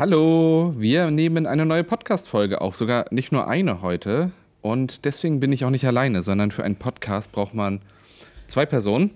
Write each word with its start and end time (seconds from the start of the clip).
Hallo, 0.00 0.72
wir 0.78 1.10
nehmen 1.10 1.46
eine 1.46 1.66
neue 1.66 1.84
Podcast-Folge 1.84 2.62
auf, 2.62 2.74
sogar 2.74 3.04
nicht 3.10 3.32
nur 3.32 3.48
eine 3.48 3.82
heute. 3.82 4.32
Und 4.62 5.04
deswegen 5.04 5.40
bin 5.40 5.52
ich 5.52 5.66
auch 5.66 5.68
nicht 5.68 5.86
alleine, 5.86 6.22
sondern 6.22 6.52
für 6.52 6.64
einen 6.64 6.76
Podcast 6.76 7.30
braucht 7.32 7.52
man 7.52 7.82
zwei 8.46 8.64
Personen 8.64 9.10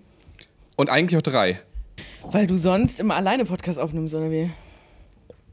und 0.77 0.91
eigentlich 0.91 1.17
auch 1.17 1.23
drei. 1.23 1.59
Weil 2.31 2.47
du 2.47 2.59
sonst 2.59 3.01
immer 3.01 3.17
alleine 3.17 3.47
Podcast 3.47 3.79
aufnimmst, 3.79 4.15
oder 4.15 4.31
wie? 4.31 4.51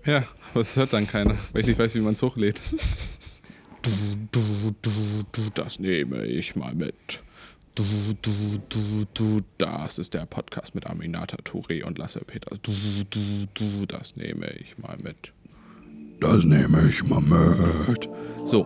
Ja, 0.03 0.25
aber 0.51 0.63
es 0.63 0.75
hört 0.75 0.91
dann 0.91 1.07
keiner, 1.07 1.35
weil 1.53 1.61
ich 1.61 1.67
nicht 1.67 1.79
weiß, 1.79 1.95
wie 1.95 2.01
man 2.01 2.11
es 2.11 2.21
hochlädt. 2.21 2.61
Du, 3.83 3.91
du, 4.33 4.75
du, 4.81 4.91
du, 5.31 5.41
das 5.53 5.79
nehme 5.79 6.25
ich 6.25 6.57
mal 6.57 6.75
mit. 6.75 7.23
Du, 7.73 7.85
du, 8.21 8.57
du, 8.67 9.05
du, 9.13 9.39
das 9.57 9.97
ist 9.97 10.13
der 10.13 10.25
Podcast 10.25 10.75
mit 10.75 10.87
Aminata 10.87 11.37
Touré 11.37 11.85
und 11.85 11.97
Lasse 11.97 12.19
Peters. 12.19 12.59
Du, 12.61 12.73
du, 13.09 13.45
du, 13.53 13.85
das 13.85 14.17
nehme 14.17 14.47
ich 14.59 14.77
mal 14.77 14.97
mit. 15.01 15.31
Das 16.19 16.43
nehme 16.43 16.85
ich 16.89 17.01
mal 17.05 17.21
mit. 17.21 18.09
So. 18.43 18.65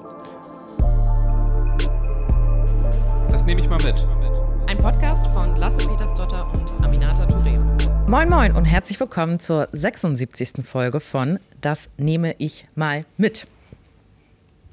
Das 3.30 3.46
nehme 3.46 3.62
ich 3.62 3.70
mal 3.70 3.78
mit. 3.84 4.08
Ein 4.66 4.80
Podcast 4.80 5.28
von 5.28 5.56
Lasse 5.58 5.88
Petersdotter 5.88 6.52
und 6.52 6.72
Aminata 6.84 7.26
Touré. 7.28 7.60
Moin 8.10 8.28
Moin 8.28 8.56
und 8.56 8.66
herzlich 8.66 9.00
willkommen 9.00 9.40
zur 9.40 9.70
76. 9.72 10.66
Folge 10.66 11.00
von 11.00 11.38
Das 11.62 11.92
nehme 11.98 12.34
ich 12.40 12.66
mal 12.74 13.06
mit. 13.18 13.48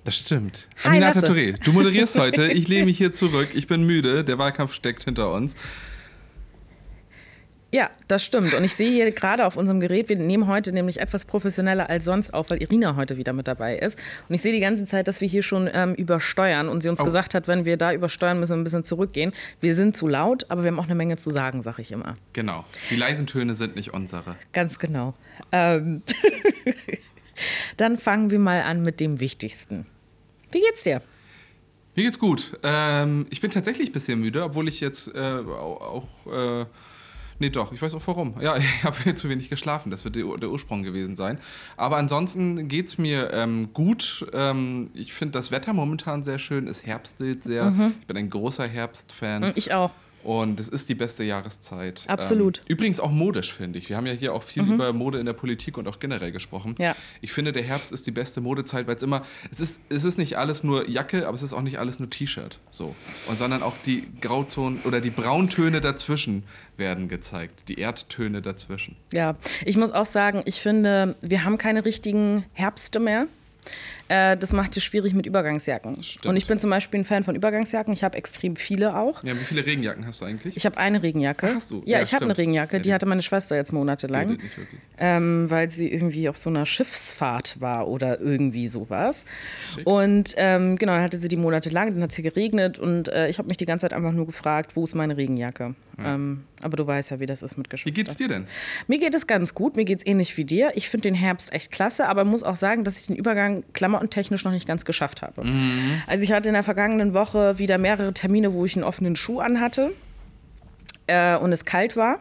Das 0.04 0.16
stimmt. 0.18 0.68
Hi, 0.82 0.88
Aminata 0.90 1.20
Lasse. 1.20 1.32
Touré, 1.32 1.52
du 1.64 1.72
moderierst 1.72 2.18
heute. 2.18 2.50
Ich 2.50 2.66
lehne 2.68 2.86
mich 2.86 2.98
hier 2.98 3.12
zurück. 3.12 3.50
Ich 3.54 3.66
bin 3.68 3.84
müde. 3.84 4.24
Der 4.24 4.36
Wahlkampf 4.38 4.74
steckt 4.74 5.04
hinter 5.04 5.32
uns. 5.32 5.54
Ja, 7.74 7.88
das 8.06 8.22
stimmt. 8.22 8.52
Und 8.52 8.64
ich 8.64 8.74
sehe 8.74 8.90
hier 8.90 9.10
gerade 9.12 9.46
auf 9.46 9.56
unserem 9.56 9.80
Gerät, 9.80 10.10
wir 10.10 10.16
nehmen 10.16 10.46
heute 10.46 10.72
nämlich 10.72 11.00
etwas 11.00 11.24
professioneller 11.24 11.88
als 11.88 12.04
sonst 12.04 12.34
auf, 12.34 12.50
weil 12.50 12.58
Irina 12.60 12.96
heute 12.96 13.16
wieder 13.16 13.32
mit 13.32 13.48
dabei 13.48 13.78
ist. 13.78 13.98
Und 14.28 14.34
ich 14.34 14.42
sehe 14.42 14.52
die 14.52 14.60
ganze 14.60 14.84
Zeit, 14.84 15.08
dass 15.08 15.22
wir 15.22 15.28
hier 15.28 15.42
schon 15.42 15.70
ähm, 15.72 15.94
übersteuern 15.94 16.68
und 16.68 16.82
sie 16.82 16.90
uns 16.90 17.00
Oh. 17.00 17.04
gesagt 17.04 17.32
hat, 17.32 17.48
wenn 17.48 17.64
wir 17.64 17.78
da 17.78 17.94
übersteuern, 17.94 18.40
müssen 18.40 18.52
wir 18.52 18.56
ein 18.60 18.64
bisschen 18.64 18.84
zurückgehen. 18.84 19.32
Wir 19.60 19.74
sind 19.74 19.96
zu 19.96 20.06
laut, 20.06 20.44
aber 20.50 20.64
wir 20.64 20.70
haben 20.70 20.80
auch 20.80 20.84
eine 20.84 20.94
Menge 20.96 21.16
zu 21.16 21.30
sagen, 21.30 21.62
sag 21.62 21.78
ich 21.78 21.92
immer. 21.92 22.16
Genau. 22.34 22.66
Die 22.90 22.96
leisen 22.96 23.26
Töne 23.26 23.54
sind 23.54 23.74
nicht 23.76 23.94
unsere. 23.94 24.36
Ganz 24.52 24.78
genau. 24.78 25.14
Ähm 25.50 26.02
Dann 27.78 27.96
fangen 27.96 28.30
wir 28.30 28.38
mal 28.38 28.60
an 28.62 28.82
mit 28.82 29.00
dem 29.00 29.18
Wichtigsten. 29.18 29.86
Wie 30.52 30.60
geht's 30.60 30.82
dir? 30.82 31.02
Mir 31.94 32.04
geht's 32.04 32.18
gut. 32.18 32.58
Ähm, 32.62 33.26
ich 33.30 33.40
bin 33.40 33.50
tatsächlich 33.50 33.90
ein 33.90 33.92
bisschen 33.92 34.20
müde, 34.20 34.42
obwohl 34.44 34.68
ich 34.68 34.80
jetzt 34.80 35.14
äh, 35.14 35.18
auch. 35.18 36.08
äh, 36.26 36.64
nee, 37.38 37.50
doch, 37.50 37.70
ich 37.72 37.82
weiß 37.82 37.92
auch 37.94 38.02
warum. 38.06 38.34
Ja, 38.40 38.56
ich 38.58 38.84
habe 38.84 38.96
hier 39.02 39.14
zu 39.14 39.28
wenig 39.28 39.50
geschlafen. 39.50 39.90
Das 39.90 40.04
wird 40.04 40.16
der, 40.16 40.24
der 40.38 40.48
Ursprung 40.48 40.82
gewesen 40.82 41.16
sein. 41.16 41.38
Aber 41.76 41.98
ansonsten 41.98 42.68
geht's 42.68 42.96
mir 42.96 43.30
ähm, 43.32 43.74
gut. 43.74 44.26
Ähm, 44.32 44.90
ich 44.94 45.12
finde 45.12 45.32
das 45.32 45.50
Wetter 45.50 45.74
momentan 45.74 46.22
sehr 46.22 46.38
schön. 46.38 46.66
Es 46.66 46.86
herbstet 46.86 47.44
sehr. 47.44 47.70
Mhm. 47.70 47.94
Ich 48.00 48.06
bin 48.06 48.16
ein 48.16 48.30
großer 48.30 48.66
Herbstfan. 48.66 49.52
Ich 49.54 49.74
auch. 49.74 49.92
Und 50.22 50.60
es 50.60 50.68
ist 50.68 50.88
die 50.88 50.94
beste 50.94 51.24
Jahreszeit. 51.24 52.04
Absolut. 52.06 52.58
Ähm, 52.58 52.64
übrigens 52.68 53.00
auch 53.00 53.10
modisch, 53.10 53.52
finde 53.52 53.78
ich. 53.78 53.88
Wir 53.88 53.96
haben 53.96 54.06
ja 54.06 54.12
hier 54.12 54.34
auch 54.34 54.42
viel 54.42 54.62
über 54.64 54.92
Mode 54.92 55.18
in 55.18 55.26
der 55.26 55.32
Politik 55.32 55.78
und 55.78 55.88
auch 55.88 55.98
generell 55.98 56.32
gesprochen. 56.32 56.74
Ja. 56.78 56.94
Ich 57.20 57.32
finde, 57.32 57.52
der 57.52 57.62
Herbst 57.62 57.92
ist 57.92 58.06
die 58.06 58.10
beste 58.10 58.40
Modezeit, 58.40 58.86
weil 58.86 58.96
es 58.96 59.02
immer, 59.02 59.22
es 59.50 59.60
ist, 59.60 59.80
es 59.88 60.04
ist 60.04 60.18
nicht 60.18 60.38
alles 60.38 60.62
nur 60.62 60.88
Jacke, 60.88 61.26
aber 61.26 61.34
es 61.34 61.42
ist 61.42 61.52
auch 61.52 61.62
nicht 61.62 61.78
alles 61.78 61.98
nur 61.98 62.08
T-Shirt. 62.10 62.58
So. 62.70 62.94
Und 63.28 63.38
sondern 63.38 63.62
auch 63.62 63.74
die 63.84 64.04
Grauzonen 64.20 64.80
oder 64.84 65.00
die 65.00 65.10
Brauntöne 65.10 65.80
dazwischen 65.80 66.44
werden 66.76 67.08
gezeigt. 67.08 67.68
Die 67.68 67.78
Erdtöne 67.78 68.42
dazwischen. 68.42 68.96
Ja, 69.12 69.36
ich 69.64 69.76
muss 69.76 69.92
auch 69.92 70.06
sagen, 70.06 70.42
ich 70.44 70.60
finde, 70.60 71.16
wir 71.20 71.44
haben 71.44 71.58
keine 71.58 71.84
richtigen 71.84 72.44
Herbste 72.52 73.00
mehr. 73.00 73.26
Äh, 74.08 74.36
das 74.36 74.52
macht 74.52 74.76
es 74.76 74.82
schwierig 74.84 75.14
mit 75.14 75.26
Übergangsjacken. 75.26 76.02
Stimmt. 76.02 76.26
Und 76.26 76.36
ich 76.36 76.46
bin 76.46 76.58
zum 76.58 76.70
Beispiel 76.70 77.00
ein 77.00 77.04
Fan 77.04 77.24
von 77.24 77.34
Übergangsjacken. 77.34 77.94
Ich 77.94 78.04
habe 78.04 78.18
extrem 78.18 78.56
viele 78.56 78.96
auch. 78.96 79.22
Ja, 79.24 79.32
wie 79.34 79.44
viele 79.44 79.64
Regenjacken 79.64 80.06
hast 80.06 80.20
du 80.20 80.24
eigentlich? 80.24 80.56
Ich 80.56 80.66
habe 80.66 80.76
eine 80.78 81.02
Regenjacke. 81.02 81.46
Ach, 81.50 81.54
hast 81.54 81.70
du? 81.70 81.82
Ja, 81.86 81.98
Ja, 81.98 82.02
ich 82.02 82.12
habe 82.12 82.24
eine. 82.24 82.36
Regenjacke. 82.36 82.76
Ja, 82.78 82.82
Die 82.82 82.92
hatte 82.94 83.06
meine 83.06 83.22
Schwester 83.22 83.56
jetzt 83.56 83.72
monatelang. 83.72 84.30
Nicht 84.30 84.42
wirklich. 84.58 84.80
ähm, 84.98 85.50
weil 85.50 85.70
sie 85.70 85.88
irgendwie 85.92 86.28
auf 86.28 86.36
so 86.36 86.50
einer 86.50 86.66
Schiffsfahrt 86.66 87.60
war 87.60 87.88
oder 87.88 88.20
irgendwie 88.20 88.68
sowas. 88.68 89.24
Schick. 89.74 89.86
Und 89.86 90.34
ähm, 90.36 90.76
genau, 90.76 90.92
dann 90.92 91.02
hatte 91.02 91.16
sie 91.18 91.28
die 91.28 91.36
Monate 91.36 91.70
lang, 91.70 91.92
dann 91.94 92.02
hat 92.02 92.10
es 92.10 92.16
hier 92.16 92.24
geregnet 92.24 92.78
und 92.78 93.08
äh, 93.08 93.28
ich 93.28 93.38
habe 93.38 93.48
mich 93.48 93.56
die 93.56 93.66
ganze 93.66 93.84
Zeit 93.84 93.92
einfach 93.92 94.12
nur 94.12 94.26
gefragt, 94.26 94.76
wo 94.76 94.84
ist 94.84 94.94
meine 94.94 95.16
Regenjacke? 95.16 95.74
Ähm, 96.04 96.44
aber 96.62 96.76
du 96.76 96.86
weißt 96.86 97.10
ja, 97.10 97.20
wie 97.20 97.26
das 97.26 97.42
ist 97.42 97.56
mit 97.56 97.66
Wie 97.66 97.70
Geschwistern. 97.70 98.04
geht's 98.04 98.16
dir 98.16 98.28
denn? 98.28 98.46
Mir 98.86 98.98
geht 98.98 99.14
es 99.14 99.26
ganz 99.26 99.54
gut, 99.54 99.76
mir 99.76 99.84
geht 99.84 99.98
es 100.00 100.06
ähnlich 100.06 100.36
wie 100.36 100.44
dir. 100.44 100.72
Ich 100.74 100.88
finde 100.88 101.02
den 101.02 101.14
Herbst 101.14 101.52
echt 101.52 101.70
klasse, 101.70 102.08
aber 102.08 102.24
muss 102.24 102.42
auch 102.42 102.56
sagen, 102.56 102.84
dass 102.84 103.00
ich 103.00 103.06
den 103.06 103.16
Übergang 103.16 103.64
klamottentechnisch 103.72 104.44
noch 104.44 104.52
nicht 104.52 104.66
ganz 104.66 104.84
geschafft 104.84 105.22
habe. 105.22 105.44
Also 106.06 106.24
ich 106.24 106.32
hatte 106.32 106.48
in 106.48 106.54
der 106.54 106.62
vergangenen 106.62 107.14
Woche 107.14 107.58
wieder 107.58 107.78
mehrere 107.78 108.12
Termine, 108.12 108.52
wo 108.52 108.64
ich 108.64 108.76
einen 108.76 108.84
offenen 108.84 109.16
Schuh 109.16 109.40
anhatte 109.40 109.92
äh, 111.06 111.36
und 111.36 111.52
es 111.52 111.64
kalt 111.64 111.96
war. 111.96 112.18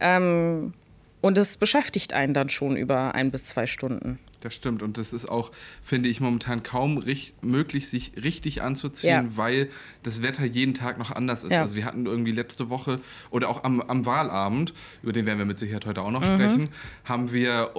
Ähm, 0.00 0.74
und 1.22 1.38
es 1.38 1.56
beschäftigt 1.56 2.12
einen 2.12 2.34
dann 2.34 2.48
schon 2.48 2.76
über 2.76 3.14
ein 3.14 3.30
bis 3.30 3.44
zwei 3.44 3.66
Stunden. 3.66 4.18
Das 4.42 4.54
stimmt. 4.54 4.82
Und 4.82 4.98
das 4.98 5.12
ist 5.12 5.28
auch, 5.28 5.50
finde 5.82 6.08
ich, 6.08 6.20
momentan 6.20 6.62
kaum 6.62 7.02
möglich, 7.42 7.88
sich 7.88 8.12
richtig 8.22 8.62
anzuziehen, 8.62 9.10
Ja. 9.30 9.36
weil 9.36 9.68
das 10.02 10.22
Wetter 10.22 10.44
jeden 10.44 10.74
Tag 10.74 10.98
noch 10.98 11.10
anders 11.10 11.42
ist. 11.42 11.52
Ja. 11.52 11.62
Also 11.62 11.74
wir 11.76 11.84
hatten 11.84 12.06
irgendwie 12.06 12.32
letzte 12.32 12.68
Woche 12.68 13.00
oder 13.30 13.48
auch 13.48 13.64
am, 13.64 13.80
am 13.80 14.04
Wahlabend, 14.06 14.74
über 15.02 15.12
den 15.12 15.26
werden 15.26 15.38
wir 15.38 15.46
mit 15.46 15.58
Sicherheit 15.58 15.86
heute 15.86 16.02
auch 16.02 16.10
noch 16.10 16.20
Mhm. 16.20 16.26
sprechen, 16.26 16.68
haben 17.04 17.32
wir 17.32 17.70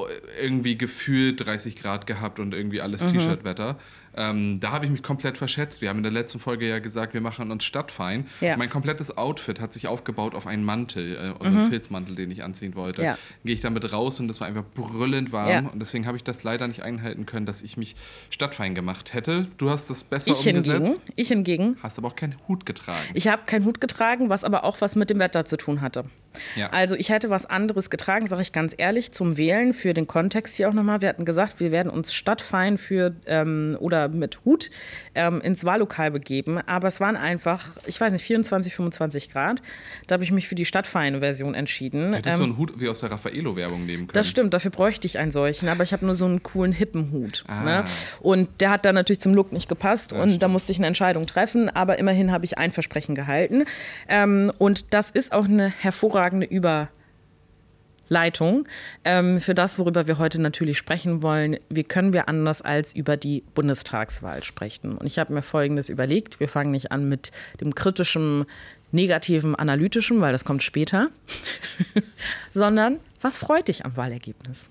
irgendwie 0.41 0.78
gefühlt 0.78 1.46
30 1.46 1.75
Grad 1.75 2.07
gehabt 2.07 2.40
und 2.40 2.53
irgendwie 2.53 2.81
alles 2.81 3.01
Mhm. 3.03 3.07
T-Shirt-Wetter. 3.09 3.78
Ähm, 4.17 4.59
da 4.59 4.72
habe 4.72 4.85
ich 4.85 4.91
mich 4.91 5.03
komplett 5.03 5.38
verschätzt. 5.38 5.81
Wir 5.81 5.89
haben 5.89 5.97
in 5.97 6.03
der 6.03 6.11
letzten 6.11 6.39
Folge 6.39 6.67
ja 6.67 6.79
gesagt, 6.79 7.13
wir 7.13 7.22
machen 7.22 7.51
uns 7.51 7.63
stadtfein. 7.63 8.25
Ja. 8.41 8.57
Mein 8.57 8.69
komplettes 8.69 9.17
Outfit 9.17 9.61
hat 9.61 9.73
sich 9.73 9.88
aufgebaut 9.88 10.35
auf 10.35 10.47
einen 10.47 10.63
Mantel, 10.63 11.16
äh, 11.16 11.19
also 11.19 11.44
einen 11.44 11.69
Filzmantel, 11.69 12.16
den 12.16 12.31
ich 12.31 12.44
anziehen 12.44 12.75
wollte. 12.75 13.01
Mhm. 13.01 13.05
Ja. 13.07 13.17
Gehe 13.45 13.53
ich 13.53 13.61
damit 13.61 13.91
raus 13.94 14.19
und 14.19 14.28
das 14.28 14.41
war 14.41 14.47
einfach 14.47 14.63
brüllend 14.73 15.31
warm. 15.31 15.50
Ja. 15.50 15.59
Und 15.59 15.79
deswegen 15.79 16.07
habe 16.07 16.17
ich 16.17 16.23
das 16.23 16.44
leider 16.44 16.67
nicht 16.67 16.83
einhalten 16.83 17.25
können, 17.25 17.45
dass 17.45 17.61
ich 17.61 17.78
mich 17.78 17.95
stadtfein 18.29 18.75
gemacht 18.75 19.13
hätte. 19.13 19.47
Du 19.57 19.69
hast 19.69 19.89
das 19.89 20.03
besser 20.03 20.31
Ich 20.31 20.39
hingegen, 20.39 20.75
umgesetzt, 20.78 21.01
ich 21.16 21.28
hingegen, 21.28 21.78
hast 21.84 21.97
aber 21.97 22.07
auch 22.07 22.16
keinen 22.16 22.35
Hut 22.47 22.66
getragen. 22.66 23.05
ich 23.13 23.28
habe 23.28 23.44
keinen 23.45 23.66
Hut 23.66 23.79
getragen, 23.79 24.29
was 24.29 24.44
aber 24.44 24.63
auch 24.63 24.81
was 24.81 24.95
mit 24.95 25.09
dem 25.09 25.19
Wetter 25.19 25.45
zu 25.45 25.57
tun 25.57 25.81
hatte. 25.81 26.05
Ja. 26.56 26.70
Also 26.70 26.96
ich 26.96 27.09
hätte 27.09 27.30
was 27.30 27.46
anderes 27.46 27.90
getragen, 27.90 28.28
sage 28.28 28.42
ich 28.42 28.52
ganz 28.52 28.74
ehrlich, 28.78 29.12
zum 29.12 29.38
Wählen, 29.38 29.74
für 29.74 29.94
den 29.94 30.08
Kontext 30.08 30.56
hier 30.56 30.70
auch 30.70 30.74
nochmal. 30.74 31.02
Wir 31.02 31.09
hatten 31.09 31.25
gesagt, 31.25 31.59
wir 31.59 31.72
werden 31.72 31.90
uns 31.92 32.14
stadtfein 32.14 32.78
für 32.78 33.16
ähm, 33.25 33.78
oder 33.80 34.08
mit 34.09 34.40
Hut 34.46 34.70
ähm, 35.16 35.42
ins 35.42 35.64
Wahllokal 35.66 36.12
begeben. 36.12 36.59
Aber 36.66 36.88
es 36.88 37.00
waren 37.00 37.16
einfach, 37.16 37.70
ich 37.86 38.00
weiß 38.00 38.14
nicht, 38.14 38.24
24, 38.24 38.74
25 38.76 39.31
Grad. 39.31 39.62
Da 40.08 40.14
habe 40.14 40.24
ich 40.24 40.31
mich 40.31 40.47
für 40.47 40.56
die 40.56 40.66
stadtfeine 40.66 41.20
Version 41.20 41.53
entschieden. 41.56 42.14
Hättest 42.14 42.36
Ähm, 42.36 42.38
so 42.38 42.44
einen 42.44 42.58
Hut 42.58 42.80
wie 42.80 42.90
aus 42.90 43.00
der 43.02 43.12
Raffaello-Werbung 43.12 43.86
nehmen 43.86 44.08
können. 44.08 44.14
das 44.14 44.30
stimmt, 44.30 44.53
dafür 44.53 44.72
bräuchte 44.72 45.08
ich 45.08 45.18
einen 45.20 45.31
solchen, 45.31 45.70
aber 45.70 45.84
ich 45.84 45.94
habe 45.94 46.06
nur 46.06 46.16
so 46.16 46.26
einen 46.26 46.44
coolen 46.44 46.72
hippen 46.72 47.12
Hut. 47.12 47.44
Ah. 47.47 47.64
Ne? 47.64 47.84
Und 48.20 48.50
der 48.62 48.72
hat 48.72 48.86
dann 48.86 48.96
natürlich 48.96 49.20
zum 49.20 49.34
Look 49.34 49.52
nicht 49.52 49.70
gepasst 49.70 50.14
und 50.14 50.20
da 50.20 50.36
stimmt. 50.36 50.52
musste 50.53 50.72
ich 50.72 50.78
eine 50.78 50.88
Entscheidung 50.88 51.26
treffen, 51.26 51.70
aber 51.70 51.97
immerhin 52.00 52.31
habe 52.31 52.46
ich 52.46 52.58
ein 52.58 52.72
Versprechen 52.72 53.16
gehalten. 53.16 53.66
Ähm, 54.08 54.52
und 54.58 54.94
das 54.94 55.09
ist 55.09 55.31
auch 55.31 55.46
eine 55.46 55.68
hervorragende 55.70 56.27
Überleitung 56.36 56.90
ähm, 59.04 59.40
für 59.40 59.54
das, 59.54 59.80
worüber 59.80 60.08
wir 60.08 60.18
heute 60.18 60.42
natürlich 60.42 60.78
sprechen 60.78 61.22
wollen. 61.22 61.58
Wie 61.70 61.84
können 61.84 62.14
wir 62.14 62.28
anders 62.28 62.62
als 62.62 62.94
über 62.94 63.18
die 63.18 63.44
Bundestagswahl 63.54 64.44
sprechen? 64.44 64.98
Und 64.98 65.06
ich 65.06 65.20
habe 65.20 65.34
mir 65.34 65.42
Folgendes 65.42 65.90
überlegt. 65.90 66.40
Wir 66.40 66.50
fangen 66.50 66.72
nicht 66.72 66.92
an 66.92 67.08
mit 67.10 67.32
dem 67.62 67.76
kritischen, 67.76 68.46
negativen, 68.92 69.56
analytischen, 69.56 70.22
weil 70.22 70.32
das 70.32 70.46
kommt 70.46 70.64
später, 70.64 71.10
sondern 72.54 73.00
was 73.22 73.38
freut 73.38 73.68
dich 73.68 73.86
am 73.86 73.98
Wahlergebnis? 73.98 74.70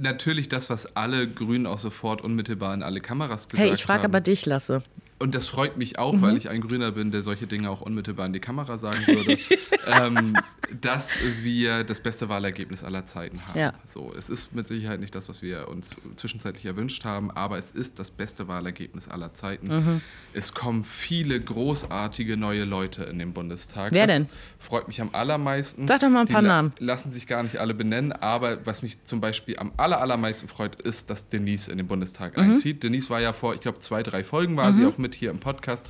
Natürlich 0.00 0.48
das, 0.48 0.70
was 0.70 0.96
alle 0.96 1.28
Grünen 1.28 1.66
auch 1.66 1.78
sofort 1.78 2.22
unmittelbar 2.22 2.74
in 2.74 2.82
alle 2.82 3.00
Kameras 3.00 3.46
gesagt 3.46 3.62
Hey, 3.62 3.72
ich 3.72 3.82
frage 3.82 4.04
haben. 4.04 4.10
aber 4.10 4.20
dich, 4.20 4.44
Lasse. 4.44 4.82
Und 5.20 5.34
das 5.34 5.48
freut 5.48 5.76
mich 5.76 5.98
auch, 5.98 6.12
Mhm. 6.14 6.22
weil 6.22 6.36
ich 6.36 6.48
ein 6.48 6.60
Grüner 6.60 6.92
bin, 6.92 7.10
der 7.10 7.22
solche 7.22 7.46
Dinge 7.48 7.70
auch 7.70 7.80
unmittelbar 7.80 8.26
in 8.26 8.32
die 8.32 8.38
Kamera 8.40 8.78
sagen 8.78 9.04
würde, 9.06 9.38
ähm, 9.86 10.34
dass 10.80 11.14
wir 11.42 11.82
das 11.82 11.98
beste 12.00 12.28
Wahlergebnis 12.28 12.84
aller 12.84 13.04
Zeiten 13.06 13.40
haben. 13.48 13.58
Ja. 13.58 13.74
So, 13.86 14.12
es 14.16 14.28
ist 14.30 14.54
mit 14.54 14.68
Sicherheit 14.68 15.00
nicht 15.00 15.14
das, 15.14 15.28
was 15.28 15.42
wir 15.42 15.68
uns 15.68 15.96
zwischenzeitlich 16.16 16.66
erwünscht 16.66 17.04
haben, 17.04 17.30
aber 17.32 17.58
es 17.58 17.70
ist 17.72 17.98
das 17.98 18.10
beste 18.12 18.46
Wahlergebnis 18.48 19.08
aller 19.08 19.32
Zeiten. 19.34 19.66
Mhm. 19.68 20.00
Es 20.34 20.54
kommen 20.54 20.84
viele 20.84 21.40
großartige 21.40 22.36
neue 22.36 22.64
Leute 22.64 23.04
in 23.04 23.18
den 23.18 23.32
Bundestag. 23.32 23.92
Wer 23.92 24.06
das 24.06 24.18
denn? 24.18 24.28
Freut 24.60 24.86
mich 24.88 25.00
am 25.00 25.10
allermeisten. 25.12 25.86
Sag 25.86 26.00
doch 26.00 26.10
mal 26.10 26.20
ein 26.20 26.26
Die 26.26 26.32
paar 26.32 26.42
la- 26.42 26.48
Namen. 26.48 26.72
Lassen 26.78 27.10
sich 27.10 27.26
gar 27.26 27.42
nicht 27.42 27.56
alle 27.56 27.74
benennen, 27.74 28.12
aber 28.12 28.64
was 28.66 28.82
mich 28.82 29.02
zum 29.04 29.20
Beispiel 29.20 29.58
am 29.58 29.72
aller, 29.76 30.00
allermeisten 30.00 30.48
freut, 30.48 30.80
ist, 30.80 31.10
dass 31.10 31.28
Denise 31.28 31.68
in 31.72 31.78
den 31.78 31.86
Bundestag 31.88 32.36
Mhm. 32.36 32.42
einzieht. 32.52 32.82
Denise 32.82 33.10
war 33.10 33.20
ja 33.20 33.32
vor, 33.32 33.54
ich 33.54 33.60
glaube, 33.60 33.78
zwei, 33.80 34.02
drei 34.02 34.22
Folgen 34.22 34.56
war 34.56 34.72
sie 34.72 34.84
auch 34.84 34.98
mit 34.98 35.07
hier 35.14 35.30
im 35.30 35.38
Podcast. 35.40 35.88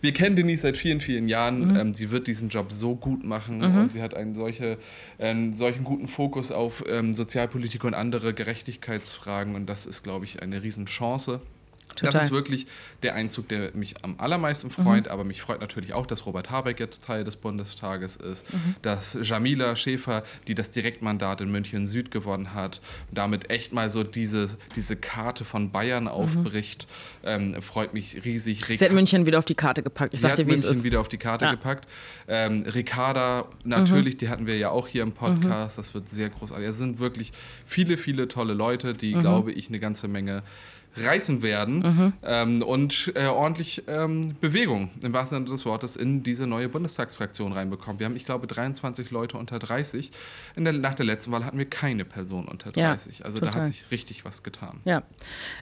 wir 0.00 0.12
kennen 0.12 0.36
Denise 0.36 0.60
seit 0.60 0.76
vielen, 0.76 1.00
vielen 1.00 1.28
Jahren. 1.28 1.70
Mhm. 1.72 1.76
Ähm, 1.76 1.94
sie 1.94 2.10
wird 2.10 2.26
diesen 2.26 2.50
Job 2.50 2.72
so 2.72 2.94
gut 2.94 3.24
machen 3.24 3.58
Mhm. 3.58 3.78
und 3.78 3.92
sie 3.92 4.02
hat 4.02 4.12
einen 4.14 4.34
solche, 4.34 4.76
einen 5.18 5.56
solchen 5.56 5.82
guten 5.82 6.08
Fokus 6.08 6.52
auf 6.52 6.84
ähm, 6.86 7.14
Sozialpolitik 7.14 7.84
und 7.84 7.94
andere 7.94 8.34
Gerechtigkeitsfragen 8.34 9.54
und 9.54 9.64
das 9.66 9.86
ist, 9.86 10.02
glaube 10.02 10.26
ich, 10.26 10.42
eine 10.42 10.62
Riesenchance. 10.62 11.40
Das 11.88 12.10
Total. 12.10 12.22
ist 12.24 12.30
wirklich 12.32 12.66
der 13.04 13.14
Einzug, 13.14 13.46
der 13.48 13.70
mich 13.74 14.02
am 14.02 14.16
allermeisten 14.18 14.66
Mhm. 14.68 14.82
freut. 14.82 15.08
Aber 15.08 15.22
mich 15.22 15.40
freut 15.42 15.60
natürlich 15.60 15.92
auch, 15.92 16.06
dass 16.06 16.26
Robert 16.26 16.50
Habeck 16.50 16.80
jetzt 16.80 17.04
Teil 17.04 17.22
des 17.24 17.36
Bundestages 17.36 18.16
ist, 18.16 18.52
Mhm. 18.52 18.74
dass 18.82 19.16
Jamila 19.22 19.76
Schäfer, 19.76 20.24
die 20.48 20.54
das 20.56 20.70
Direktmandat 20.72 21.40
in 21.42 21.52
München 21.52 21.86
Süd 21.86 22.10
gewonnen 22.10 22.52
hat, 22.54 22.80
damit 23.12 23.50
echt 23.50 23.72
mal 23.72 23.90
so 23.90 24.02
diese, 24.02 24.48
diese 24.74 24.96
Karte 24.96 25.44
von 25.44 25.70
Bayern 25.70 26.08
aufbricht. 26.08 26.88
Ähm, 27.22 27.60
freut 27.62 27.94
mich 27.94 28.24
riesig. 28.24 28.68
Mhm. 28.68 28.76
Sie 28.76 28.84
hat 28.84 28.92
München 28.92 29.26
wieder 29.26 29.38
auf 29.38 29.44
die 29.44 29.54
Karte 29.54 29.82
gepackt. 29.82 30.14
Ich 30.14 30.20
Sie 30.20 30.22
sag 30.22 30.32
hat 30.32 30.38
dir, 30.38 30.46
wie 30.48 30.52
es 30.52 30.62
München 30.62 30.78
ist. 30.78 30.84
wieder 30.84 31.00
auf 31.00 31.08
die 31.08 31.18
Karte 31.18 31.44
Ja. 31.44 31.50
gepackt. 31.52 31.86
Ähm, 32.26 32.62
Ricarda, 32.62 33.44
natürlich, 33.62 34.16
die 34.16 34.28
hatten 34.30 34.46
wir 34.46 34.56
ja 34.58 34.70
auch 34.70 34.88
hier 34.88 35.02
im 35.02 35.12
Podcast. 35.12 35.78
Das 35.78 35.94
wird 35.94 36.08
sehr 36.08 36.30
großartig. 36.30 36.66
Es 36.66 36.78
sind 36.78 36.98
wirklich 36.98 37.32
viele, 37.66 37.96
viele 37.96 38.26
tolle 38.26 38.54
Leute, 38.54 38.94
die, 38.94 39.12
glaube 39.12 39.52
ich, 39.52 39.68
eine 39.68 39.78
ganze 39.78 40.08
Menge 40.08 40.42
reißen 40.96 41.42
werden 41.42 42.12
ähm, 42.22 42.62
und 42.62 43.12
äh, 43.14 43.26
ordentlich 43.26 43.82
ähm, 43.88 44.36
Bewegung 44.40 44.90
im 45.02 45.12
wahrsten 45.12 45.38
Sinne 45.38 45.50
des 45.50 45.64
Wortes 45.66 45.96
in 45.96 46.22
diese 46.22 46.46
neue 46.46 46.68
Bundestagsfraktion 46.68 47.52
reinbekommen. 47.52 47.98
Wir 47.98 48.06
haben, 48.06 48.16
ich 48.16 48.24
glaube, 48.24 48.46
23 48.46 49.10
Leute 49.10 49.36
unter 49.36 49.58
30. 49.58 50.10
In 50.56 50.64
der, 50.64 50.72
nach 50.72 50.94
der 50.94 51.06
letzten 51.06 51.32
Wahl 51.32 51.44
hatten 51.44 51.58
wir 51.58 51.68
keine 51.68 52.04
Person 52.04 52.46
unter 52.46 52.70
Ja, 52.76 52.88
30. 52.90 53.24
also 53.24 53.38
da 53.38 53.46
total. 53.46 53.60
hat 53.62 53.66
sich 53.66 53.90
richtig 53.90 54.24
was 54.24 54.42
getan. 54.42 54.80
Ja. 54.84 55.02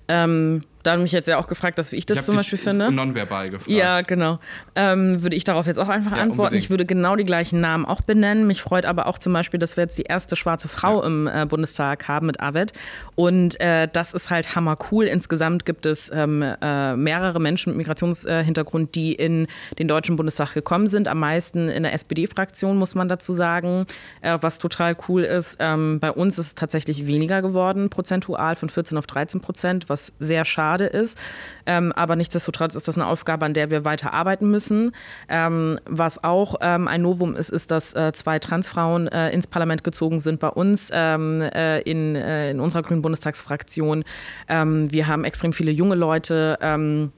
Ähm, 0.08 0.64
da 0.82 0.96
du 0.96 1.02
mich 1.02 1.12
jetzt 1.12 1.29
ja 1.29 1.38
auch 1.38 1.46
gefragt 1.46 1.79
hast, 1.79 1.93
wie 1.93 1.96
ich 1.96 2.06
das 2.06 2.19
ich 2.19 2.25
zum 2.25 2.37
Beispiel 2.37 2.58
finde. 2.58 2.90
nonverbal 2.90 3.50
gefragt. 3.50 3.70
Ja, 3.70 4.00
genau. 4.02 4.38
Ähm, 4.75 5.23
würde 5.23 5.37
ich 5.37 5.44
darauf 5.44 5.67
jetzt 5.67 5.79
auch 5.79 5.88
einfach 5.88 6.12
Ja, 6.17 6.23
antworten. 6.23 6.40
unbedingt. 6.40 6.62
Ich 6.64 6.70
würde 6.70 6.84
genau 6.87 7.17
die 7.17 7.25
gleichen 7.25 7.61
Namen 7.61 7.84
auch 7.84 8.00
benennen. 8.00 8.46
Mich 8.46 8.62
freut 8.62 8.87
aber 8.87 9.06
auch 9.06 9.19
zum 9.19 9.32
Beispiel, 9.32 9.58
dass 9.61 9.76
wir 9.76 9.82
jetzt 9.84 9.99
die 9.99 10.02
erste 10.05 10.37
schwarze 10.37 10.69
Frau 10.69 11.00
Ja. 11.00 11.06
im 11.06 11.26
äh, 11.26 11.46
Bundestag 11.46 12.08
haben 12.08 12.26
mit 12.26 12.40
Avet. 12.40 12.73
Und 13.14 13.61
äh, 13.61 13.88
das 13.93 14.12
ist 14.14 14.31
halt 14.31 14.55
hammer 14.56 14.76
cool. 14.90 15.05
Insgesamt 15.06 15.64
gibt 15.64 15.87
es 15.87 16.11
ähm, 16.12 16.43
äh, 16.43 16.96
mehrere 16.96 17.40
Menschen 17.40 17.70
mit 17.70 17.78
Migrationshintergrund, 17.78 18.94
die 18.94 19.12
in 19.12 19.46
den 19.78 19.88
Deutschen 19.88 20.17
Bundestag 20.17 20.55
gekommen 20.55 20.87
sind. 20.87 21.08
Am 21.08 21.19
meisten 21.19 21.69
in 21.69 21.82
der 21.82 21.93
SPD-Fraktion, 21.93 22.76
muss 22.76 22.94
man 22.94 23.08
dazu 23.08 23.32
sagen. 23.32 23.87
Äh, 24.20 24.38
was 24.40 24.58
total 24.58 24.96
cool 25.08 25.23
ist. 25.23 25.56
Ähm, 25.61 26.00
bei 26.00 26.11
uns 26.11 26.38
ist 26.38 26.46
es 26.46 26.55
tatsächlich 26.55 27.06
weniger 27.06 27.43
geworden, 27.43 27.90
prozentual 27.90 28.56
von 28.56 28.69
14 28.69 28.99
auf 28.99 29.06
13 29.06 29.40
Prozent, 29.40 29.88
was 29.88 30.12
sehr 30.19 30.44
schade 30.44 30.71
ist. 30.80 31.19
Ähm, 31.66 31.92
aber 31.92 32.16
nichtsdestotrotz 32.16 32.74
ist 32.74 32.88
das 32.88 32.96
eine 32.96 33.06
Aufgabe, 33.06 33.46
an 33.46 33.54
der 33.54 33.70
wir 33.70 33.84
weiter 33.84 34.12
arbeiten 34.12 34.50
müssen. 34.50 34.92
Ähm, 35.28 35.78
was 35.86 36.22
auch 36.22 36.56
ähm, 36.60 36.88
ein 36.88 37.02
Novum 37.02 37.36
ist, 37.36 37.50
ist, 37.50 37.70
dass 37.70 37.94
äh, 37.94 38.12
zwei 38.12 38.38
Transfrauen 38.38 39.08
äh, 39.08 39.30
ins 39.30 39.46
Parlament 39.46 39.84
gezogen 39.84 40.20
sind 40.20 40.40
bei 40.40 40.48
uns 40.48 40.90
ähm, 40.92 41.40
äh, 41.40 41.80
in, 41.80 42.16
äh, 42.16 42.50
in 42.50 42.60
unserer 42.60 42.82
Grünen 42.82 43.02
Bundestagsfraktion. 43.02 44.04
Ähm, 44.48 44.90
wir 44.92 45.06
haben 45.06 45.24
extrem 45.24 45.52
viele 45.52 45.70
junge 45.70 45.94
Leute. 45.94 46.58
Ähm, 46.60 47.12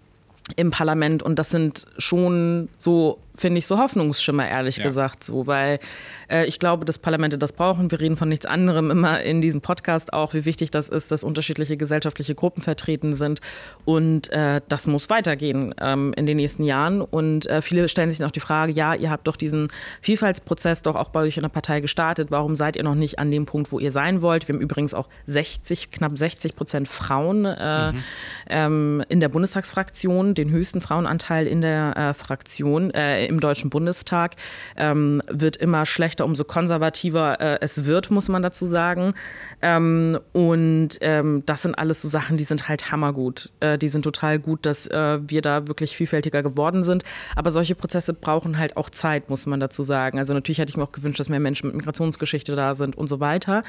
im 0.57 0.71
Parlament 0.71 1.23
und 1.23 1.39
das 1.39 1.51
sind 1.51 1.87
schon 1.97 2.69
so, 2.77 3.19
finde 3.37 3.59
ich, 3.59 3.67
so 3.67 3.79
Hoffnungsschimmer, 3.79 4.49
ehrlich 4.49 4.77
Ja. 4.77 4.85
gesagt, 4.85 5.25
so, 5.25 5.47
weil 5.47 5.81
äh, 6.31 6.47
ich 6.47 6.59
glaube, 6.59 6.85
dass 6.85 6.99
Parlamente 6.99 7.37
das 7.37 7.53
brauchen. 7.53 7.91
Wir 7.91 8.01
reden 8.01 8.17
von 8.17 8.29
nichts 8.29 8.47
anderem 8.47 8.91
immer 8.91 9.21
in 9.23 9.43
diesem 9.43 9.61
Podcast 9.61 10.13
auch, 10.13 10.35
wie 10.35 10.45
wichtig 10.45 10.71
das 10.71 10.89
ist, 10.89 11.11
dass 11.11 11.25
unterschiedliche 11.25 11.77
gesellschaftliche 11.77 12.35
Gruppen 12.35 12.63
vertreten 12.63 13.13
sind 13.13 13.41
und 13.85 14.31
äh, 14.31 14.61
das 14.69 14.87
muss 14.87 15.11
weitergehen 15.11 15.75
ähm, 15.81 16.13
in 16.17 16.27
den 16.27 16.37
nächsten 16.37 16.65
Jahren 16.65 17.01
und 17.01 17.47
äh, 17.47 17.61
viele 17.61 17.89
stellen 17.89 18.11
sich 18.11 18.21
noch 18.21 18.31
die 18.31 18.41
Frage, 18.41 18.73
ja, 18.73 18.95
ihr 18.95 19.11
habt 19.11 19.27
doch 19.27 19.37
diesen 19.37 19.69
Vielfaltsprozess 20.01 20.83
doch 20.83 20.95
auch 20.95 21.09
bei 21.09 21.21
euch 21.21 21.37
in 21.37 21.43
der 21.43 21.49
Partei 21.51 21.81
gestartet, 21.81 22.31
warum 22.31 22.55
seid 22.57 22.77
ihr 22.77 22.85
noch 22.85 22.95
nicht 22.95 23.19
an 23.19 23.31
dem 23.31 23.47
Punkt, 23.47 23.73
wo 23.73 23.79
ihr 23.79 23.91
sein 23.91 24.23
wollt? 24.23 24.47
Wir 24.49 24.55
haben 24.55 24.63
übrigens 24.63 24.95
auch 24.95 25.09
60, 25.27 25.91
knapp 25.91 26.17
60 26.17 26.55
Prozent 26.55 26.89
Frauen 26.89 27.45
äh, 27.45 27.93
ähm, 28.49 29.03
in 29.09 29.21
der 29.21 29.29
Bundestagsfraktion, 29.29 30.35
den 30.35 30.51
höchsten 30.51 30.81
Frauenanteil 30.81 31.47
in 31.47 31.61
der 31.63 31.97
äh, 31.97 32.15
Fraktion 32.15 32.91
äh, 32.93 33.24
im 33.27 33.41
Deutschen 33.41 33.71
Bundestag. 33.71 34.37
Ähm, 34.77 35.23
wird 35.29 35.57
immer 35.57 35.87
schlechter, 35.87 36.25
umso 36.25 36.45
konservativer 36.45 37.41
äh, 37.41 37.59
es 37.61 37.87
wird, 37.87 38.11
muss 38.11 38.29
man 38.29 38.43
dazu 38.43 38.67
sagen. 38.67 39.15
Ähm, 39.63 40.19
und 40.33 40.99
ähm, 41.01 41.43
das 41.47 41.63
sind 41.63 41.75
alles 41.77 42.03
so 42.03 42.09
Sachen, 42.09 42.37
die 42.37 42.45
sind 42.45 42.69
halt 42.69 42.91
hammergut. 42.91 43.51
Äh, 43.61 43.79
die 43.79 43.89
sind 43.89 44.03
total 44.03 44.39
gut, 44.39 44.67
dass 44.67 44.87
äh, 44.87 45.19
wir 45.27 45.43
da 45.43 45.67
wirklich 45.67 45.97
vielfältiger 45.97 46.43
geworden 46.43 46.83
sind. 46.83 47.05
Aber 47.37 47.51
solche 47.51 47.75
Prozesse 47.75 48.15
brauchen 48.15 48.59
halt 48.59 48.77
auch 48.77 48.91
Zeit, 48.91 49.31
muss 49.31 49.47
man 49.47 49.61
dazu 49.61 49.83
sagen. 49.83 50.19
Also 50.19 50.35
natürlich 50.35 50.59
hätte 50.59 50.71
ich 50.71 50.77
mir 50.77 50.85
auch 50.85 50.93
gewünscht, 50.93 51.21
dass 51.21 51.29
mehr 51.29 51.41
Menschen 51.41 51.69
mit 51.69 51.77
Migrationsgeschichte 51.77 52.55
da 52.55 52.75
sind 52.75 52.97
und 52.97 53.09
so 53.09 53.21
weiter. 53.21 53.63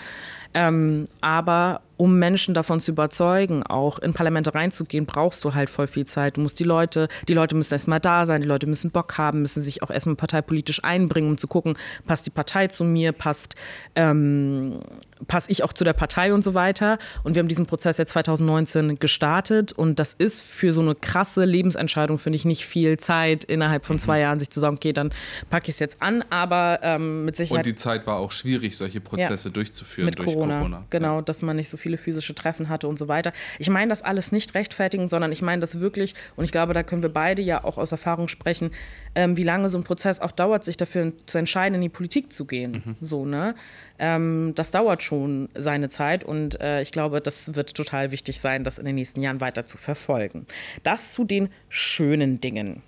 Ähm, 0.53 1.05
aber 1.21 1.81
um 1.97 2.19
Menschen 2.19 2.53
davon 2.53 2.79
zu 2.79 2.91
überzeugen, 2.91 3.63
auch 3.63 3.99
in 3.99 4.13
Parlamente 4.13 4.53
reinzugehen, 4.53 5.05
brauchst 5.05 5.43
du 5.43 5.53
halt 5.53 5.69
voll 5.69 5.87
viel 5.87 6.05
Zeit. 6.05 6.37
Du 6.37 6.41
musst 6.41 6.59
die 6.59 6.63
Leute, 6.63 7.07
die 7.27 7.33
Leute 7.33 7.55
müssen 7.55 7.73
erstmal 7.73 7.99
da 7.99 8.25
sein, 8.25 8.41
die 8.41 8.47
Leute 8.47 8.67
müssen 8.67 8.91
Bock 8.91 9.17
haben, 9.17 9.41
müssen 9.41 9.61
sich 9.61 9.83
auch 9.83 9.89
erstmal 9.89 10.15
parteipolitisch 10.15 10.83
einbringen, 10.83 11.29
um 11.29 11.37
zu 11.37 11.47
gucken, 11.47 11.77
passt 12.05 12.25
die 12.25 12.31
Partei 12.31 12.67
zu 12.67 12.83
mir, 12.83 13.11
passt, 13.11 13.55
ähm, 13.95 14.79
passe 15.27 15.51
ich 15.51 15.63
auch 15.63 15.73
zu 15.73 15.83
der 15.83 15.93
Partei 15.93 16.33
und 16.33 16.43
so 16.43 16.53
weiter. 16.53 16.97
Und 17.23 17.35
wir 17.35 17.39
haben 17.39 17.47
diesen 17.47 17.65
Prozess 17.65 17.97
jetzt 17.97 18.11
2019 18.11 18.99
gestartet 18.99 19.71
und 19.71 19.99
das 19.99 20.13
ist 20.13 20.41
für 20.41 20.73
so 20.73 20.81
eine 20.81 20.95
krasse 20.95 21.45
Lebensentscheidung, 21.45 22.17
finde 22.17 22.35
ich, 22.35 22.45
nicht 22.45 22.65
viel 22.65 22.97
Zeit 22.97 23.43
innerhalb 23.45 23.85
von 23.85 23.97
zwei 23.97 24.19
Jahren, 24.19 24.39
sich 24.39 24.49
zu 24.49 24.59
sagen, 24.59 24.75
okay, 24.75 24.93
dann 24.93 25.11
packe 25.49 25.65
ich 25.69 25.75
es 25.75 25.79
jetzt 25.79 26.01
an, 26.01 26.23
aber 26.29 26.79
ähm, 26.83 27.25
mit 27.25 27.35
Sicherheit. 27.35 27.65
Und 27.65 27.65
die 27.65 27.75
Zeit 27.75 28.05
war 28.07 28.17
auch 28.17 28.31
schwierig, 28.31 28.75
solche 28.77 28.99
Prozesse 29.01 29.51
durchzuführen 29.51 30.05
Mit 30.05 30.17
durch 30.19 30.27
Corona. 30.27 30.57
Corona. 30.57 30.83
Genau, 30.89 31.15
Ja. 31.17 31.21
dass 31.21 31.41
man 31.41 31.55
nicht 31.55 31.69
so 31.69 31.77
viele 31.77 31.97
physische 31.97 32.35
Treffen 32.35 32.69
hatte 32.69 32.87
und 32.87 32.99
so 32.99 33.07
weiter. 33.07 33.31
Ich 33.59 33.69
meine 33.69 33.89
das 33.89 34.01
alles 34.01 34.31
nicht 34.31 34.53
rechtfertigen, 34.53 35.07
sondern 35.07 35.31
ich 35.31 35.41
meine 35.41 35.61
das 35.61 35.79
wirklich, 35.79 36.13
und 36.35 36.43
ich 36.43 36.51
glaube, 36.51 36.73
da 36.73 36.83
können 36.83 37.01
wir 37.03 37.09
beide 37.13 37.41
ja 37.41 37.63
auch 37.63 37.77
aus 37.77 37.91
Erfahrung 37.91 38.27
sprechen, 38.27 38.71
ähm, 39.15 39.37
wie 39.37 39.43
lange 39.43 39.69
so 39.69 39.77
ein 39.77 39.83
Prozess 39.83 40.19
auch 40.19 40.31
dauert, 40.31 40.63
sich 40.65 40.75
dafür 40.77 41.13
zu 41.25 41.37
entscheiden, 41.37 41.75
in 41.75 41.81
die 41.81 41.89
Politik 41.89 42.33
zu 42.33 42.45
gehen. 42.45 42.83
Mhm. 42.85 42.95
So, 43.01 43.25
ne? 43.25 43.55
Ähm, 43.97 44.51
das 44.55 44.71
dauert 44.71 45.03
schon 45.05 45.49
seine 45.55 45.89
Zeit 45.89 46.23
und 46.23 46.59
äh, 46.59 46.81
ich 46.81 46.91
glaube, 46.91 47.21
das 47.21 47.55
wird 47.55 47.73
total 47.73 48.11
wichtig 48.11 48.39
sein, 48.39 48.63
das 48.63 48.77
in 48.77 48.85
den 48.85 48.95
nächsten 48.95 49.21
Jahren 49.21 49.41
weiter 49.41 49.65
zu 49.65 49.77
verfolgen. 49.77 50.45
Das 50.83 51.11
zu 51.13 51.23
den 51.23 51.49
schönen 51.69 52.41
Dingen. 52.41 52.81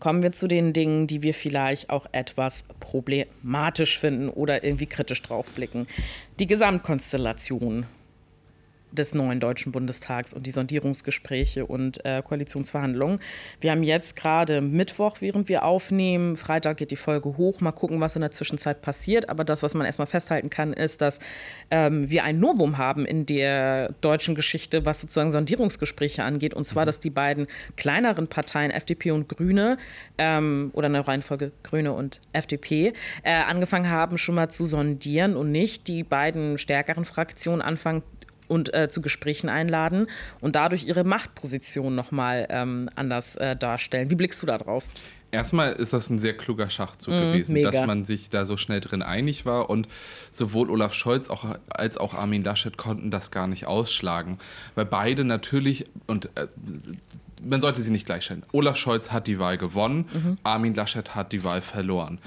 Kommen 0.00 0.22
wir 0.22 0.32
zu 0.32 0.48
den 0.48 0.72
Dingen, 0.72 1.06
die 1.06 1.22
wir 1.22 1.32
vielleicht 1.32 1.88
auch 1.88 2.06
etwas 2.10 2.64
problematisch 2.80 3.98
finden 3.98 4.28
oder 4.28 4.64
irgendwie 4.64 4.86
kritisch 4.86 5.22
draufblicken. 5.22 5.86
Die 6.40 6.48
Gesamtkonstellation 6.48 7.86
des 8.92 9.14
neuen 9.14 9.40
Deutschen 9.40 9.72
Bundestags 9.72 10.32
und 10.32 10.46
die 10.46 10.50
Sondierungsgespräche 10.50 11.66
und 11.66 12.04
äh, 12.04 12.22
Koalitionsverhandlungen. 12.22 13.18
Wir 13.60 13.70
haben 13.70 13.82
jetzt 13.82 14.16
gerade 14.16 14.60
Mittwoch, 14.60 15.16
während 15.20 15.48
wir 15.48 15.64
aufnehmen. 15.64 16.36
Freitag 16.36 16.76
geht 16.76 16.90
die 16.90 16.96
Folge 16.96 17.36
hoch. 17.36 17.60
Mal 17.60 17.72
gucken, 17.72 18.00
was 18.00 18.16
in 18.16 18.20
der 18.20 18.30
Zwischenzeit 18.30 18.82
passiert. 18.82 19.28
Aber 19.28 19.44
das, 19.44 19.62
was 19.62 19.74
man 19.74 19.86
erstmal 19.86 20.06
festhalten 20.06 20.50
kann, 20.50 20.72
ist, 20.72 21.00
dass 21.00 21.20
ähm, 21.70 22.10
wir 22.10 22.24
ein 22.24 22.38
Novum 22.38 22.78
haben 22.78 23.06
in 23.06 23.26
der 23.26 23.92
deutschen 24.00 24.34
Geschichte, 24.34 24.84
was 24.84 25.00
sozusagen 25.00 25.30
Sondierungsgespräche 25.30 26.22
angeht. 26.22 26.54
Und 26.54 26.64
zwar, 26.64 26.84
dass 26.84 27.00
die 27.00 27.10
beiden 27.10 27.46
kleineren 27.76 28.28
Parteien, 28.28 28.70
FDP 28.70 29.10
und 29.10 29.28
Grüne, 29.28 29.78
ähm, 30.18 30.70
oder 30.74 30.86
in 30.86 30.92
der 30.92 31.08
Reihenfolge 31.08 31.52
Grüne 31.62 31.92
und 31.92 32.20
FDP, 32.32 32.92
äh, 33.22 33.32
angefangen 33.32 33.90
haben, 33.90 34.18
schon 34.18 34.34
mal 34.34 34.48
zu 34.48 34.64
sondieren 34.64 35.36
und 35.36 35.50
nicht 35.50 35.88
die 35.88 36.04
beiden 36.04 36.58
stärkeren 36.58 37.04
Fraktionen 37.04 37.62
anfangen, 37.62 38.02
und 38.52 38.72
äh, 38.74 38.88
zu 38.88 39.00
Gesprächen 39.00 39.48
einladen 39.48 40.06
und 40.40 40.54
dadurch 40.56 40.84
ihre 40.84 41.04
Machtposition 41.04 41.94
nochmal 41.94 42.46
ähm, 42.50 42.88
anders 42.94 43.36
äh, 43.36 43.56
darstellen. 43.56 44.10
Wie 44.10 44.14
blickst 44.14 44.42
du 44.42 44.46
da 44.46 44.58
drauf? 44.58 44.84
Erstmal 45.30 45.72
ist 45.72 45.94
das 45.94 46.10
ein 46.10 46.18
sehr 46.18 46.36
kluger 46.36 46.68
Schachzug 46.68 47.14
gewesen, 47.14 47.52
Mm, 47.52 47.54
mega. 47.54 47.70
dass 47.70 47.86
man 47.86 48.04
sich 48.04 48.28
da 48.28 48.44
so 48.44 48.58
schnell 48.58 48.80
drin 48.80 49.00
einig 49.02 49.46
war 49.46 49.70
und 49.70 49.88
sowohl 50.30 50.68
Olaf 50.68 50.92
Scholz 50.92 51.30
auch, 51.30 51.56
als 51.70 51.96
auch 51.96 52.12
Armin 52.12 52.44
Laschet 52.44 52.76
konnten 52.76 53.10
das 53.10 53.30
gar 53.30 53.46
nicht 53.46 53.66
ausschlagen, 53.66 54.38
weil 54.74 54.84
beide 54.84 55.24
natürlich 55.24 55.86
und 56.06 56.26
äh, 56.36 56.48
man 57.44 57.60
sollte 57.60 57.80
sie 57.80 57.90
nicht 57.90 58.06
gleichstellen. 58.06 58.44
Olaf 58.52 58.76
Scholz 58.76 59.10
hat 59.10 59.26
die 59.26 59.38
Wahl 59.40 59.58
gewonnen, 59.58 60.04
Mhm. 60.12 60.38
Armin 60.44 60.74
Laschet 60.74 61.14
hat 61.16 61.32
die 61.32 61.42
Wahl 61.42 61.60
verloren. 61.60 62.18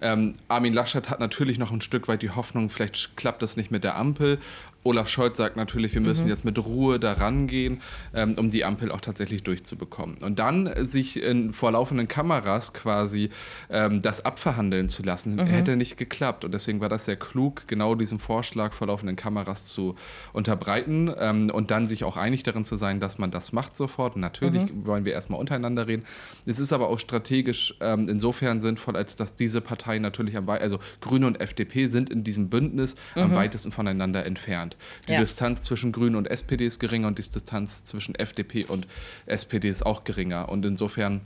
Ähm, 0.00 0.34
Armin 0.48 0.72
Laschet 0.72 1.10
hat 1.10 1.20
natürlich 1.20 1.58
noch 1.58 1.72
ein 1.72 1.80
Stück 1.82 2.08
weit 2.08 2.22
die 2.22 2.30
Hoffnung, 2.30 2.70
vielleicht 2.70 3.16
klappt 3.16 3.42
das 3.42 3.56
nicht 3.58 3.70
mit 3.70 3.84
der 3.84 3.96
Ampel. 3.96 4.38
Olaf 4.84 5.08
Scholz 5.08 5.38
sagt 5.38 5.56
natürlich, 5.56 5.94
wir 5.94 6.00
müssen 6.00 6.28
jetzt 6.28 6.44
mit 6.44 6.58
Ruhe 6.58 6.98
daran 6.98 7.46
gehen, 7.46 7.80
ähm, 8.14 8.34
um 8.38 8.50
die 8.50 8.64
Ampel 8.64 8.90
auch 8.90 9.00
tatsächlich 9.00 9.42
durchzubekommen. 9.44 10.16
Und 10.22 10.38
dann 10.38 10.70
sich 10.84 11.22
in, 11.22 11.52
vor 11.52 11.72
laufenden 11.72 12.08
Kameras 12.08 12.72
quasi 12.72 13.30
ähm, 13.70 14.02
das 14.02 14.24
abverhandeln 14.24 14.88
zu 14.88 15.02
lassen, 15.02 15.38
hätte 15.38 15.76
nicht 15.76 15.96
geklappt. 15.96 16.44
Und 16.44 16.52
deswegen 16.52 16.80
war 16.80 16.88
das 16.88 17.04
sehr 17.04 17.16
klug, 17.16 17.68
genau 17.68 17.94
diesen 17.94 18.18
Vorschlag 18.18 18.72
vor 18.72 18.88
laufenden 18.88 19.16
Kameras 19.16 19.66
zu 19.66 19.94
unterbreiten 20.32 21.12
ähm, 21.16 21.50
und 21.50 21.70
dann 21.70 21.86
sich 21.86 22.04
auch 22.04 22.16
einig 22.16 22.42
darin 22.42 22.64
zu 22.64 22.76
sein, 22.76 22.98
dass 22.98 23.18
man 23.18 23.30
das 23.30 23.52
macht 23.52 23.76
sofort. 23.76 24.16
Und 24.16 24.22
natürlich 24.22 24.62
Eigentlich 24.62 24.86
wollen 24.86 25.04
wir 25.04 25.12
erstmal 25.12 25.38
untereinander 25.38 25.86
reden. 25.86 26.04
Es 26.44 26.58
ist 26.58 26.72
aber 26.72 26.88
auch 26.88 26.98
strategisch 26.98 27.74
ähm, 27.80 28.06
insofern 28.08 28.60
sinnvoll, 28.60 28.96
als 28.96 29.16
dass 29.16 29.34
diese 29.34 29.60
Parteien 29.60 30.02
natürlich 30.02 30.36
am 30.36 30.46
weitesten, 30.46 30.72
also 30.72 30.78
Grüne 31.00 31.26
und 31.26 31.40
FDP 31.40 31.86
sind 31.86 32.10
in 32.10 32.24
diesem 32.24 32.48
Bündnis 32.48 32.96
am 33.14 33.34
weitesten 33.34 33.72
voneinander 33.72 34.26
entfernt. 34.26 34.71
Die 35.08 35.12
Ja. 35.12 35.20
Distanz 35.20 35.62
zwischen 35.62 35.92
Grünen 35.92 36.16
und 36.16 36.26
SPD 36.30 36.66
ist 36.66 36.78
geringer 36.78 37.08
und 37.08 37.18
die 37.18 37.22
Distanz 37.22 37.84
zwischen 37.84 38.14
FDP 38.14 38.64
und 38.64 38.86
SPD 39.26 39.68
ist 39.68 39.84
auch 39.84 40.04
geringer. 40.04 40.48
Und 40.48 40.64
insofern 40.64 41.20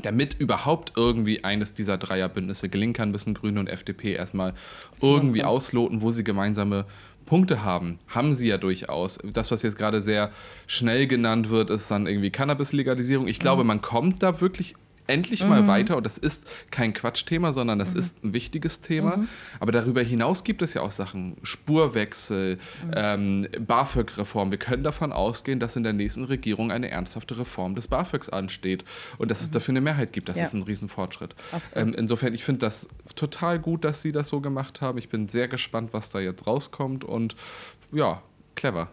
damit 0.00 0.34
überhaupt 0.34 0.92
irgendwie 0.96 1.44
eines 1.44 1.74
dieser 1.74 1.98
Dreierbündnisse 1.98 2.68
gelingen 2.68 2.92
kann, 2.94 3.10
müssen 3.10 3.34
Grüne 3.34 3.60
und 3.60 3.68
FDP 3.68 4.14
erstmal 4.14 4.54
irgendwie 5.00 5.44
ausloten, 5.44 6.02
wo 6.02 6.10
sie 6.10 6.24
gemeinsame 6.24 6.86
Punkte 7.26 7.62
haben. 7.62 7.98
Haben 8.08 8.34
sie 8.34 8.48
ja 8.48 8.58
durchaus. 8.58 9.18
Das, 9.32 9.50
was 9.50 9.62
jetzt 9.62 9.78
gerade 9.78 10.02
sehr 10.02 10.30
schnell 10.66 11.06
genannt 11.06 11.50
wird, 11.50 11.70
ist 11.70 11.90
dann 11.90 12.06
irgendwie 12.06 12.30
Cannabis-Legalisierung. 12.30 13.28
Ich 13.28 13.38
glaube, 13.38 13.64
man 13.64 13.80
kommt 13.80 14.22
da 14.22 14.40
wirklich 14.40 14.74
endlich 15.06 15.44
mal 15.44 15.66
weiter 15.66 15.96
und 15.96 16.04
das 16.06 16.18
ist 16.18 16.46
kein 16.70 16.92
Quatschthema, 16.92 17.52
sondern 17.52 17.78
das 17.78 17.94
ist 17.94 18.22
ein 18.24 18.32
wichtiges 18.32 18.80
Thema. 18.80 19.24
Aber 19.60 19.72
darüber 19.72 20.00
hinaus 20.02 20.44
gibt 20.44 20.62
es 20.62 20.74
ja 20.74 20.82
auch 20.82 20.92
Sachen, 20.92 21.36
Spurwechsel, 21.42 22.58
ähm, 22.94 23.46
BAföG-Reform. 23.66 24.50
Wir 24.50 24.58
können 24.58 24.82
davon 24.84 25.12
ausgehen, 25.12 25.58
dass 25.60 25.76
in 25.76 25.82
der 25.82 25.92
nächsten 25.92 26.24
Regierung 26.24 26.70
eine 26.70 26.90
ernsthafte 26.90 27.38
Reform 27.38 27.74
des 27.74 27.88
BAföGs 27.88 28.28
ansteht 28.28 28.84
und 29.18 29.30
dass 29.30 29.42
es 29.42 29.50
dafür 29.50 29.72
eine 29.72 29.80
Mehrheit 29.80 30.12
gibt. 30.12 30.28
Das 30.28 30.38
Ja. 30.38 30.44
ist 30.44 30.54
ein 30.54 30.62
Riesenfortschritt. 30.62 31.34
Ähm, 31.74 31.94
insofern, 31.96 32.34
ich 32.34 32.44
finde 32.44 32.60
das 32.60 32.88
total 33.16 33.58
gut, 33.58 33.84
dass 33.84 34.02
sie 34.02 34.12
das 34.12 34.28
so 34.28 34.40
gemacht 34.40 34.80
haben. 34.80 34.98
Ich 34.98 35.08
bin 35.08 35.28
sehr 35.28 35.48
gespannt, 35.48 35.90
was 35.92 36.10
da 36.10 36.20
jetzt 36.20 36.46
rauskommt 36.46 37.04
und 37.04 37.34
ja, 37.92 38.22
clever. 38.54 38.88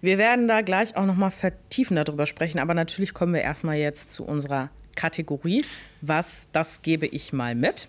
Wir 0.00 0.18
werden 0.18 0.46
da 0.46 0.60
gleich 0.62 0.96
auch 0.96 1.06
nochmal 1.06 1.30
vertiefen 1.32 1.96
darüber 1.96 2.26
sprechen, 2.26 2.58
aber 2.60 2.74
natürlich 2.74 3.14
kommen 3.14 3.32
wir 3.34 3.40
erstmal 3.42 3.76
jetzt 3.76 4.10
zu 4.10 4.24
unserer 4.24 4.70
Kategorie. 4.96 5.64
Was, 6.00 6.46
das 6.52 6.82
gebe 6.82 7.06
ich 7.06 7.32
mal 7.32 7.54
mit. 7.54 7.88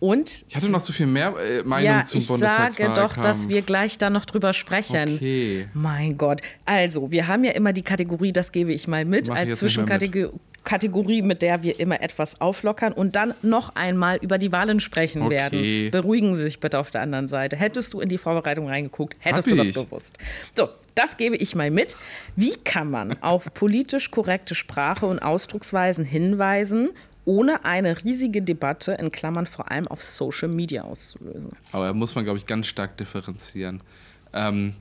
Und 0.00 0.44
Ich 0.48 0.56
hatte 0.56 0.68
noch 0.68 0.80
so 0.80 0.92
viel 0.92 1.06
mehr 1.06 1.34
äh, 1.38 1.62
Meinung 1.62 1.84
ja, 1.84 2.04
zum 2.04 2.18
ich 2.20 2.26
sage 2.26 2.92
doch, 2.94 3.16
dass 3.16 3.48
wir 3.48 3.62
gleich 3.62 3.96
da 3.96 4.10
noch 4.10 4.24
drüber 4.24 4.52
sprechen. 4.52 5.14
Okay. 5.14 5.68
Mein 5.72 6.18
Gott. 6.18 6.40
Also, 6.64 7.10
wir 7.10 7.26
haben 7.26 7.44
ja 7.44 7.52
immer 7.52 7.72
die 7.72 7.82
Kategorie, 7.82 8.32
das 8.32 8.52
gebe 8.52 8.72
ich 8.72 8.88
mal 8.88 9.04
mit, 9.04 9.28
Mach 9.28 9.36
als. 9.36 9.60
Zwischenkategorie, 9.60 10.32
Kategorie, 10.64 11.22
mit 11.22 11.42
der 11.42 11.62
wir 11.62 11.78
immer 11.78 12.00
etwas 12.02 12.40
auflockern 12.40 12.92
und 12.92 13.16
dann 13.16 13.34
noch 13.42 13.74
einmal 13.76 14.16
über 14.16 14.38
die 14.38 14.50
Wahlen 14.50 14.80
sprechen 14.80 15.22
Okay. 15.22 15.30
werden. 15.34 15.90
Beruhigen 15.90 16.34
Sie 16.34 16.42
sich 16.42 16.58
bitte 16.60 16.78
auf 16.78 16.90
der 16.90 17.02
anderen 17.02 17.28
Seite. 17.28 17.56
Hättest 17.56 17.92
du 17.92 18.00
in 18.00 18.08
die 18.08 18.18
Vorbereitung 18.18 18.68
reingeguckt, 18.68 19.14
hättest 19.18 19.46
Hab 19.46 19.50
du 19.50 19.56
das 19.56 19.66
ich. 19.68 19.74
gewusst. 19.74 20.18
So, 20.56 20.68
das 20.94 21.16
gebe 21.16 21.36
ich 21.36 21.54
mal 21.54 21.70
mit. 21.70 21.96
Wie 22.34 22.54
kann 22.64 22.90
man 22.90 23.16
auf 23.22 23.52
politisch 23.54 24.10
korrekte 24.10 24.54
Sprache 24.54 25.06
und 25.06 25.18
Ausdrucksweisen 25.20 26.04
hinweisen, 26.04 26.90
ohne 27.26 27.64
eine 27.64 28.02
riesige 28.04 28.42
Debatte, 28.42 28.92
in 28.92 29.10
Klammern 29.12 29.46
vor 29.46 29.70
allem 29.70 29.86
auf 29.88 30.02
Social 30.02 30.48
Media 30.48 30.82
auszulösen? 30.84 31.52
Aber 31.72 31.86
da 31.86 31.92
muss 31.92 32.14
man, 32.14 32.24
glaube 32.24 32.38
ich, 32.38 32.46
ganz 32.46 32.66
stark 32.66 32.96
differenzieren. 32.96 33.82
Ähm, 34.32 34.74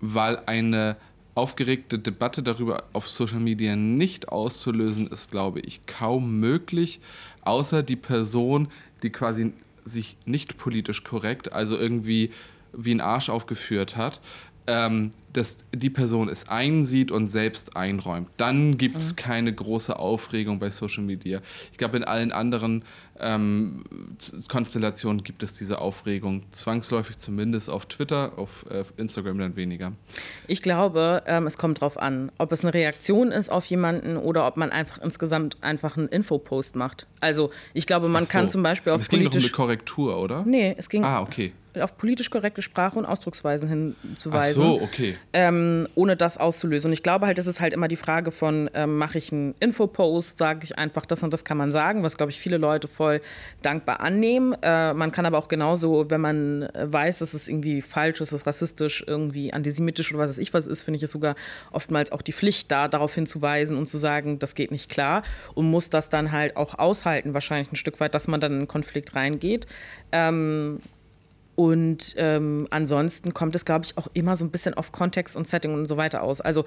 weil 0.00 0.38
eine 0.46 0.96
aufgeregte 1.34 1.98
Debatte 1.98 2.42
darüber 2.42 2.84
auf 2.92 3.08
Social 3.08 3.40
Media 3.40 3.76
nicht 3.76 4.28
auszulösen, 4.28 5.08
ist, 5.08 5.30
glaube 5.30 5.60
ich, 5.60 5.86
kaum 5.86 6.38
möglich, 6.38 7.00
außer 7.42 7.82
die 7.82 7.96
Person, 7.96 8.68
die 9.02 9.10
quasi 9.10 9.52
sich 9.84 10.16
nicht 10.24 10.56
politisch 10.56 11.04
korrekt, 11.04 11.52
also 11.52 11.76
irgendwie 11.76 12.30
wie 12.72 12.94
ein 12.94 13.00
Arsch 13.00 13.28
aufgeführt 13.28 13.96
hat, 13.96 14.20
ähm, 14.66 15.10
dass 15.32 15.58
die 15.74 15.90
Person 15.90 16.28
es 16.28 16.48
einsieht 16.48 17.10
und 17.10 17.26
selbst 17.26 17.76
einräumt. 17.76 18.28
Dann 18.36 18.78
gibt 18.78 18.98
es 18.98 19.16
keine 19.16 19.52
große 19.52 19.98
Aufregung 19.98 20.60
bei 20.60 20.70
Social 20.70 21.02
Media. 21.02 21.40
Ich 21.72 21.78
glaube, 21.78 21.96
in 21.96 22.04
allen 22.04 22.30
anderen 22.30 22.84
ähm, 23.18 23.84
Konstellationen 24.48 25.24
gibt 25.24 25.42
es 25.42 25.54
diese 25.54 25.80
Aufregung. 25.80 26.44
Zwangsläufig 26.50 27.18
zumindest 27.18 27.68
auf 27.68 27.86
Twitter, 27.86 28.32
auf 28.36 28.64
äh, 28.70 28.84
Instagram 28.96 29.38
dann 29.38 29.56
weniger. 29.56 29.92
Ich 30.46 30.62
glaube, 30.62 31.22
ähm, 31.26 31.46
es 31.48 31.58
kommt 31.58 31.80
drauf 31.80 31.98
an, 31.98 32.30
ob 32.38 32.52
es 32.52 32.64
eine 32.64 32.72
Reaktion 32.72 33.32
ist 33.32 33.50
auf 33.50 33.66
jemanden 33.66 34.16
oder 34.16 34.46
ob 34.46 34.56
man 34.56 34.70
einfach 34.70 34.98
insgesamt 35.02 35.56
einfach 35.62 35.96
einen 35.96 36.08
Infopost 36.08 36.76
macht. 36.76 37.06
Also 37.20 37.50
ich 37.72 37.86
glaube, 37.86 38.08
man 38.08 38.24
Ach 38.26 38.30
kann 38.30 38.48
so. 38.48 38.52
zum 38.52 38.62
Beispiel 38.62 38.92
auf 38.92 39.00
Es 39.00 39.08
ging 39.08 39.24
doch 39.24 39.32
um 39.34 39.38
eine. 39.40 39.48
Korrektur, 39.50 40.16
oder? 40.16 40.44
Nee, 40.46 40.74
es 40.78 40.88
ging 40.88 41.04
Ah, 41.04 41.20
okay. 41.20 41.52
Auf 41.80 41.96
politisch 41.96 42.30
korrekte 42.30 42.62
Sprache 42.62 42.98
und 42.98 43.04
Ausdrucksweisen 43.04 43.68
Ach 43.68 44.02
hinzuweisen. 44.02 44.62
so, 44.62 44.80
okay. 44.80 45.16
ähm, 45.32 45.88
ohne 45.94 46.16
das 46.16 46.38
auszulösen. 46.38 46.88
Und 46.88 46.92
ich 46.92 47.02
glaube 47.02 47.26
halt, 47.26 47.38
das 47.38 47.46
ist 47.46 47.60
halt 47.60 47.72
immer 47.72 47.88
die 47.88 47.96
Frage 47.96 48.30
von, 48.30 48.70
ähm, 48.74 48.96
mache 48.96 49.18
ich 49.18 49.32
einen 49.32 49.54
Infopost, 49.60 50.38
sage 50.38 50.60
ich 50.64 50.78
einfach, 50.78 51.06
das 51.06 51.22
und 51.22 51.32
das 51.32 51.44
kann 51.44 51.56
man 51.56 51.72
sagen, 51.72 52.02
was, 52.02 52.16
glaube 52.16 52.30
ich, 52.30 52.38
viele 52.38 52.56
Leute 52.56 52.88
voll 52.88 53.20
dankbar 53.62 54.00
annehmen. 54.00 54.56
Äh, 54.62 54.94
man 54.94 55.12
kann 55.12 55.26
aber 55.26 55.38
auch 55.38 55.48
genauso, 55.48 56.10
wenn 56.10 56.20
man 56.20 56.68
weiß, 56.74 57.18
dass 57.18 57.34
es 57.34 57.48
irgendwie 57.48 57.82
falsch 57.82 58.20
ist, 58.20 58.32
dass 58.32 58.40
es 58.40 58.46
rassistisch, 58.46 59.04
irgendwie 59.06 59.52
antisemitisch 59.52 60.12
oder 60.12 60.22
was 60.22 60.30
weiß 60.30 60.38
ich 60.38 60.54
was 60.54 60.66
ist, 60.66 60.82
finde 60.82 60.96
ich 60.96 61.02
es 61.02 61.10
sogar 61.10 61.34
oftmals 61.72 62.12
auch 62.12 62.22
die 62.22 62.32
Pflicht, 62.32 62.70
da 62.70 62.88
darauf 62.88 63.14
hinzuweisen 63.14 63.76
und 63.76 63.86
zu 63.86 63.98
sagen, 63.98 64.38
das 64.38 64.54
geht 64.54 64.70
nicht 64.70 64.88
klar 64.90 65.22
und 65.54 65.70
muss 65.70 65.90
das 65.90 66.08
dann 66.08 66.32
halt 66.32 66.56
auch 66.56 66.78
aushalten, 66.78 67.34
wahrscheinlich 67.34 67.72
ein 67.72 67.76
Stück 67.76 68.00
weit, 68.00 68.14
dass 68.14 68.28
man 68.28 68.40
dann 68.40 68.52
in 68.52 68.58
einen 68.58 68.68
Konflikt 68.68 69.14
reingeht. 69.14 69.66
Ähm, 70.12 70.80
und 71.56 72.14
ähm, 72.16 72.66
ansonsten 72.70 73.34
kommt 73.34 73.54
es, 73.54 73.64
glaube 73.64 73.84
ich, 73.84 73.96
auch 73.96 74.08
immer 74.14 74.36
so 74.36 74.44
ein 74.44 74.50
bisschen 74.50 74.74
auf 74.74 74.92
Kontext 74.92 75.36
und 75.36 75.46
Setting 75.46 75.74
und 75.74 75.88
so 75.88 75.96
weiter 75.96 76.22
aus. 76.22 76.40
Also, 76.40 76.64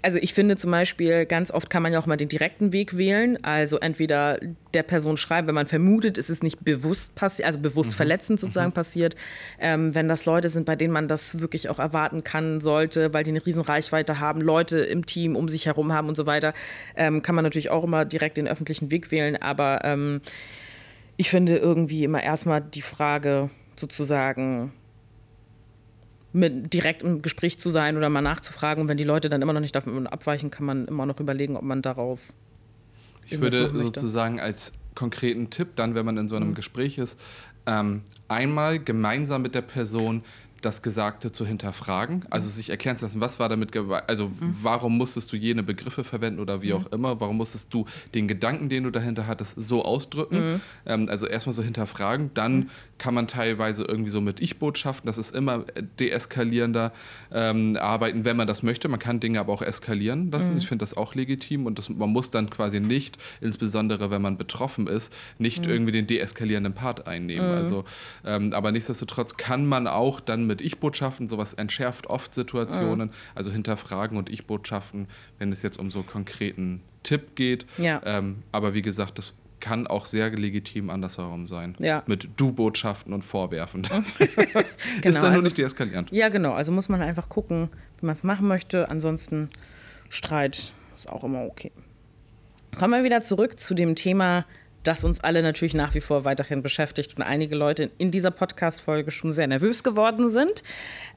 also 0.00 0.18
ich 0.18 0.32
finde 0.32 0.56
zum 0.56 0.70
Beispiel, 0.70 1.26
ganz 1.26 1.50
oft 1.50 1.68
kann 1.70 1.82
man 1.82 1.92
ja 1.92 1.98
auch 1.98 2.06
mal 2.06 2.16
den 2.16 2.28
direkten 2.28 2.72
Weg 2.72 2.96
wählen. 2.96 3.42
Also 3.42 3.78
entweder 3.78 4.38
der 4.74 4.84
Person 4.84 5.16
schreiben, 5.16 5.48
wenn 5.48 5.56
man 5.56 5.66
vermutet, 5.66 6.18
es 6.18 6.30
ist 6.30 6.44
nicht 6.44 6.64
bewusst 6.64 7.16
passiert, 7.16 7.46
also 7.46 7.58
bewusst 7.58 7.96
verletzend 7.96 8.38
sozusagen 8.38 8.70
passiert. 8.70 9.16
Ähm, 9.58 9.96
wenn 9.96 10.06
das 10.06 10.24
Leute 10.24 10.50
sind, 10.50 10.66
bei 10.66 10.76
denen 10.76 10.92
man 10.92 11.08
das 11.08 11.40
wirklich 11.40 11.68
auch 11.68 11.80
erwarten 11.80 12.22
kann 12.22 12.60
sollte, 12.60 13.12
weil 13.12 13.24
die 13.24 13.30
eine 13.30 13.44
riesen 13.44 13.62
Reichweite 13.62 14.20
haben, 14.20 14.40
Leute 14.40 14.78
im 14.78 15.04
Team 15.04 15.34
um 15.34 15.48
sich 15.48 15.66
herum 15.66 15.92
haben 15.92 16.08
und 16.08 16.16
so 16.16 16.26
weiter, 16.26 16.54
ähm, 16.94 17.22
kann 17.22 17.34
man 17.34 17.42
natürlich 17.42 17.70
auch 17.70 17.82
immer 17.82 18.04
direkt 18.04 18.36
den 18.36 18.46
öffentlichen 18.46 18.92
Weg 18.92 19.10
wählen. 19.10 19.36
Aber 19.36 19.80
ähm, 19.82 20.20
ich 21.18 21.28
finde 21.30 21.56
irgendwie 21.58 22.04
immer 22.04 22.22
erstmal 22.22 22.62
die 22.62 22.80
Frage 22.80 23.50
sozusagen 23.76 24.72
mit 26.32 26.72
direkt 26.72 27.02
im 27.02 27.22
Gespräch 27.22 27.58
zu 27.58 27.70
sein 27.70 27.96
oder 27.96 28.08
mal 28.08 28.20
nachzufragen. 28.22 28.82
Und 28.82 28.88
wenn 28.88 28.96
die 28.96 29.04
Leute 29.04 29.28
dann 29.28 29.42
immer 29.42 29.52
noch 29.52 29.60
nicht 29.60 29.74
davon 29.74 30.06
abweichen, 30.06 30.50
kann 30.50 30.64
man 30.64 30.86
immer 30.86 31.06
noch 31.06 31.18
überlegen, 31.20 31.56
ob 31.56 31.64
man 31.64 31.82
daraus. 31.82 32.36
Ich 33.26 33.40
würde 33.40 33.70
sozusagen 33.74 34.40
als 34.40 34.72
konkreten 34.94 35.50
Tipp, 35.50 35.74
dann, 35.74 35.94
wenn 35.94 36.06
man 36.06 36.16
in 36.16 36.28
so 36.28 36.36
Mhm. 36.36 36.42
einem 36.42 36.54
Gespräch 36.54 36.98
ist, 36.98 37.18
ähm, 37.66 38.02
einmal 38.28 38.78
gemeinsam 38.78 39.42
mit 39.42 39.54
der 39.54 39.62
Person 39.62 40.22
das 40.60 40.82
Gesagte 40.82 41.30
zu 41.32 41.46
hinterfragen, 41.46 42.24
also 42.30 42.48
sich 42.48 42.70
erklären 42.70 42.96
zu 42.96 43.04
lassen, 43.04 43.20
was 43.20 43.38
war 43.38 43.48
damit, 43.48 43.76
also 44.08 44.28
Mhm. 44.28 44.56
warum 44.62 44.96
musstest 44.98 45.32
du 45.32 45.36
jene 45.36 45.62
Begriffe 45.62 46.04
verwenden 46.04 46.40
oder 46.40 46.62
wie 46.62 46.72
auch 46.72 46.86
immer, 46.86 47.20
warum 47.20 47.36
musstest 47.36 47.72
du 47.72 47.84
den 48.14 48.26
Gedanken, 48.28 48.68
den 48.68 48.84
du 48.84 48.90
dahinter 48.90 49.26
hattest, 49.26 49.54
so 49.60 49.84
ausdrücken, 49.84 50.54
Mhm. 50.54 50.60
ähm, 50.86 51.08
also 51.08 51.26
erstmal 51.26 51.52
so 51.52 51.62
hinterfragen, 51.62 52.30
dann 52.34 52.70
kann 52.98 53.14
man 53.14 53.26
teilweise 53.28 53.84
irgendwie 53.84 54.10
so 54.10 54.20
mit 54.20 54.40
Ich-Botschaften, 54.40 55.06
das 55.06 55.18
ist 55.18 55.34
immer 55.34 55.64
deeskalierender 55.98 56.92
ähm, 57.32 57.76
arbeiten, 57.80 58.24
wenn 58.24 58.36
man 58.36 58.46
das 58.46 58.62
möchte, 58.62 58.88
man 58.88 58.98
kann 58.98 59.20
Dinge 59.20 59.40
aber 59.40 59.52
auch 59.52 59.62
eskalieren 59.62 60.30
lassen, 60.30 60.52
Mhm. 60.52 60.58
ich 60.58 60.66
finde 60.66 60.82
das 60.82 60.96
auch 60.96 61.14
legitim 61.14 61.66
und 61.66 61.78
das, 61.78 61.88
man 61.88 62.10
muss 62.10 62.30
dann 62.30 62.50
quasi 62.50 62.80
nicht, 62.80 63.18
insbesondere 63.40 64.10
wenn 64.10 64.22
man 64.22 64.36
betroffen 64.36 64.86
ist, 64.86 65.12
nicht 65.38 65.66
Mhm. 65.66 65.72
irgendwie 65.72 65.92
den 65.92 66.06
deeskalierenden 66.06 66.72
Part 66.74 67.06
einnehmen. 67.06 67.50
Also, 67.52 67.84
ähm, 68.24 68.52
aber 68.52 68.72
nichtsdestotrotz 68.72 69.36
kann 69.36 69.66
man 69.66 69.86
auch 69.86 70.20
dann 70.20 70.46
mit 70.46 70.60
Ich-Botschaften, 70.60 71.28
sowas 71.28 71.54
entschärft 71.54 72.08
oft 72.08 72.34
Situationen, 72.34 73.10
also 73.34 73.50
hinterfragen 73.50 74.16
und 74.18 74.28
Ich-Botschaften, 74.30 75.06
wenn 75.38 75.52
es 75.52 75.62
jetzt 75.62 75.78
um 75.78 75.90
so 75.90 76.02
konkreten 76.02 76.80
Tipp 77.04 77.36
geht. 77.36 77.64
Ja. 77.78 78.02
Ähm, 78.04 78.42
aber 78.52 78.74
wie 78.74 78.82
gesagt, 78.82 79.18
das 79.18 79.32
kann 79.60 79.86
auch 79.86 80.06
sehr 80.06 80.30
legitim 80.30 80.90
andersherum 80.90 81.46
sein. 81.46 81.76
Ja. 81.80 82.02
Mit 82.06 82.28
Du-Botschaften 82.36 83.12
und 83.12 83.22
Vorwerfen. 83.24 83.82
ist 84.18 84.18
Genau, 84.26 84.42
dann 85.02 85.12
nur 85.12 85.22
also 85.30 85.40
nicht 85.42 85.46
es- 85.46 85.54
deeskalierend. 85.56 86.10
Ja, 86.12 86.28
genau. 86.28 86.52
Also 86.52 86.72
muss 86.72 86.88
man 86.88 87.00
einfach 87.02 87.28
gucken, 87.28 87.68
wie 88.00 88.06
man 88.06 88.14
es 88.14 88.22
machen 88.22 88.46
möchte. 88.48 88.90
Ansonsten 88.90 89.50
Streit 90.08 90.72
ist 90.94 91.08
auch 91.08 91.24
immer 91.24 91.44
okay. 91.44 91.72
Kommen 92.78 92.94
wir 92.94 93.04
wieder 93.04 93.20
zurück 93.22 93.58
zu 93.58 93.74
dem 93.74 93.94
Thema, 93.96 94.44
das 94.84 95.02
uns 95.04 95.20
alle 95.20 95.42
natürlich 95.42 95.74
nach 95.74 95.94
wie 95.94 96.00
vor 96.00 96.24
weiterhin 96.24 96.62
beschäftigt 96.62 97.16
und 97.16 97.22
einige 97.22 97.56
Leute 97.56 97.90
in 97.98 98.10
dieser 98.10 98.30
Podcast-Folge 98.30 99.10
schon 99.10 99.32
sehr 99.32 99.46
nervös 99.46 99.82
geworden 99.82 100.28
sind. 100.28 100.62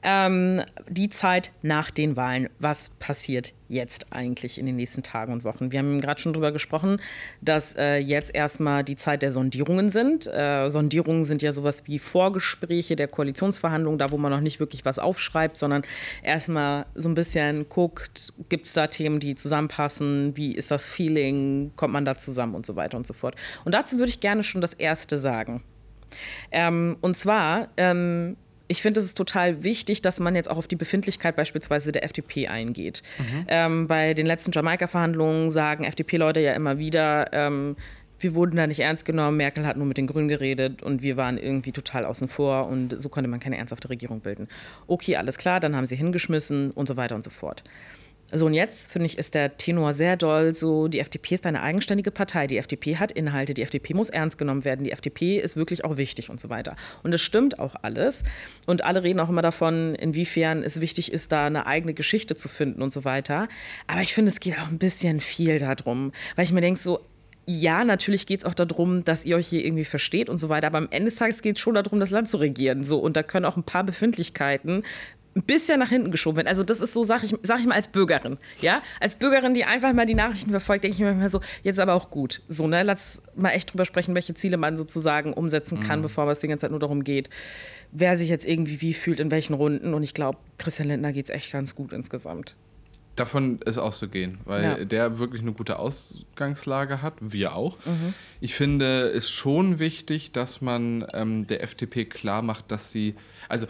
Ähm, 0.04 0.62
die 0.88 1.10
Zeit 1.10 1.52
nach 1.62 1.90
den 1.90 2.16
Wahlen. 2.16 2.48
Was 2.58 2.88
passiert 2.88 3.52
jetzt 3.68 4.06
eigentlich 4.10 4.58
in 4.58 4.66
den 4.66 4.74
nächsten 4.74 5.04
Tagen 5.04 5.32
und 5.32 5.44
Wochen? 5.44 5.70
Wir 5.70 5.78
haben 5.78 6.00
gerade 6.00 6.20
schon 6.20 6.32
darüber 6.32 6.50
gesprochen, 6.50 7.00
dass 7.40 7.76
äh, 7.76 7.98
jetzt 7.98 8.34
erstmal 8.34 8.82
die 8.82 8.96
Zeit 8.96 9.22
der 9.22 9.30
Sondierungen 9.30 9.90
sind. 9.90 10.26
Äh, 10.26 10.70
Sondierungen 10.70 11.24
sind 11.24 11.40
ja 11.40 11.52
sowas 11.52 11.84
wie 11.86 12.00
Vorgespräche 12.00 12.96
der 12.96 13.06
Koalitionsverhandlungen, 13.06 13.98
da 13.98 14.10
wo 14.10 14.18
man 14.18 14.32
noch 14.32 14.40
nicht 14.40 14.58
wirklich 14.58 14.84
was 14.84 14.98
aufschreibt, 14.98 15.56
sondern 15.56 15.82
erstmal 16.24 16.86
so 16.96 17.08
ein 17.08 17.14
bisschen 17.14 17.68
guckt, 17.68 18.32
gibt 18.48 18.66
es 18.66 18.72
da 18.72 18.88
Themen, 18.88 19.20
die 19.20 19.36
zusammenpassen, 19.36 20.36
wie 20.36 20.52
ist 20.52 20.72
das 20.72 20.88
Feeling, 20.88 21.70
kommt 21.76 21.92
man 21.92 22.04
da 22.04 22.16
zusammen 22.16 22.56
und 22.56 22.66
so 22.66 22.74
weiter 22.74 22.96
und 22.96 23.06
so 23.06 23.14
fort. 23.14 23.36
Und 23.64 23.72
dazu 23.72 23.98
würde 23.98 24.10
ich 24.10 24.18
gerne 24.18 24.42
schon 24.42 24.60
das 24.60 24.74
Erste 24.74 25.18
sagen. 25.18 25.62
Ähm, 26.50 26.96
und 27.00 27.16
zwar 27.16 27.68
ähm, 27.76 28.36
ich 28.68 28.82
finde, 28.82 29.00
es 29.00 29.06
ist 29.06 29.18
total 29.18 29.64
wichtig, 29.64 30.02
dass 30.02 30.20
man 30.20 30.34
jetzt 30.34 30.50
auch 30.50 30.56
auf 30.56 30.68
die 30.68 30.76
Befindlichkeit 30.76 31.36
beispielsweise 31.36 31.92
der 31.92 32.04
FDP 32.04 32.48
eingeht. 32.48 33.02
Mhm. 33.18 33.44
Ähm, 33.48 33.86
bei 33.88 34.14
den 34.14 34.26
letzten 34.26 34.52
Jamaika-Verhandlungen 34.52 35.50
sagen 35.50 35.84
FDP-Leute 35.84 36.40
ja 36.40 36.54
immer 36.54 36.78
wieder, 36.78 37.32
ähm, 37.32 37.76
wir 38.22 38.34
wurden 38.34 38.56
da 38.56 38.66
nicht 38.66 38.80
ernst 38.80 39.04
genommen, 39.04 39.36
Merkel 39.36 39.66
hat 39.66 39.76
nur 39.76 39.86
mit 39.86 39.96
den 39.96 40.06
Grünen 40.06 40.28
geredet 40.28 40.82
und 40.82 41.02
wir 41.02 41.16
waren 41.16 41.38
irgendwie 41.38 41.72
total 41.72 42.04
außen 42.04 42.28
vor 42.28 42.68
und 42.68 43.00
so 43.00 43.08
konnte 43.08 43.28
man 43.28 43.40
keine 43.40 43.58
ernsthafte 43.58 43.90
Regierung 43.90 44.20
bilden. 44.20 44.48
Okay, 44.86 45.16
alles 45.16 45.38
klar, 45.38 45.60
dann 45.60 45.74
haben 45.74 45.86
sie 45.86 45.96
hingeschmissen 45.96 46.70
und 46.70 46.86
so 46.86 46.96
weiter 46.96 47.14
und 47.14 47.24
so 47.24 47.30
fort. 47.30 47.64
So, 48.34 48.46
und 48.46 48.54
jetzt 48.54 48.90
finde 48.90 49.06
ich, 49.06 49.18
ist 49.18 49.34
der 49.34 49.58
Tenor 49.58 49.92
sehr 49.92 50.16
doll. 50.16 50.54
So, 50.54 50.88
die 50.88 51.00
FDP 51.00 51.34
ist 51.34 51.46
eine 51.46 51.62
eigenständige 51.62 52.10
Partei. 52.10 52.46
Die 52.46 52.56
FDP 52.56 52.96
hat 52.96 53.12
Inhalte. 53.12 53.52
Die 53.52 53.62
FDP 53.62 53.92
muss 53.92 54.08
ernst 54.08 54.38
genommen 54.38 54.64
werden. 54.64 54.84
Die 54.84 54.90
FDP 54.90 55.38
ist 55.38 55.56
wirklich 55.56 55.84
auch 55.84 55.98
wichtig 55.98 56.30
und 56.30 56.40
so 56.40 56.48
weiter. 56.48 56.74
Und 57.02 57.12
das 57.12 57.20
stimmt 57.20 57.58
auch 57.58 57.74
alles. 57.82 58.22
Und 58.66 58.84
alle 58.84 59.02
reden 59.02 59.20
auch 59.20 59.28
immer 59.28 59.42
davon, 59.42 59.94
inwiefern 59.94 60.62
es 60.62 60.80
wichtig 60.80 61.12
ist, 61.12 61.30
da 61.30 61.46
eine 61.46 61.66
eigene 61.66 61.92
Geschichte 61.92 62.34
zu 62.34 62.48
finden 62.48 62.80
und 62.80 62.92
so 62.92 63.04
weiter. 63.04 63.48
Aber 63.86 64.00
ich 64.00 64.14
finde, 64.14 64.30
es 64.30 64.40
geht 64.40 64.58
auch 64.58 64.68
ein 64.68 64.78
bisschen 64.78 65.20
viel 65.20 65.58
darum. 65.58 66.12
Weil 66.34 66.46
ich 66.46 66.52
mir 66.52 66.62
denke, 66.62 66.80
so, 66.80 67.00
ja, 67.44 67.84
natürlich 67.84 68.26
geht 68.26 68.40
es 68.40 68.44
auch 68.46 68.54
darum, 68.54 69.04
dass 69.04 69.24
ihr 69.24 69.36
euch 69.36 69.48
hier 69.48 69.64
irgendwie 69.64 69.84
versteht 69.84 70.30
und 70.30 70.38
so 70.38 70.48
weiter, 70.48 70.68
aber 70.68 70.78
am 70.78 70.88
Ende 70.90 71.10
des 71.10 71.18
Tages 71.18 71.42
geht 71.42 71.56
es 71.56 71.60
schon 71.60 71.74
darum, 71.74 71.98
das 71.98 72.10
Land 72.10 72.28
zu 72.28 72.36
regieren. 72.36 72.84
So, 72.84 72.98
und 72.98 73.16
da 73.16 73.24
können 73.24 73.46
auch 73.46 73.56
ein 73.56 73.64
paar 73.64 73.82
Befindlichkeiten 73.82 74.84
ein 75.34 75.42
bisschen 75.42 75.78
nach 75.78 75.88
hinten 75.88 76.10
geschoben 76.10 76.36
werden. 76.36 76.48
Also 76.48 76.62
das 76.62 76.80
ist 76.80 76.92
so, 76.92 77.04
sag 77.04 77.22
ich, 77.22 77.34
sag 77.42 77.60
ich 77.60 77.66
mal, 77.66 77.74
als 77.74 77.88
Bürgerin. 77.88 78.38
Ja? 78.60 78.82
Als 79.00 79.16
Bürgerin, 79.16 79.54
die 79.54 79.64
einfach 79.64 79.92
mal 79.92 80.06
die 80.06 80.14
Nachrichten 80.14 80.50
verfolgt, 80.50 80.84
denke 80.84 80.94
ich 80.94 81.00
mir 81.00 81.10
immer 81.10 81.28
so, 81.28 81.40
jetzt 81.62 81.80
aber 81.80 81.94
auch 81.94 82.10
gut. 82.10 82.42
So, 82.48 82.66
ne, 82.66 82.82
lass 82.82 83.22
mal 83.34 83.50
echt 83.50 83.72
drüber 83.72 83.84
sprechen, 83.84 84.14
welche 84.14 84.34
Ziele 84.34 84.56
man 84.56 84.76
sozusagen 84.76 85.32
umsetzen 85.32 85.80
kann, 85.80 86.00
mhm. 86.00 86.04
bevor 86.04 86.28
es 86.30 86.40
die 86.40 86.48
ganze 86.48 86.62
Zeit 86.62 86.70
nur 86.70 86.80
darum 86.80 87.02
geht, 87.04 87.30
wer 87.92 88.16
sich 88.16 88.28
jetzt 88.28 88.44
irgendwie 88.44 88.80
wie 88.80 88.94
fühlt, 88.94 89.20
in 89.20 89.30
welchen 89.30 89.54
Runden. 89.54 89.94
Und 89.94 90.02
ich 90.02 90.14
glaube, 90.14 90.38
Christian 90.58 90.88
Lindner 90.88 91.12
geht 91.12 91.26
es 91.26 91.30
echt 91.30 91.52
ganz 91.52 91.74
gut 91.74 91.92
insgesamt. 91.92 92.54
Davon 93.16 93.60
ist 93.66 93.76
auszugehen, 93.76 94.38
weil 94.46 94.62
ja. 94.64 94.84
der 94.86 95.18
wirklich 95.18 95.42
eine 95.42 95.52
gute 95.52 95.78
Ausgangslage 95.78 97.02
hat, 97.02 97.12
wir 97.20 97.54
auch. 97.54 97.76
Mhm. 97.84 98.14
Ich 98.40 98.54
finde 98.54 99.10
es 99.10 99.30
schon 99.30 99.78
wichtig, 99.78 100.32
dass 100.32 100.62
man 100.62 101.04
ähm, 101.12 101.46
der 101.46 101.62
FDP 101.62 102.06
klar 102.06 102.40
macht, 102.40 102.70
dass 102.70 102.90
sie, 102.90 103.14
also 103.50 103.66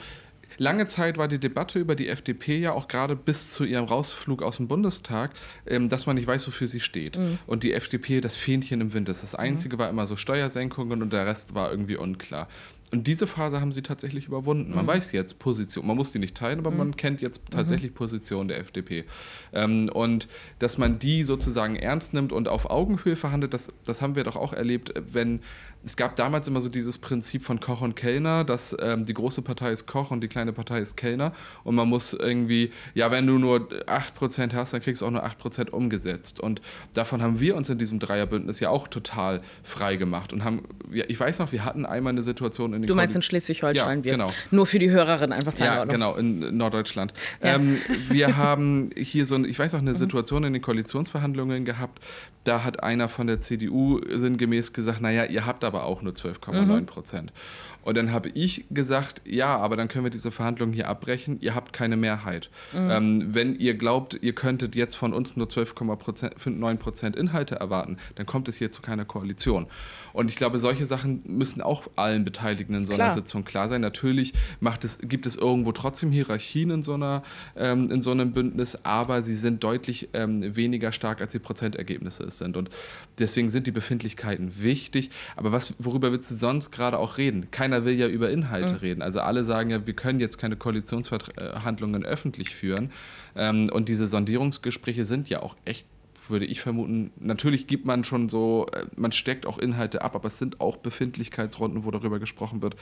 Lange 0.63 0.87
Zeit 0.87 1.19
war 1.19 1.27
die 1.27 1.41
Debatte 1.41 1.81
über 1.81 1.97
die 1.97 2.07
FDP 2.07 2.57
ja 2.57 2.73
auch 2.73 2.87
gerade 2.87 3.17
bis 3.17 3.49
zu 3.49 3.65
ihrem 3.65 3.87
Rausflug 3.87 4.43
aus 4.43 4.59
dem 4.59 4.69
Bundestag, 4.69 5.33
ähm, 5.67 5.89
dass 5.89 6.07
man 6.07 6.15
nicht 6.15 6.29
weiß, 6.29 6.47
wofür 6.47 6.69
sie 6.69 6.79
steht. 6.79 7.19
Mhm. 7.19 7.41
Und 7.49 7.65
die 7.65 7.73
FDP 7.73 8.21
das 8.21 8.37
Fähnchen 8.37 8.81
im 8.81 8.93
Wind 8.93 9.09
ist. 9.09 9.25
Das 9.25 9.35
Einzige 9.35 9.75
mhm. 9.75 9.81
war 9.81 9.91
immer 9.91 10.07
so 10.07 10.17
Steuersenkungen 10.17 11.03
und 11.03 11.13
der 11.13 11.27
Rest 11.27 11.57
war 11.57 11.73
irgendwie 11.73 11.97
unklar. 11.97 12.47
Und 12.93 13.07
diese 13.07 13.27
Phase 13.27 13.61
haben 13.61 13.73
sie 13.73 13.83
tatsächlich 13.83 14.27
überwunden. 14.27 14.73
Man 14.73 14.85
mhm. 14.85 14.91
weiß 14.91 15.11
jetzt 15.11 15.41
Position, 15.41 15.85
man 15.85 15.97
muss 15.97 16.13
die 16.13 16.21
nicht 16.21 16.37
teilen, 16.37 16.61
aber 16.61 16.71
mhm. 16.71 16.77
man 16.77 16.97
kennt 16.97 17.23
jetzt 17.23 17.41
tatsächlich 17.51 17.91
mhm. 17.91 17.97
Position 17.97 18.47
der 18.49 18.61
FDP. 18.61 19.05
Ähm, 19.53 19.89
und 19.89 20.29
dass 20.61 20.79
man 20.79 21.01
die 21.01 21.25
sozusagen 21.25 21.75
ernst 21.75 22.15
nimmt 22.15 22.33
und 22.33 22.47
auf 22.47 22.71
Augenhöhe 22.71 23.17
verhandelt, 23.17 23.53
das, 23.53 23.69
das 23.85 24.01
haben 24.01 24.15
wir 24.15 24.23
doch 24.23 24.37
auch 24.37 24.53
erlebt, 24.53 24.93
wenn 25.11 25.41
es 25.85 25.97
gab 25.97 26.17
damals 26.17 26.47
immer 26.47 26.61
so 26.61 26.69
dieses 26.69 26.99
Prinzip 26.99 27.45
von 27.45 27.59
Koch 27.59 27.81
und 27.81 27.97
Kellner, 27.97 28.45
dass 28.45 28.77
ähm, 28.81 29.05
die 29.05 29.15
große 29.15 29.43
Partei 29.43 29.71
ist 29.71 29.87
Koch 29.87 30.11
und 30.11 30.21
die 30.21 30.29
kleine 30.29 30.53
Partei 30.53 30.79
ist 30.79 30.97
Kellner. 30.97 31.33
Und 31.65 31.75
man 31.75 31.89
muss 31.89 32.13
irgendwie, 32.13 32.71
ja, 32.95 33.11
wenn 33.11 33.27
du 33.27 33.39
nur 33.39 33.69
8% 33.87 34.55
hast, 34.55 34.73
dann 34.73 34.81
kriegst 34.81 35.03
du 35.03 35.07
auch 35.07 35.11
nur 35.11 35.25
8% 35.25 35.71
umgesetzt. 35.71 36.39
Und 36.39 36.63
davon 36.95 37.21
haben 37.21 37.41
wir 37.41 37.57
uns 37.57 37.69
in 37.69 37.79
diesem 37.79 37.99
Dreierbündnis 37.99 38.61
ja 38.61 38.69
auch 38.69 38.87
total 38.87 39.41
frei 39.65 39.97
gemacht. 39.97 40.33
Und 40.33 40.45
haben, 40.45 40.63
ja, 40.93 41.05
ich 41.09 41.19
weiß 41.19 41.41
noch, 41.41 41.51
wir 41.51 41.65
hatten 41.65 41.85
einmal 41.85 42.13
eine 42.13 42.23
Situation 42.23 42.75
in 42.75 42.83
Du 42.83 42.95
meinst 42.95 43.17
in 43.17 43.23
Schleswig-Holstein? 43.23 44.03
Ja, 44.05 44.13
genau. 44.13 44.33
Nur 44.53 44.67
für 44.67 44.79
die 44.79 44.91
Hörerin 44.91 45.33
einfach 45.33 45.55
zur 45.55 45.67
Ja, 45.67 45.85
genau, 45.85 46.15
in 46.15 46.57
Norddeutschland. 46.57 47.13
Ja. 47.43 47.57
Ähm, 47.57 47.79
wir 48.09 48.37
haben 48.37 48.91
hier 48.97 49.27
so, 49.27 49.35
ein, 49.35 49.45
ich 49.45 49.59
weiß 49.59 49.73
noch, 49.73 49.81
eine 49.81 49.91
mhm. 49.91 49.97
Situation 49.97 50.45
in 50.45 50.53
den 50.53 50.63
Koalitionsverhandlungen 50.63 51.65
gehabt, 51.65 52.01
da 52.45 52.65
hat 52.65 52.83
einer 52.83 53.09
von 53.09 53.27
der 53.27 53.41
CDU 53.41 54.01
sinngemäß 54.09 54.73
gesagt, 54.73 55.01
naja, 55.01 55.25
ihr 55.25 55.47
habt 55.47 55.65
aber 55.73 55.85
auch 55.85 56.03
nur 56.03 56.13
12,9 56.13 56.85
Prozent. 56.87 57.33
Mhm. 57.33 57.72
Und 57.83 57.97
dann 57.97 58.13
habe 58.13 58.29
ich 58.31 58.67
gesagt, 58.71 59.23
ja, 59.27 59.57
aber 59.57 59.77
dann 59.77 59.89
können 59.89 60.05
wir 60.05 60.11
diese 60.11 60.31
Verhandlungen 60.31 60.73
hier 60.73 60.89
abbrechen. 60.89 61.39
Ihr 61.41 61.55
habt 61.55 61.73
keine 61.73 61.97
Mehrheit. 61.97 62.51
Mhm. 62.73 62.91
Ähm, 62.91 63.35
wenn 63.35 63.57
ihr 63.57 63.75
glaubt, 63.75 64.19
ihr 64.21 64.35
könntet 64.35 64.75
jetzt 64.75 64.95
von 64.95 65.13
uns 65.13 65.37
nur 65.37 65.47
12,9 65.47 66.77
Prozent 66.77 67.17
Inhalte 67.17 67.57
erwarten, 67.57 67.97
dann 68.15 68.27
kommt 68.27 68.49
es 68.49 68.57
hier 68.57 68.73
zu 68.73 68.83
keiner 68.83 69.05
Koalition. 69.05 69.67
Und 70.13 70.31
ich 70.31 70.37
glaube, 70.37 70.59
solche 70.59 70.87
Sachen 70.87 71.23
müssen 71.25 71.61
auch 71.61 71.89
allen 71.97 72.25
Beteiligten 72.25 72.75
in 72.75 72.87
so 72.87 72.93
einer 72.93 73.05
klar. 73.05 73.15
Sitzung 73.15 73.45
klar 73.45 73.69
sein. 73.69 73.81
Natürlich 73.81 74.33
macht 74.61 74.85
es, 74.85 74.99
gibt 75.03 75.27
es 75.27 75.37
irgendwo 75.37 75.73
trotzdem 75.73 76.13
Hierarchien 76.13 76.71
in 76.71 76.83
so, 76.83 76.95
einer, 76.95 77.23
ähm, 77.57 77.91
in 77.91 78.01
so 78.01 78.11
einem 78.11 78.33
Bündnis, 78.33 78.79
aber 78.85 79.23
sie 79.23 79.35
sind 79.35 79.65
deutlich 79.65 80.11
ähm, 80.13 80.55
weniger 80.55 80.93
stark, 80.93 81.21
als 81.21 81.33
die 81.33 81.39
Prozentergebnisse 81.39 82.25
es 82.25 82.39
sind. 82.39 82.57
Und 82.57 82.71
deswegen 83.19 83.51
sind 83.51 83.67
die 83.67 83.73
Befindlichkeiten 83.73 84.61
wichtig. 84.61 85.11
Aber 85.37 85.53
was, 85.53 85.75
worüber 85.79 86.13
willst 86.13 86.31
du 86.31 86.35
sonst 86.35 86.71
gerade 86.71 86.99
auch 86.99 87.19
reden? 87.19 87.51
Kein 87.51 87.72
keiner 87.73 87.85
will 87.87 87.95
ja 87.95 88.07
über 88.07 88.31
Inhalte 88.31 88.75
mhm. 88.75 88.79
reden. 88.81 89.03
Also 89.03 89.21
alle 89.21 89.45
sagen 89.45 89.71
ja, 89.71 89.87
wir 89.87 89.95
können 89.95 90.21
jetzt 90.21 90.39
keine 90.39 90.57
Koalitionsverhandlungen 90.57 92.05
öffentlich 92.05 92.51
führen. 92.51 92.91
Ähm, 93.35 93.69
und 93.73 93.89
diese 93.89 94.07
Sondierungsgespräche 94.07 95.05
sind 95.05 95.29
ja 95.29 95.43
auch 95.43 95.57
echt 95.65 95.87
würde 96.29 96.45
ich 96.45 96.61
vermuten, 96.61 97.11
natürlich 97.19 97.67
gibt 97.67 97.85
man 97.85 98.05
schon 98.05 98.29
so, 98.29 98.67
äh, 98.73 98.87
man 98.95 99.11
steckt 99.11 99.45
auch 99.45 99.59
Inhalte 99.59 100.03
ab, 100.03 100.15
aber 100.15 100.29
es 100.29 100.39
sind 100.39 100.61
auch 100.61 100.77
Befindlichkeitsrunden, 100.77 101.85
wo 101.85 101.91
darüber 101.91 102.21
gesprochen 102.21 102.63
wird 102.63 102.77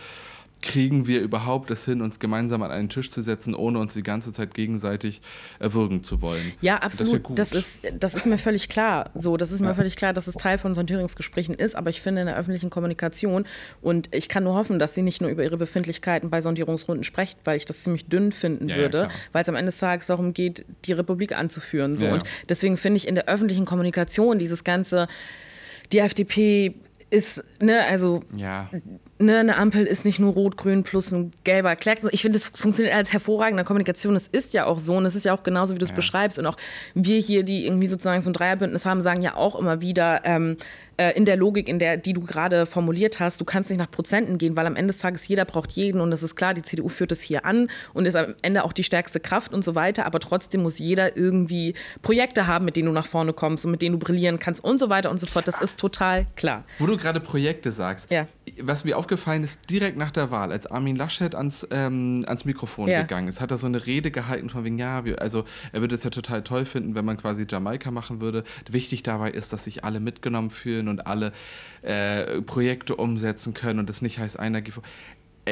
kriegen 0.63 1.07
wir 1.07 1.21
überhaupt 1.21 1.71
es 1.71 1.85
hin, 1.85 2.03
uns 2.03 2.19
gemeinsam 2.19 2.63
an 2.63 2.71
einen 2.71 2.89
Tisch 2.89 3.11
zu 3.11 3.23
setzen, 3.23 3.55
ohne 3.55 3.79
uns 3.79 3.95
die 3.95 4.03
ganze 4.03 4.33
Zeit 4.33 4.55
gegenseitig 4.55 5.21
erwürgen 5.59 6.03
zu 6.03 6.21
wollen. 6.21 6.53
Ja, 6.61 6.79
absolut. 6.79 7.23
Das, 7.39 7.53
ist, 7.53 7.83
das 7.99 8.15
ist 8.15 8.27
mir 8.27 8.39
völlig 8.39 8.69
klar. 8.69 9.11
So, 9.15 9.37
das 9.37 9.53
ist 9.53 9.61
mir 9.61 9.69
ja. 9.69 9.75
völlig 9.75 9.97
klar, 9.97 10.13
dass 10.13 10.27
es 10.27 10.35
Teil 10.35 10.59
von 10.59 10.75
Sondierungsgesprächen 10.75 11.55
ist, 11.55 11.77
aber 11.77 11.91
ich 11.91 12.01
finde 12.01 12.23
in 12.23 12.27
der 12.27 12.37
öffentlichen 12.37 12.71
Kommunikation 12.71 13.47
und 13.81 14.15
ich 14.15 14.29
kann 14.29 14.45
nur 14.45 14.55
hoffen, 14.55 14.79
dass 14.79 14.95
sie 14.95 15.03
nicht 15.03 15.21
nur 15.21 15.31
über 15.31 15.43
ihre 15.43 15.57
Befindlichkeiten 15.57 16.31
bei 16.31 16.41
Sondierungsrunden 16.41 17.05
spricht, 17.05 17.39
weil 17.45 17.57
ich 17.57 17.65
das 17.65 17.83
ziemlich 17.83 18.07
dünn 18.07 18.33
finden 18.33 18.69
ja, 18.69 18.77
würde, 18.77 18.99
ja, 18.99 19.11
weil 19.33 19.43
es 19.43 19.49
am 19.49 19.55
Ende 19.55 19.71
des 19.71 19.79
Tages 19.79 20.09
darum 20.09 20.35
geht, 20.35 20.65
die 20.85 20.93
Republik 20.93 21.37
anzuführen. 21.37 21.97
So. 21.97 22.07
Und 22.07 22.25
deswegen 22.49 22.77
finde 22.77 22.99
ich 22.99 23.09
in 23.09 23.15
der 23.15 23.29
öffentlichen 23.29 23.65
Kommunikation 23.65 24.39
dieses 24.39 24.65
ganze, 24.65 25.09
die 25.93 25.99
FDP 25.99 26.75
ist, 27.11 27.45
ne, 27.61 27.83
also 27.85 28.21
ja 28.37 28.71
ne, 29.21 29.39
eine 29.39 29.57
Ampel 29.57 29.85
ist 29.85 30.05
nicht 30.05 30.19
nur 30.19 30.33
rot, 30.33 30.57
grün 30.57 30.83
plus 30.83 31.13
ein 31.13 31.31
gelber 31.45 31.77
Kleck. 31.77 32.01
Ich 32.11 32.23
finde, 32.23 32.39
das 32.39 32.49
funktioniert 32.49 32.95
als 32.95 33.13
hervorragende 33.13 33.65
Kommunikation. 33.65 34.17
Es 34.17 34.29
ist 34.29 34.55
ja 34.55 34.67
auch 34.67 34.79
so 34.79 34.97
und 34.97 35.07
es 35.07 35.15
ist 35.15 35.25
ja 35.25 35.35
auch 35.35 35.43
genauso, 35.43 35.75
wie 35.75 35.79
du 35.79 35.85
es 35.85 35.91
ja. 35.91 35.97
beschreibst. 35.97 36.39
Und 36.39 36.47
auch 36.47 36.57
wir 36.95 37.19
hier, 37.19 37.43
die 37.43 37.67
irgendwie 37.67 37.87
sozusagen 37.87 38.21
so 38.21 38.31
ein 38.31 38.33
Dreierbündnis 38.33 38.87
haben, 38.87 39.01
sagen 39.01 39.23
ja 39.23 39.37
auch 39.37 39.55
immer 39.55 39.81
wieder, 39.81 40.23
ähm, 40.25 40.57
äh, 41.01 41.17
in 41.17 41.25
der 41.25 41.37
Logik, 41.37 41.67
in 41.67 41.79
der, 41.79 41.97
die 41.97 42.13
du 42.13 42.21
gerade 42.21 42.67
formuliert 42.67 43.21
hast, 43.21 43.41
du 43.41 43.47
kannst 43.47 43.71
nicht 43.71 43.79
nach 43.79 43.91
Prozenten 43.91 44.37
gehen, 44.37 44.55
weil 44.57 44.67
am 44.67 44.77
Ende 44.77 44.93
des 44.93 45.01
Tages 45.01 45.27
jeder 45.27 45.47
braucht 45.47 45.73
jeden 45.73 46.01
und 46.01 46.11
das 46.11 46.23
ist 46.23 46.37
klar, 46.37 46.53
die 46.53 46.61
CDU 46.61 46.89
führt 46.89 47.11
es 47.11 47.23
hier 47.23 47.47
an 47.47 47.69
und 47.95 48.05
ist 48.05 48.17
am 48.17 48.35
Ende 48.43 48.65
auch 48.65 48.75
die 48.75 48.85
stärkste 48.85 49.19
Kraft 49.19 49.55
und 49.55 49.65
so 49.65 49.75
weiter, 49.75 50.05
aber 50.05 50.21
trotzdem 50.21 50.63
muss 50.63 50.79
jeder 50.79 51.17
irgendwie 51.17 51.73
Projekte 52.03 52.47
haben, 52.47 52.67
mit 52.67 52.77
denen 52.77 52.87
du 52.87 52.93
nach 52.93 53.07
vorne 53.07 53.33
kommst 53.33 53.65
und 53.65 53.71
mit 53.71 53.81
denen 53.81 53.99
du 53.99 53.99
brillieren 53.99 54.39
kannst 54.39 54.63
und 54.63 54.79
so 54.79 54.91
weiter 54.91 55.11
und 55.11 55.19
so 55.19 55.27
fort. 55.27 55.49
Das 55.49 55.63
ist 55.63 55.81
total 55.81 56.27
klar. 56.37 56.65
Wo 56.79 56.87
du 56.87 56.99
gerade 56.99 57.21
Projekte 57.21 57.73
sagst, 57.73 58.11
ja. 58.11 58.27
Was 58.63 58.85
mir 58.85 58.97
aufgefallen 58.97 59.43
ist, 59.43 59.71
direkt 59.71 59.97
nach 59.97 60.11
der 60.11 60.31
Wahl, 60.31 60.53
als 60.53 60.67
Armin 60.67 60.97
Laschet 60.97 61.35
ans, 61.35 61.67
ähm, 61.71 62.25
ans 62.27 62.45
Mikrofon 62.45 62.89
ja. 62.89 63.03
gegangen 63.03 63.29
ist, 63.29 63.41
hat 63.41 63.51
er 63.51 63.59
so 63.59 63.67
eine 63.67 63.87
Rede 63.87 64.11
gehalten 64.11 64.51
von 64.51 64.65
wegen, 64.65 64.79
ja, 64.79 65.05
wir, 65.05 65.21
also 65.21 65.45
er 65.73 65.81
würde 65.81 65.95
es 65.95 66.05
ja 66.05 66.11
total 66.11 66.43
toll 66.43 66.65
finden, 66.65 66.95
wenn 66.95 67.05
man 67.05 67.17
quasi 67.17 67.47
Jamaika 67.49 67.91
machen 67.91 68.21
würde. 68.21 68.45
Wichtig 68.69 69.03
dabei 69.03 69.31
ist, 69.31 69.53
dass 69.53 69.65
sich 69.65 69.85
alle 69.85 70.01
mitgenommen 70.01 70.51
fühlen 70.51 70.89
und 70.89 71.07
alle 71.07 71.33
äh, 71.83 72.41
Projekte 72.43 72.97
umsetzen 72.97 73.55
können 73.55 73.79
und 73.79 73.89
das 73.89 74.03
nicht 74.03 74.19
heißt, 74.19 74.39
einer 74.39 74.61
gibt. 74.61 74.81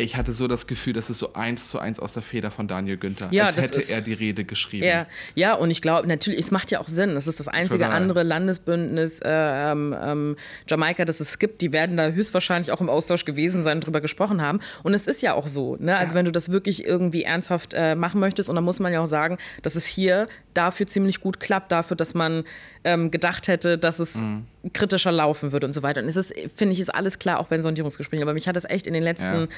Ich 0.00 0.16
hatte 0.16 0.32
so 0.32 0.48
das 0.48 0.66
Gefühl, 0.66 0.92
das 0.92 1.10
ist 1.10 1.18
so 1.18 1.32
eins 1.34 1.68
zu 1.68 1.78
eins 1.78 1.98
aus 2.00 2.14
der 2.14 2.22
Feder 2.22 2.50
von 2.50 2.68
Daniel 2.68 2.96
Günther. 2.96 3.28
Ja, 3.30 3.46
als 3.46 3.56
hätte 3.56 3.78
ist- 3.78 3.90
er 3.90 4.00
die 4.00 4.12
Rede 4.12 4.44
geschrieben. 4.44 4.84
Ja, 4.86 5.06
ja, 5.34 5.54
und 5.54 5.70
ich 5.70 5.82
glaube, 5.82 6.06
natürlich, 6.08 6.40
es 6.40 6.50
macht 6.50 6.70
ja 6.70 6.80
auch 6.80 6.88
Sinn. 6.88 7.14
Das 7.14 7.26
ist 7.26 7.40
das 7.40 7.48
einzige 7.48 7.84
Total. 7.84 7.96
andere 7.96 8.22
Landesbündnis 8.22 9.20
äh, 9.20 9.28
ähm, 9.30 9.94
ähm, 10.00 10.36
Jamaika, 10.68 11.04
das 11.04 11.20
es 11.20 11.38
gibt. 11.38 11.60
Die 11.62 11.72
werden 11.72 11.96
da 11.96 12.08
höchstwahrscheinlich 12.08 12.72
auch 12.72 12.80
im 12.80 12.88
Austausch 12.90 13.24
gewesen 13.24 13.62
sein 13.62 13.78
und 13.78 13.86
drüber 13.86 14.00
gesprochen 14.00 14.40
haben. 14.42 14.60
Und 14.82 14.94
es 14.94 15.06
ist 15.06 15.22
ja 15.22 15.34
auch 15.34 15.46
so. 15.48 15.76
Ne? 15.78 15.96
Also, 15.96 16.14
wenn 16.14 16.24
du 16.24 16.32
das 16.32 16.50
wirklich 16.50 16.84
irgendwie 16.84 17.22
ernsthaft 17.24 17.74
äh, 17.74 17.94
machen 17.94 18.20
möchtest, 18.20 18.48
und 18.48 18.54
da 18.54 18.60
muss 18.60 18.80
man 18.80 18.92
ja 18.92 19.00
auch 19.00 19.06
sagen, 19.06 19.38
dass 19.62 19.74
es 19.74 19.86
hier 19.86 20.26
dafür 20.54 20.86
ziemlich 20.86 21.20
gut 21.20 21.40
klappt, 21.40 21.72
dafür, 21.72 21.96
dass 21.96 22.14
man 22.14 22.44
ähm, 22.84 23.10
gedacht 23.10 23.48
hätte, 23.48 23.78
dass 23.78 23.98
es 23.98 24.16
Mhm. 24.16 24.44
kritischer 24.72 25.12
laufen 25.12 25.52
würde 25.52 25.66
und 25.66 25.72
so 25.72 25.82
weiter. 25.82 26.02
Und 26.02 26.08
es 26.08 26.16
ist, 26.16 26.34
finde 26.56 26.72
ich, 26.74 26.80
ist 26.80 26.94
alles 26.94 27.18
klar, 27.18 27.40
auch 27.40 27.46
bei 27.46 27.58
Sondierungsgesprächen. 27.60 28.22
Aber 28.22 28.34
mich 28.34 28.48
hat 28.48 28.56
das 28.56 28.64
echt 28.64 28.86
in 28.86 28.92
den 28.94 29.02
letzten. 29.02 29.24
Ja. 29.42 29.48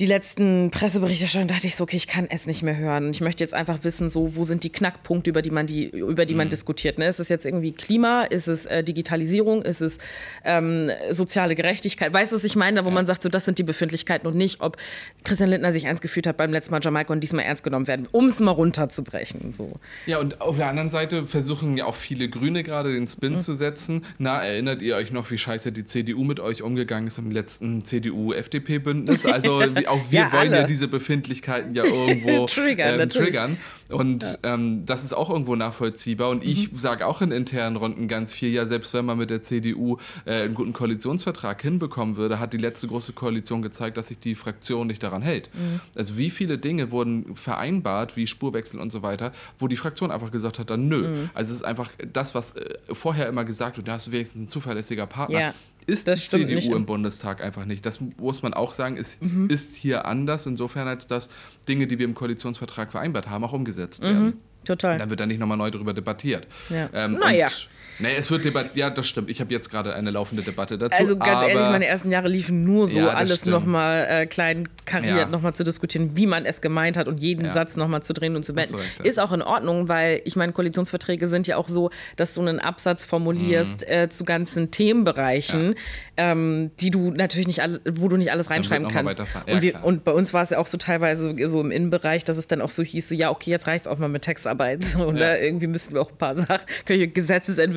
Die 0.00 0.06
letzten 0.06 0.72
Presseberichterstattungen 0.72 1.46
dachte 1.46 1.68
ich 1.68 1.76
so, 1.76 1.84
okay, 1.84 1.96
ich 1.96 2.08
kann 2.08 2.26
es 2.28 2.46
nicht 2.46 2.62
mehr 2.62 2.76
hören. 2.76 3.10
Ich 3.10 3.20
möchte 3.20 3.44
jetzt 3.44 3.54
einfach 3.54 3.84
wissen, 3.84 4.10
so, 4.10 4.34
wo 4.34 4.42
sind 4.42 4.64
die 4.64 4.70
Knackpunkte, 4.70 5.30
über 5.30 5.40
die 5.40 5.50
man, 5.50 5.68
die, 5.68 5.88
über 5.88 6.26
die 6.26 6.34
man 6.34 6.48
diskutiert. 6.48 6.98
Ne? 6.98 7.06
Ist 7.06 7.20
es 7.20 7.28
jetzt 7.28 7.46
irgendwie 7.46 7.70
Klima? 7.70 8.24
Ist 8.24 8.48
es 8.48 8.66
äh, 8.66 8.82
Digitalisierung? 8.82 9.62
Ist 9.62 9.82
es 9.82 9.98
ähm, 10.44 10.90
soziale 11.10 11.54
Gerechtigkeit? 11.54 12.12
Weißt 12.12 12.32
du, 12.32 12.36
was 12.36 12.42
ich 12.42 12.56
meine? 12.56 12.80
Da, 12.80 12.84
wo 12.84 12.90
man 12.90 13.06
sagt, 13.06 13.22
so, 13.22 13.28
das 13.28 13.44
sind 13.44 13.58
die 13.58 13.62
Befindlichkeiten 13.62 14.26
und 14.26 14.36
nicht, 14.36 14.60
ob 14.62 14.78
Christian 15.22 15.50
Lindner 15.50 15.70
sich 15.70 15.84
ernst 15.84 16.02
gefühlt 16.02 16.26
hat 16.26 16.36
beim 16.38 16.50
letzten 16.50 16.72
Mal 16.72 16.80
Jamaika 16.82 17.12
und 17.12 17.20
diesmal 17.20 17.44
ernst 17.44 17.62
genommen 17.62 17.86
werden, 17.86 18.08
um 18.10 18.26
es 18.26 18.40
mal 18.40 18.50
runterzubrechen. 18.50 19.52
So. 19.52 19.78
Ja, 20.06 20.18
und 20.18 20.40
auf 20.40 20.56
der 20.56 20.70
anderen 20.70 20.90
Seite 20.90 21.26
versuchen 21.26 21.76
ja 21.76 21.84
auch 21.84 21.94
viele 21.94 22.28
Grüne 22.28 22.64
gerade 22.64 22.92
den 22.92 23.06
Spin 23.06 23.38
zu 23.38 23.54
setzen. 23.54 24.04
Na, 24.18 24.42
erinnert 24.42 24.82
ihr 24.82 24.96
euch 24.96 25.12
noch, 25.12 25.30
wie 25.30 25.38
scheiße 25.38 25.70
die 25.70 25.84
CDU 25.84 26.24
mit 26.24 26.40
euch 26.40 26.62
umgegangen 26.62 27.06
ist 27.06 27.18
im 27.18 27.30
letzten 27.30 27.84
CDU-FDP-Bündnis? 27.84 29.24
Also 29.24 29.62
wie- 29.84 29.88
auch 29.88 30.00
wir 30.10 30.20
Ja, 30.20 30.32
wollen 30.32 30.50
ja 30.50 30.58
alle. 30.58 30.66
diese 30.66 30.88
Befindlichkeiten 30.88 31.74
ja 31.74 31.84
irgendwo 31.84 32.46
Triggern, 32.46 32.92
ähm, 32.92 32.98
natürlich. 32.98 33.28
triggern. 33.30 33.56
Und 33.90 34.38
ähm, 34.42 34.86
das 34.86 35.04
ist 35.04 35.12
auch 35.12 35.28
irgendwo 35.30 35.56
nachvollziehbar. 35.56 36.30
Und 36.30 36.42
ich 36.42 36.72
Mhm. 36.72 36.78
sage 36.78 37.06
auch 37.06 37.20
in 37.20 37.30
internen 37.30 37.76
Runden 37.76 38.08
ganz 38.08 38.32
viel, 38.32 38.48
ja, 38.50 38.64
selbst 38.66 38.94
wenn 38.94 39.04
man 39.04 39.18
mit 39.18 39.28
der 39.30 39.42
CDU 39.42 39.98
äh, 40.24 40.42
einen 40.42 40.54
guten 40.54 40.72
Koalitionsvertrag 40.72 41.60
hinbekommen 41.60 42.16
würde, 42.16 42.40
hat 42.40 42.52
die 42.54 42.56
letzte 42.58 42.88
große 42.88 43.12
Koalition 43.12 43.60
gezeigt, 43.62 43.96
dass 43.98 44.08
sich 44.08 44.18
die 44.18 44.34
Fraktion 44.34 44.86
nicht 44.86 45.02
daran 45.02 45.20
hält. 45.22 45.50
Mhm. 45.54 45.80
Also 45.94 46.16
wie 46.16 46.30
viele 46.30 46.56
Dinge 46.58 46.90
wurden 46.90 47.36
vereinbart, 47.36 48.16
wie 48.16 48.26
Spurwechsel 48.26 48.80
und 48.80 48.90
so 48.90 49.02
weiter, 49.02 49.32
wo 49.58 49.68
die 49.68 49.76
Fraktion 49.76 50.10
einfach 50.10 50.30
gesagt 50.30 50.58
hat, 50.58 50.70
dann 50.70 50.88
nö. 50.88 51.08
Mhm. 51.08 51.30
Also 51.34 51.50
es 51.52 51.58
ist 51.58 51.64
einfach 51.64 51.90
das, 52.12 52.34
was 52.34 52.56
äh, 52.56 52.74
vorher 52.92 53.28
immer 53.28 53.44
gesagt 53.44 53.76
wird, 53.76 53.86
da 53.86 53.92
hast 53.92 54.06
du 54.06 54.12
wenigstens 54.12 54.42
ein 54.42 54.48
zuverlässiger 54.48 55.06
Partner. 55.06 55.38
Ja, 55.40 55.54
ist 55.86 56.08
das 56.08 56.28
die 56.28 56.38
CDU 56.40 56.54
nicht. 56.54 56.68
im 56.70 56.86
Bundestag 56.86 57.42
einfach 57.42 57.64
nicht. 57.64 57.84
Das 57.86 57.98
muss 58.18 58.42
man 58.42 58.54
auch 58.54 58.74
sagen, 58.74 58.96
ist, 58.96 59.22
Mhm. 59.22 59.48
ist 59.50 59.74
hier 59.74 60.06
anders, 60.06 60.46
insofern 60.46 60.88
als 60.88 61.06
dass 61.06 61.28
Dinge, 61.68 61.86
die 61.86 61.98
wir 61.98 62.04
im 62.06 62.14
Koalitionsvertrag 62.14 62.90
vereinbart 62.92 63.28
haben, 63.30 63.44
auch 63.44 63.52
umgesetzt 63.52 64.02
werden. 64.02 64.34
Total. 64.64 64.96
Dann 64.98 65.10
wird 65.10 65.20
da 65.20 65.26
nicht 65.26 65.38
nochmal 65.38 65.58
neu 65.58 65.70
darüber 65.70 65.92
debattiert. 65.92 66.46
Ja. 66.70 66.88
Ähm, 66.94 67.14
Naja. 67.14 67.46
und- 67.46 67.68
Nee, 67.98 68.08
es 68.18 68.30
wird 68.30 68.44
debattiert. 68.44 68.76
Ja, 68.76 68.90
das 68.90 69.06
stimmt. 69.06 69.30
Ich 69.30 69.40
habe 69.40 69.52
jetzt 69.52 69.70
gerade 69.70 69.94
eine 69.94 70.10
laufende 70.10 70.42
Debatte 70.42 70.76
dazu. 70.78 70.98
Also 71.00 71.16
ganz 71.16 71.30
aber 71.42 71.48
ehrlich, 71.48 71.66
meine 71.68 71.86
ersten 71.86 72.10
Jahre 72.10 72.28
liefen 72.28 72.64
nur 72.64 72.88
so, 72.88 72.98
Ja, 72.98 73.08
alles 73.08 73.46
nochmal 73.46 74.06
äh, 74.08 74.26
klein 74.26 74.68
kariert, 74.84 75.16
Ja. 75.16 75.26
nochmal 75.26 75.54
zu 75.54 75.64
diskutieren, 75.64 76.16
wie 76.16 76.26
man 76.26 76.44
es 76.46 76.60
gemeint 76.60 76.96
hat 76.96 77.08
und 77.08 77.18
jeden 77.18 77.44
Ja. 77.46 77.52
Satz 77.52 77.76
nochmal 77.76 78.02
zu 78.02 78.12
drehen 78.12 78.36
und 78.36 78.44
zu 78.44 78.56
wenden. 78.56 78.76
ja. 78.98 79.04
Ist 79.04 79.20
auch 79.20 79.32
in 79.32 79.42
Ordnung, 79.42 79.88
weil 79.88 80.20
ich 80.24 80.36
meine, 80.36 80.52
Koalitionsverträge 80.52 81.26
sind 81.26 81.46
ja 81.46 81.56
auch 81.56 81.68
so, 81.68 81.90
dass 82.16 82.34
du 82.34 82.40
einen 82.40 82.58
Absatz 82.60 83.04
formulierst 83.04 83.88
äh, 83.88 84.08
zu 84.08 84.24
ganzen 84.24 84.70
Themenbereichen, 84.70 85.74
ähm, 86.16 86.70
die 86.80 86.90
du 86.90 87.10
natürlich 87.10 87.46
nicht 87.46 87.62
alle, 87.62 87.80
wo 87.88 88.08
du 88.08 88.16
nicht 88.16 88.32
alles 88.32 88.50
reinschreiben 88.50 88.88
kannst. 88.88 89.18
Ja, 89.18 89.54
und, 89.54 89.62
wir, 89.62 89.84
und 89.84 90.04
bei 90.04 90.12
uns 90.12 90.32
war 90.32 90.42
es 90.42 90.50
ja 90.50 90.58
auch 90.58 90.66
so 90.66 90.78
teilweise 90.78 91.34
so 91.48 91.60
im 91.60 91.70
Innenbereich, 91.70 92.24
dass 92.24 92.36
es 92.36 92.46
dann 92.48 92.60
auch 92.60 92.70
so 92.70 92.82
hieß, 92.82 93.08
so 93.08 93.14
ja, 93.14 93.30
okay, 93.30 93.50
jetzt 93.50 93.66
reicht 93.66 93.86
es 93.86 93.90
auch 93.92 93.98
mal 93.98 94.08
mit 94.08 94.22
Textarbeit. 94.22 94.82
So, 94.84 95.12
ne? 95.12 95.38
Irgendwie 95.38 95.66
müssten 95.66 95.94
wir 95.94 96.02
auch 96.02 96.10
ein 96.10 96.16
paar 96.18 96.36
Sachen, 96.36 96.60
können 96.86 97.00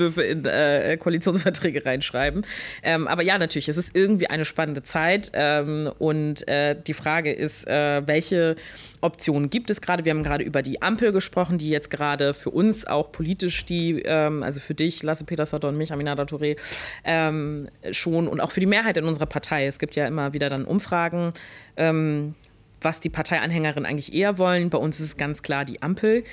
Gesetzesentwürfe 0.08 0.24
in 0.24 0.46
äh, 0.46 0.98
Koalitionsverträge 0.98 1.86
reinschreiben. 1.86 2.46
Ähm, 2.84 3.08
aber 3.08 3.24
ja, 3.24 3.38
natürlich, 3.38 3.70
es 3.70 3.78
ist 3.78 3.96
irgendwie 3.96 4.28
eine 4.28 4.46
spannende 4.46 4.84
Zeit. 4.84 5.32
Ähm, 5.34 5.91
und 6.00 6.48
äh, 6.48 6.76
die 6.86 6.93
Frage 6.93 7.32
ist, 7.32 7.67
äh, 7.67 8.06
welche 8.06 8.56
Optionen 9.02 9.50
gibt 9.50 9.70
es 9.70 9.82
gerade? 9.82 10.06
Wir 10.06 10.12
haben 10.12 10.24
gerade 10.24 10.43
über 10.43 10.62
die 10.62 10.82
Ampel 10.82 11.12
gesprochen, 11.12 11.58
die 11.58 11.70
jetzt 11.70 11.89
gerade 11.89 12.34
für 12.34 12.50
uns 12.50 12.88
auch 12.88 13.12
politisch 13.12 13.65
die, 13.65 14.02
ähm, 14.06 14.43
also 14.43 14.60
für 14.60 14.74
dich, 14.74 15.04
Lasse 15.04 15.26
Petersotter 15.26 15.67
und 15.67 15.78
mich, 15.78 15.91
Aminata 15.91 16.24
Touré, 16.24 16.58
schon 17.91 18.28
und 18.28 18.39
auch 18.41 18.52
für 18.52 18.60
die 18.60 18.65
Mehrheit 18.65 18.98
in 18.98 19.06
unserer 19.06 19.26
Partei. 19.26 19.65
Es 19.65 19.80
gibt 19.80 19.96
ja 19.96 20.08
immer 20.08 20.34
wieder 20.34 20.50
dann 20.50 20.65
Umfragen. 20.65 21.34
Was 22.82 23.00
die 23.00 23.10
Parteianhängerinnen 23.10 23.86
eigentlich 23.90 24.13
eher 24.13 24.38
wollen. 24.38 24.70
Bei 24.70 24.78
uns 24.78 25.00
ist 25.00 25.06
es 25.08 25.18
ganz 25.18 25.42
klar 25.42 25.66
die 25.66 25.82
Ampel. 25.82 26.24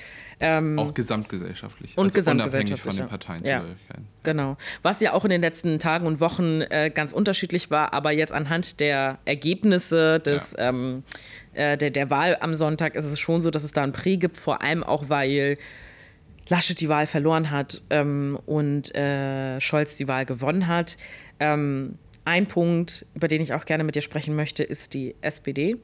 Ähm, 0.40 0.78
auch 0.78 0.92
gesamtgesellschaftlich. 0.92 1.96
und 1.96 2.14
also 2.14 2.30
unabhängig 2.30 2.70
gesamtgesellschaftlich, 2.70 2.80
von 2.82 2.96
den 2.96 3.04
ja. 3.04 3.08
Parteienzugehörigkeiten. 3.08 4.08
Genau. 4.24 4.56
Was 4.82 5.00
ja 5.00 5.12
auch 5.12 5.24
in 5.24 5.30
den 5.30 5.40
letzten 5.40 5.78
Tagen 5.78 6.06
und 6.06 6.20
Wochen 6.20 6.60
äh, 6.62 6.90
ganz 6.92 7.12
unterschiedlich 7.12 7.70
war, 7.70 7.92
aber 7.92 8.10
jetzt 8.10 8.32
anhand 8.32 8.80
der 8.80 9.18
Ergebnisse 9.24 10.20
des, 10.20 10.54
ähm, 10.58 11.02
äh, 11.54 11.78
der, 11.78 11.90
der 11.90 12.10
Wahl 12.10 12.36
am 12.40 12.54
Sonntag 12.54 12.94
ist 12.94 13.04
es 13.04 13.18
schon 13.18 13.40
so, 13.40 13.50
dass 13.50 13.64
es 13.64 13.72
da 13.72 13.82
ein 13.82 13.92
Prä 13.92 14.16
gibt, 14.16 14.36
vor 14.36 14.62
allem 14.62 14.82
auch, 14.82 15.08
weil 15.08 15.56
Laschet 16.48 16.78
die 16.80 16.88
Wahl 16.88 17.06
verloren 17.06 17.50
hat 17.50 17.82
ähm, 17.90 18.38
und 18.46 18.94
äh, 18.94 19.60
Scholz 19.60 19.96
die 19.96 20.08
Wahl 20.08 20.26
gewonnen 20.26 20.66
hat. 20.66 20.96
Ähm, 21.40 21.98
ein 22.24 22.46
Punkt, 22.46 23.06
über 23.14 23.28
den 23.28 23.40
ich 23.40 23.52
auch 23.54 23.64
gerne 23.64 23.84
mit 23.84 23.94
dir 23.94 24.02
sprechen 24.02 24.34
möchte, 24.36 24.62
ist 24.62 24.94
die 24.94 25.14
SPD. 25.20 25.76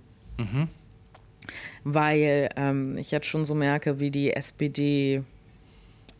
Weil 1.85 2.51
ähm, 2.57 2.97
ich 2.99 3.11
jetzt 3.11 3.27
schon 3.27 3.45
so 3.45 3.55
merke, 3.55 4.01
wie 4.01 4.11
die 4.11 4.33
SPD 4.33 5.23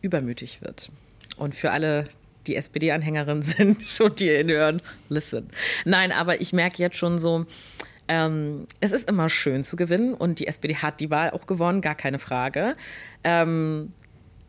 übermütig 0.01 0.61
wird. 0.61 0.91
Und 1.37 1.55
für 1.55 1.71
alle, 1.71 2.05
die 2.47 2.55
SPD-Anhängerinnen 2.55 3.41
sind, 3.43 3.81
schon 3.81 4.15
die 4.15 4.29
in 4.29 4.49
hören, 4.49 4.81
listen. 5.09 5.49
Nein, 5.85 6.11
aber 6.11 6.41
ich 6.41 6.53
merke 6.53 6.81
jetzt 6.81 6.97
schon 6.97 7.17
so, 7.17 7.45
ähm, 8.07 8.67
es 8.79 8.91
ist 8.91 9.09
immer 9.09 9.29
schön 9.29 9.63
zu 9.63 9.75
gewinnen 9.75 10.13
und 10.13 10.39
die 10.39 10.47
SPD 10.47 10.75
hat 10.75 10.99
die 10.99 11.09
Wahl 11.09 11.31
auch 11.31 11.47
gewonnen, 11.47 11.81
gar 11.81 11.95
keine 11.95 12.19
Frage. 12.19 12.75
Ähm, 13.23 13.93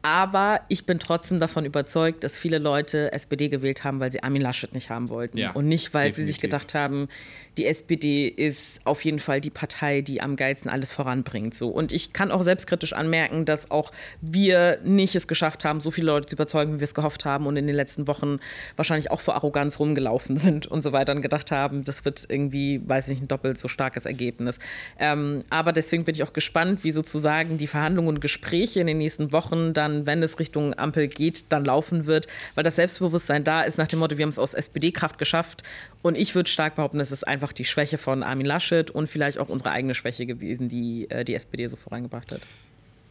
aber 0.02 0.62
ich 0.68 0.84
bin 0.84 0.98
trotzdem 0.98 1.38
davon 1.38 1.64
überzeugt, 1.64 2.24
dass 2.24 2.36
viele 2.36 2.58
Leute 2.58 3.12
SPD 3.12 3.48
gewählt 3.48 3.84
haben, 3.84 4.00
weil 4.00 4.10
sie 4.10 4.20
Armin 4.22 4.42
Laschet 4.42 4.74
nicht 4.74 4.90
haben 4.90 5.08
wollten. 5.10 5.38
Ja, 5.38 5.52
und 5.52 5.68
nicht, 5.68 5.94
weil 5.94 6.12
sie 6.12 6.24
sich 6.24 6.38
definitiv. 6.38 6.60
gedacht 6.60 6.74
haben, 6.74 7.08
die 7.58 7.66
SPD 7.66 8.28
ist 8.28 8.80
auf 8.84 9.04
jeden 9.04 9.18
Fall 9.18 9.40
die 9.40 9.50
Partei, 9.50 10.00
die 10.00 10.22
am 10.22 10.36
geilsten 10.36 10.70
alles 10.70 10.92
voranbringt. 10.92 11.54
So. 11.54 11.68
Und 11.68 11.92
ich 11.92 12.12
kann 12.12 12.30
auch 12.30 12.42
selbstkritisch 12.42 12.94
anmerken, 12.94 13.44
dass 13.44 13.70
auch 13.70 13.92
wir 14.22 14.78
nicht 14.84 15.14
es 15.14 15.28
geschafft 15.28 15.64
haben, 15.64 15.80
so 15.80 15.90
viele 15.90 16.06
Leute 16.06 16.26
zu 16.26 16.36
überzeugen, 16.36 16.74
wie 16.74 16.80
wir 16.80 16.84
es 16.84 16.94
gehofft 16.94 17.24
haben 17.24 17.46
und 17.46 17.56
in 17.56 17.66
den 17.66 17.76
letzten 17.76 18.08
Wochen 18.08 18.38
wahrscheinlich 18.76 19.10
auch 19.10 19.20
vor 19.20 19.34
Arroganz 19.34 19.78
rumgelaufen 19.78 20.36
sind 20.42 20.66
und 20.66 20.82
so 20.82 20.92
weiter 20.92 21.14
und 21.14 21.20
gedacht 21.20 21.50
haben, 21.50 21.84
das 21.84 22.04
wird 22.04 22.24
irgendwie, 22.28 22.80
weiß 22.86 23.08
nicht, 23.08 23.22
ein 23.22 23.28
doppelt 23.28 23.58
so 23.58 23.68
starkes 23.68 24.06
Ergebnis. 24.06 24.58
Ähm, 24.98 25.44
aber 25.50 25.72
deswegen 25.72 26.04
bin 26.04 26.14
ich 26.14 26.22
auch 26.22 26.32
gespannt, 26.32 26.84
wie 26.84 26.90
sozusagen 26.90 27.58
die 27.58 27.66
Verhandlungen 27.66 28.08
und 28.08 28.20
Gespräche 28.20 28.80
in 28.80 28.86
den 28.86 28.98
nächsten 28.98 29.32
Wochen 29.32 29.74
dann, 29.74 30.06
wenn 30.06 30.22
es 30.22 30.38
Richtung 30.38 30.72
Ampel 30.78 31.08
geht, 31.08 31.52
dann 31.52 31.64
laufen 31.64 32.06
wird, 32.06 32.28
weil 32.54 32.64
das 32.64 32.76
Selbstbewusstsein 32.76 33.44
da 33.44 33.62
ist 33.62 33.76
nach 33.76 33.88
dem 33.88 33.98
Motto, 33.98 34.16
wir 34.16 34.22
haben 34.22 34.30
es 34.30 34.38
aus 34.38 34.54
SPD-Kraft 34.54 35.18
geschafft. 35.18 35.62
Und 36.02 36.18
ich 36.18 36.34
würde 36.34 36.50
stark 36.50 36.74
behaupten, 36.74 37.00
es 37.00 37.12
ist 37.12 37.26
einfach 37.26 37.52
die 37.52 37.64
Schwäche 37.64 37.96
von 37.96 38.22
Armin 38.22 38.46
Laschet 38.46 38.90
und 38.90 39.08
vielleicht 39.08 39.38
auch 39.38 39.48
unsere 39.48 39.70
eigene 39.70 39.94
Schwäche 39.94 40.26
gewesen, 40.26 40.68
die 40.68 41.08
äh, 41.10 41.24
die 41.24 41.34
SPD 41.34 41.66
so 41.68 41.76
vorangebracht 41.76 42.32
hat. 42.32 42.40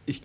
ich 0.05 0.21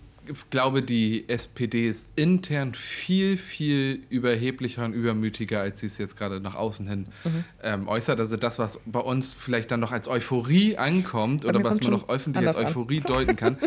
glaube, 0.50 0.82
die 0.82 1.28
SPD 1.28 1.86
ist 1.88 2.08
intern 2.16 2.74
viel, 2.74 3.36
viel 3.36 4.00
überheblicher 4.10 4.84
und 4.84 4.92
übermütiger, 4.92 5.60
als 5.60 5.80
sie 5.80 5.86
es 5.86 5.98
jetzt 5.98 6.16
gerade 6.16 6.40
nach 6.40 6.54
außen 6.54 6.88
hin 6.88 7.06
Mhm. 7.24 7.44
ähm, 7.62 7.88
äußert. 7.88 8.18
Also 8.20 8.36
das, 8.36 8.58
was 8.58 8.80
bei 8.86 9.00
uns 9.00 9.34
vielleicht 9.38 9.70
dann 9.70 9.80
noch 9.80 9.92
als 9.92 10.08
Euphorie 10.08 10.76
ankommt 10.76 11.44
oder 11.44 11.62
was 11.64 11.80
man 11.80 11.90
noch 11.92 12.08
öffentlich 12.08 12.46
als 12.46 12.56
anders 12.56 12.70
an. 12.70 12.72
Euphorie 12.72 13.00
deuten 13.06 13.36
kann, 13.36 13.58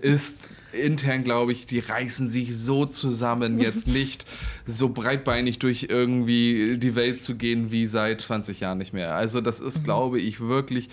ist 0.00 0.48
intern, 0.72 1.24
glaube 1.24 1.52
ich, 1.52 1.64
die 1.66 1.78
reißen 1.78 2.28
sich 2.28 2.54
so 2.56 2.84
zusammen, 2.84 3.58
jetzt 3.58 3.86
nicht 3.88 4.26
so 4.66 4.90
breitbeinig 4.90 5.58
durch 5.58 5.86
irgendwie 5.88 6.76
die 6.78 6.94
Welt 6.94 7.22
zu 7.22 7.36
gehen 7.36 7.72
wie 7.72 7.86
seit 7.86 8.20
20 8.20 8.60
Jahren 8.60 8.78
nicht 8.78 8.92
mehr. 8.92 9.14
Also 9.14 9.40
das 9.40 9.60
Mhm. 9.60 9.66
ist, 9.68 9.84
glaube 9.84 10.20
ich, 10.20 10.40
wirklich, 10.40 10.88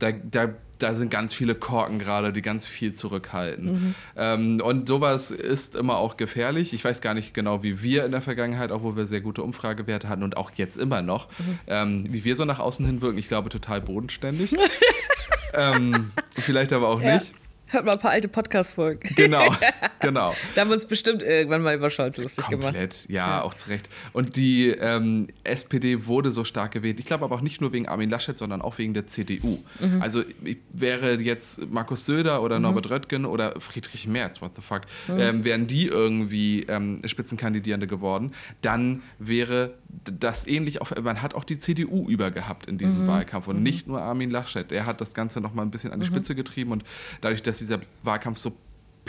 da, 0.00 0.10
da, 0.12 0.48
da 0.78 0.94
sind 0.94 1.10
ganz 1.10 1.32
viele 1.34 1.54
Korken 1.54 1.98
gerade, 1.98 2.32
die 2.32 2.42
ganz 2.42 2.66
viel 2.66 2.94
zurückhalten. 2.94 3.66
Mhm. 3.72 3.94
Ähm, 4.16 4.60
und 4.64 4.88
sowas 4.88 5.30
ist 5.30 5.76
immer 5.76 5.96
auch 5.98 6.16
gefährlich. 6.16 6.72
Ich 6.72 6.84
weiß 6.84 7.00
gar 7.02 7.14
nicht 7.14 7.34
genau, 7.34 7.62
wie 7.62 7.82
wir 7.82 8.04
in 8.04 8.12
der 8.12 8.22
Vergangenheit, 8.22 8.72
auch 8.72 8.82
wo 8.82 8.96
wir 8.96 9.06
sehr 9.06 9.20
gute 9.20 9.42
Umfragewerte 9.42 10.08
hatten 10.08 10.22
und 10.22 10.36
auch 10.36 10.50
jetzt 10.56 10.76
immer 10.78 11.02
noch, 11.02 11.28
Mhm. 11.38 11.58
ähm, 11.68 12.04
wie 12.10 12.24
wir 12.24 12.34
so 12.34 12.44
nach 12.44 12.58
außen 12.58 12.84
hin 12.84 13.00
wirken. 13.02 13.18
Ich 13.18 13.28
glaube, 13.28 13.48
total 13.50 13.80
bodenständig. 13.80 14.56
ähm, 15.54 16.10
vielleicht 16.34 16.72
aber 16.72 16.88
auch 16.88 17.00
Ja. 17.02 17.14
nicht. 17.16 17.34
Hört 17.70 17.84
mal 17.84 17.92
ein 17.92 18.00
paar 18.00 18.10
alte 18.10 18.28
Podcast-Folgen. 18.28 19.14
Genau, 19.14 19.54
genau. 20.00 20.34
da 20.54 20.60
haben 20.60 20.70
wir 20.70 20.74
uns 20.74 20.86
bestimmt 20.86 21.22
irgendwann 21.22 21.62
mal 21.62 21.76
über 21.76 21.88
Scholz 21.88 22.16
lustig 22.16 22.46
Komplett, 22.46 22.60
gemacht. 22.60 22.74
Komplett, 22.74 23.06
ja, 23.08 23.28
ja, 23.28 23.42
auch 23.42 23.54
zu 23.54 23.68
Recht. 23.68 23.88
Und 24.12 24.36
die 24.36 24.70
ähm, 24.70 25.28
SPD 25.44 26.06
wurde 26.06 26.32
so 26.32 26.44
stark 26.44 26.72
gewählt. 26.72 26.98
Ich 26.98 27.06
glaube 27.06 27.24
aber 27.24 27.36
auch 27.36 27.40
nicht 27.42 27.60
nur 27.60 27.72
wegen 27.72 27.86
Armin 27.86 28.10
Laschet, 28.10 28.36
sondern 28.36 28.60
auch 28.60 28.78
wegen 28.78 28.92
der 28.92 29.06
CDU. 29.06 29.62
Mhm. 29.78 30.02
Also 30.02 30.24
wäre 30.72 31.14
jetzt 31.14 31.70
Markus 31.70 32.06
Söder 32.06 32.42
oder 32.42 32.56
mhm. 32.56 32.62
Norbert 32.62 32.90
Röttgen 32.90 33.24
oder 33.24 33.60
Friedrich 33.60 34.08
Merz, 34.08 34.42
what 34.42 34.52
the 34.56 34.62
fuck, 34.62 34.82
mhm. 35.06 35.20
ähm, 35.20 35.44
wären 35.44 35.66
die 35.66 35.86
irgendwie 35.86 36.64
ähm, 36.64 37.00
Spitzenkandidierende 37.04 37.86
geworden, 37.86 38.32
dann 38.62 39.02
wäre 39.18 39.74
das 40.04 40.46
ähnlich, 40.46 40.80
auf, 40.80 40.94
man 41.02 41.22
hat 41.22 41.34
auch 41.34 41.44
die 41.44 41.58
CDU 41.58 42.08
übergehabt 42.08 42.66
in 42.66 42.78
diesem 42.78 43.02
mhm. 43.02 43.06
Wahlkampf 43.08 43.48
und 43.48 43.58
mhm. 43.58 43.62
nicht 43.62 43.86
nur 43.86 44.00
Armin 44.00 44.30
Laschet. 44.30 44.70
Er 44.72 44.86
hat 44.86 45.00
das 45.00 45.14
Ganze 45.14 45.40
noch 45.40 45.54
mal 45.54 45.62
ein 45.62 45.70
bisschen 45.70 45.92
an 45.92 46.00
die 46.00 46.06
mhm. 46.06 46.14
Spitze 46.14 46.34
getrieben 46.34 46.72
und 46.72 46.84
dadurch, 47.20 47.42
dass 47.42 47.58
dieser 47.58 47.80
Wahlkampf 48.02 48.38
so 48.38 48.52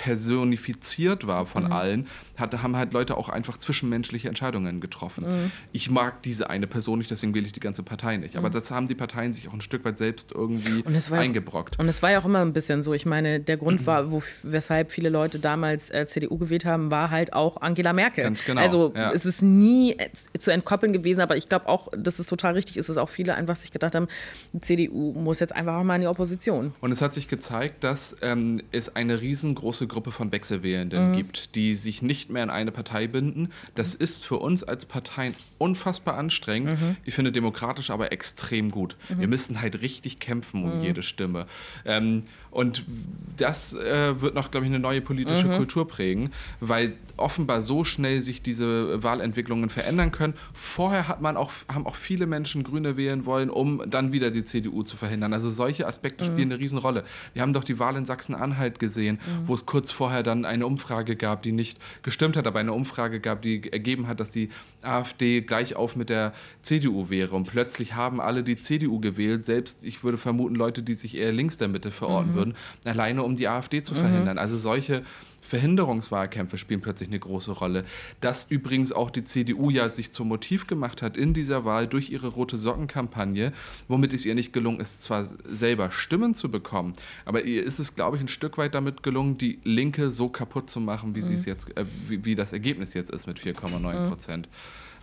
personifiziert 0.02 1.28
war 1.28 1.46
von 1.46 1.66
mhm. 1.66 1.72
allen, 1.72 2.08
hatte, 2.38 2.64
haben 2.64 2.76
halt 2.76 2.92
Leute 2.92 3.18
auch 3.18 3.30
einfach 3.30 3.58
zwischenmenschliche 3.58 4.28
Entscheidungen 4.28 4.82
getroffen. 4.82 5.26
Mhm. 5.26 5.52
Ich 5.74 5.92
mag 5.92 6.24
diese 6.24 6.50
eine 6.50 6.66
Person 6.66 6.98
nicht, 6.98 7.12
deswegen 7.12 7.36
wähle 7.36 7.46
ich 7.46 7.54
die 7.54 7.60
ganze 7.60 7.84
Partei 7.84 8.18
nicht. 8.18 8.36
Aber 8.36 8.50
mhm. 8.50 8.54
das 8.54 8.72
haben 8.72 8.88
die 8.88 8.96
Parteien 8.96 9.32
sich 9.32 9.48
auch 9.48 9.54
ein 9.54 9.62
Stück 9.62 9.86
weit 9.86 10.00
selbst 10.00 10.32
irgendwie 10.32 10.82
und 10.82 11.12
eingebrockt. 11.12 11.78
und 11.78 11.88
es 11.88 12.02
war 12.02 12.10
ja 12.10 12.20
auch 12.20 12.26
immer 12.26 12.42
ein 12.42 12.52
bisschen 12.52 12.82
so. 12.82 12.96
Ich 12.96 13.06
meine, 13.06 13.40
der 13.40 13.58
Grund 13.58 13.86
war, 13.86 14.12
wo, 14.12 14.24
weshalb 14.42 14.92
viele 14.92 15.10
Leute 15.10 15.38
damals 15.38 15.92
äh, 15.92 16.08
CDU 16.08 16.40
gewählt 16.40 16.66
haben, 16.66 16.90
war 16.90 17.12
halt 17.12 17.34
auch 17.34 17.62
Angela 17.62 17.94
Merkel. 17.94 18.24
Ganz 18.24 18.44
genau. 18.44 18.60
Also 18.60 18.94
ja. 18.96 19.12
es 19.12 19.28
ist 19.28 19.44
nie 19.44 19.98
zu 20.36 20.52
entkoppeln 20.52 20.94
gewesen, 20.94 21.22
aber 21.22 21.38
ich 21.38 21.48
glaube 21.48 21.70
auch, 21.70 21.90
dass 21.96 22.18
es 22.18 22.26
total 22.26 22.54
richtig 22.54 22.78
ist, 22.78 22.90
dass 22.90 22.98
auch 22.98 23.10
viele 23.10 23.36
einfach 23.36 23.56
sich 23.56 23.70
gedacht 23.70 23.94
haben, 23.94 24.08
die 24.52 24.62
CDU 24.62 25.14
muss 25.14 25.40
jetzt 25.40 25.56
einfach 25.56 25.76
auch 25.76 25.84
mal 25.84 25.96
in 25.96 26.02
die 26.02 26.08
Opposition. 26.08 26.74
Und 26.82 26.92
es 26.92 27.04
hat 27.04 27.14
sich 27.14 27.28
gezeigt, 27.28 27.84
dass 27.84 28.18
ähm, 28.24 28.62
es 28.72 28.96
eine 28.96 29.22
riesengroße 29.22 29.91
Gruppe 29.92 30.12
von 30.12 30.32
Wechselwählenden 30.32 31.10
mhm. 31.10 31.14
gibt, 31.14 31.56
die 31.56 31.76
sich 31.76 32.02
nicht 32.02 32.30
mehr 32.30 32.44
in 32.44 32.50
eine 32.50 32.72
Partei 32.72 33.08
binden. 33.08 33.50
Das 33.76 33.94
ist 33.94 34.26
für 34.26 34.38
uns 34.38 34.64
als 34.64 34.86
Parteien 34.86 35.36
unfassbar 35.58 36.18
anstrengend. 36.18 36.82
Mhm. 36.82 36.96
Ich 37.06 37.14
finde 37.14 37.32
demokratisch 37.32 37.92
aber 37.92 38.12
extrem 38.12 38.72
gut. 38.72 38.96
Mhm. 39.10 39.20
Wir 39.20 39.28
müssen 39.28 39.62
halt 39.62 39.82
richtig 39.82 40.20
kämpfen 40.20 40.64
um 40.64 40.78
mhm. 40.78 40.84
jede 40.84 41.04
Stimme. 41.04 41.46
Ähm, 41.86 42.24
und 42.50 42.84
das 43.38 43.74
äh, 43.74 44.22
wird 44.22 44.36
noch, 44.36 44.52
glaube 44.52 44.66
ich, 44.66 44.72
eine 44.72 44.80
neue 44.80 45.02
politische 45.02 45.48
mhm. 45.48 45.58
Kultur 45.58 45.88
prägen, 45.88 46.32
weil 46.60 46.94
offenbar 47.18 47.62
so 47.62 47.84
schnell 47.84 48.22
sich 48.22 48.42
diese 48.42 49.04
Wahlentwicklungen 49.04 49.70
verändern 49.70 50.12
können. 50.12 50.34
Vorher 50.54 51.08
hat 51.08 51.22
man 51.22 51.38
auch, 51.38 51.52
haben 51.72 51.86
auch 51.86 51.96
viele 51.96 52.26
Menschen 52.26 52.64
Grüne 52.64 52.98
wählen 52.98 53.26
wollen, 53.26 53.50
um 53.50 53.84
dann 53.90 54.12
wieder 54.12 54.32
die 54.32 54.44
CDU 54.44 54.84
zu 54.84 54.98
verhindern. 54.98 55.34
Also 55.34 55.52
solche 55.52 55.88
Aspekte 55.88 56.26
spielen 56.26 56.52
eine 56.52 56.60
Riesenrolle. 56.60 57.04
Wir 57.34 57.42
haben 57.42 57.54
doch 57.54 57.64
die 57.64 57.80
Wahl 57.80 57.96
in 57.96 58.06
Sachsen-Anhalt 58.06 58.80
gesehen, 58.80 59.20
wo 59.46 59.54
es 59.54 59.66
kurz 59.82 59.91
vorher 59.91 60.22
dann 60.22 60.46
eine 60.46 60.67
Umfrage 60.67 61.15
gab, 61.15 61.41
die 61.41 61.52
nicht 61.52 61.80
gestimmt 62.04 62.38
hat, 62.38 62.46
aber 62.46 62.60
eine 62.60 62.72
Umfrage 62.72 63.20
gab, 63.20 63.41
die 63.41 63.74
ergeben 63.74 64.08
hat, 64.08 64.20
dass 64.20 64.30
die 64.30 64.50
AfD 64.84 65.41
gleich 65.41 65.76
auf 65.76 65.96
mit 65.96 66.12
der 66.12 66.34
CDU 66.62 67.10
wäre. 67.10 67.36
Und 67.36 67.48
plötzlich 67.48 67.96
haben 67.96 68.22
alle 68.22 68.44
die 68.44 68.58
CDU 68.58 69.00
gewählt, 69.00 69.44
selbst 69.44 69.80
ich 69.82 70.04
würde 70.04 70.20
vermuten, 70.20 70.54
Leute, 70.54 70.84
die 70.84 70.94
sich 70.94 71.17
eher 71.17 71.32
links 71.32 71.58
der 71.58 71.67
Mitte 71.67 71.89
verorten 71.89 72.34
mhm. 72.34 72.36
würden, 72.36 72.54
alleine 72.86 73.24
um 73.24 73.36
die 73.36 73.48
AfD 73.48 73.82
zu 73.82 73.96
mhm. 73.96 74.02
verhindern. 74.02 74.38
Also 74.38 74.56
solche 74.56 75.02
Verhinderungswahlkämpfe 75.52 76.58
spielen 76.58 76.80
plötzlich 76.80 77.10
eine 77.10 77.20
große 77.20 77.52
Rolle. 77.52 77.84
Dass 78.22 78.50
übrigens 78.50 78.94
auch 78.94 79.12
die 79.12 79.26
CDU 79.26 79.70
ja 79.70 79.94
sich 79.94 80.14
zum 80.14 80.30
Motiv 80.30 80.66
gemacht 80.66 81.02
hat 81.02 81.18
in 81.18 81.34
dieser 81.34 81.66
Wahl 81.66 81.88
durch 81.88 82.10
ihre 82.10 82.30
rote 82.30 82.58
Socken-Kampagne, 82.58 83.52
womit 83.90 84.14
es 84.14 84.26
ihr 84.26 84.34
nicht 84.34 84.54
gelungen 84.54 84.80
ist, 84.80 85.04
zwar 85.04 85.26
selber 85.26 85.92
Stimmen 85.92 86.36
zu 86.36 86.50
bekommen, 86.50 86.94
aber 87.26 87.44
ihr 87.44 87.66
ist 87.66 87.80
es, 87.80 87.96
glaube 87.96 88.16
ich, 88.16 88.24
ein 88.24 88.30
Stück 88.30 88.58
weit 88.58 88.76
damit 88.76 89.04
gelungen, 89.04 89.38
die 89.38 89.60
Linke 89.66 90.12
so 90.12 90.30
kaputt 90.30 90.70
zu 90.70 90.80
machen, 90.80 91.16
wie 91.16 91.20
mhm. 91.20 91.26
sie 91.26 91.34
es 91.34 91.46
jetzt, 91.46 91.78
äh, 91.78 91.86
wie, 92.08 92.24
wie, 92.24 92.36
das 92.36 92.54
Ergebnis 92.54 92.94
jetzt 92.94 93.12
ist 93.12 93.28
mit 93.28 93.38
4,9 93.38 94.08
Prozent. 94.08 94.48
Mhm. 94.48 94.52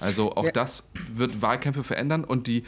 Also 0.00 0.34
auch 0.34 0.44
ja. 0.44 0.52
das 0.52 0.88
wird 1.14 1.42
Wahlkämpfe 1.42 1.84
verändern 1.84 2.24
und 2.24 2.46
die 2.46 2.64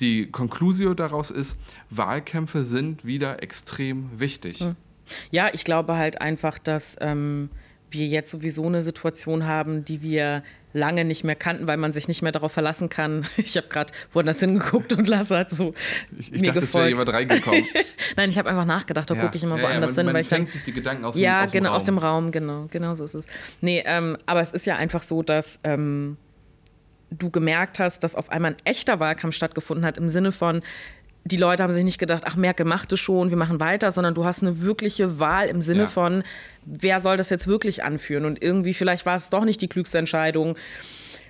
die 0.00 0.30
Conclusio 0.30 0.94
daraus 0.94 1.30
ist, 1.30 1.58
Wahlkämpfe 1.90 2.64
sind 2.64 3.04
wieder 3.04 3.42
extrem 3.42 4.18
wichtig. 4.18 4.60
Mhm. 4.60 4.76
Ja, 5.30 5.48
ich 5.52 5.64
glaube 5.64 5.96
halt 5.96 6.20
einfach, 6.20 6.58
dass 6.58 6.96
ähm, 7.00 7.50
wir 7.90 8.06
jetzt 8.06 8.30
sowieso 8.30 8.66
eine 8.66 8.82
Situation 8.82 9.46
haben, 9.46 9.84
die 9.84 10.02
wir 10.02 10.42
lange 10.72 11.04
nicht 11.04 11.24
mehr 11.24 11.34
kannten, 11.34 11.66
weil 11.66 11.76
man 11.76 11.92
sich 11.92 12.06
nicht 12.06 12.22
mehr 12.22 12.32
darauf 12.32 12.52
verlassen 12.52 12.88
kann. 12.88 13.26
Ich 13.36 13.56
habe 13.56 13.68
gerade 13.68 13.92
woanders 14.12 14.40
hingeguckt 14.40 14.92
und 14.92 15.08
Lasse 15.08 15.38
hat 15.38 15.50
so. 15.50 15.74
Ich, 16.16 16.32
ich 16.32 16.42
dachte, 16.42 16.60
es 16.60 16.74
wäre 16.74 16.88
jemand 16.88 17.08
reingekommen. 17.08 17.64
Nein, 18.16 18.30
ich 18.30 18.38
habe 18.38 18.48
einfach 18.48 18.64
nachgedacht, 18.64 19.10
da 19.10 19.14
ja. 19.14 19.22
gucke 19.22 19.36
ich 19.36 19.42
immer 19.42 19.56
ja, 19.56 19.62
woanders 19.62 19.90
ja, 19.90 20.04
man, 20.04 20.14
hin. 20.14 20.22
Man 20.22 20.30
weil 20.30 20.44
ich 20.44 20.52
sich 20.52 20.62
die 20.62 20.72
Gedanken 20.72 21.04
aus, 21.04 21.16
ja, 21.16 21.40
dem, 21.40 21.44
aus 21.46 21.52
genau, 21.52 21.62
dem 21.62 21.66
Raum. 21.66 21.76
aus 21.76 21.84
dem 21.84 21.98
Raum, 21.98 22.30
genau, 22.30 22.66
genau 22.70 22.94
so 22.94 23.04
ist 23.04 23.14
es. 23.14 23.26
Nee, 23.60 23.82
ähm, 23.86 24.16
aber 24.26 24.40
es 24.40 24.52
ist 24.52 24.66
ja 24.66 24.76
einfach 24.76 25.02
so, 25.02 25.22
dass. 25.22 25.60
Ähm, 25.64 26.16
du 27.10 27.28
gemerkt 27.28 27.80
hast, 27.80 28.04
dass 28.04 28.14
auf 28.14 28.30
einmal 28.30 28.52
ein 28.52 28.56
echter 28.64 29.00
Wahlkampf 29.00 29.34
stattgefunden 29.34 29.84
hat, 29.84 29.98
im 29.98 30.08
Sinne 30.08 30.30
von, 30.30 30.62
die 31.24 31.36
Leute 31.36 31.62
haben 31.62 31.72
sich 31.72 31.84
nicht 31.84 31.98
gedacht, 31.98 32.24
ach, 32.26 32.36
Merkel 32.36 32.66
macht 32.66 32.92
es 32.92 33.00
schon, 33.00 33.30
wir 33.30 33.36
machen 33.36 33.60
weiter, 33.60 33.90
sondern 33.90 34.14
du 34.14 34.24
hast 34.24 34.42
eine 34.42 34.62
wirkliche 34.62 35.20
Wahl 35.20 35.48
im 35.48 35.60
Sinne 35.60 35.80
ja. 35.80 35.86
von, 35.86 36.22
wer 36.64 37.00
soll 37.00 37.16
das 37.16 37.30
jetzt 37.30 37.46
wirklich 37.46 37.84
anführen? 37.84 38.24
Und 38.24 38.42
irgendwie, 38.42 38.74
vielleicht 38.74 39.06
war 39.06 39.16
es 39.16 39.30
doch 39.30 39.44
nicht 39.44 39.60
die 39.60 39.68
klügste 39.68 39.98
Entscheidung, 39.98 40.56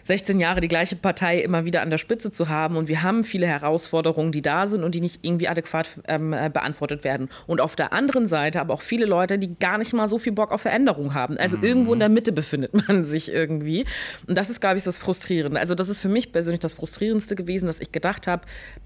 16 0.04 0.40
Jahre 0.40 0.60
die 0.60 0.68
gleiche 0.68 0.96
Partei 0.96 1.38
immer 1.40 1.64
wieder 1.64 1.82
an 1.82 1.90
der 1.90 1.98
Spitze 1.98 2.30
zu 2.30 2.48
haben. 2.48 2.76
Und 2.76 2.88
wir 2.88 3.02
haben 3.02 3.24
viele 3.24 3.46
Herausforderungen, 3.46 4.32
die 4.32 4.42
da 4.42 4.66
sind 4.66 4.84
und 4.84 4.94
die 4.94 5.00
nicht 5.00 5.20
irgendwie 5.22 5.48
adäquat 5.48 5.88
ähm, 6.08 6.32
äh, 6.32 6.50
beantwortet 6.52 7.04
werden. 7.04 7.28
Und 7.46 7.60
auf 7.60 7.76
der 7.76 7.92
anderen 7.92 8.28
Seite 8.28 8.60
aber 8.60 8.74
auch 8.74 8.82
viele 8.82 9.06
Leute, 9.06 9.38
die 9.38 9.56
gar 9.58 9.78
nicht 9.78 9.92
mal 9.92 10.08
so 10.08 10.18
viel 10.18 10.32
Bock 10.32 10.52
auf 10.52 10.62
Veränderung 10.62 11.14
haben. 11.14 11.36
Also 11.38 11.56
mhm. 11.58 11.64
irgendwo 11.64 11.92
in 11.92 12.00
der 12.00 12.08
Mitte 12.08 12.32
befindet 12.32 12.72
man 12.88 13.04
sich 13.04 13.32
irgendwie. 13.32 13.86
Und 14.26 14.36
das 14.36 14.50
ist, 14.50 14.60
glaube 14.60 14.78
ich, 14.78 14.84
das 14.84 14.98
Frustrierende. 14.98 15.58
Also 15.58 15.74
das 15.74 15.88
ist 15.88 16.00
für 16.00 16.08
mich 16.08 16.32
persönlich 16.32 16.60
das 16.60 16.74
Frustrierendste 16.74 17.36
gewesen, 17.36 17.66
dass 17.66 17.80
ich 17.80 17.92
gedacht 17.92 18.26
habe, 18.26 18.42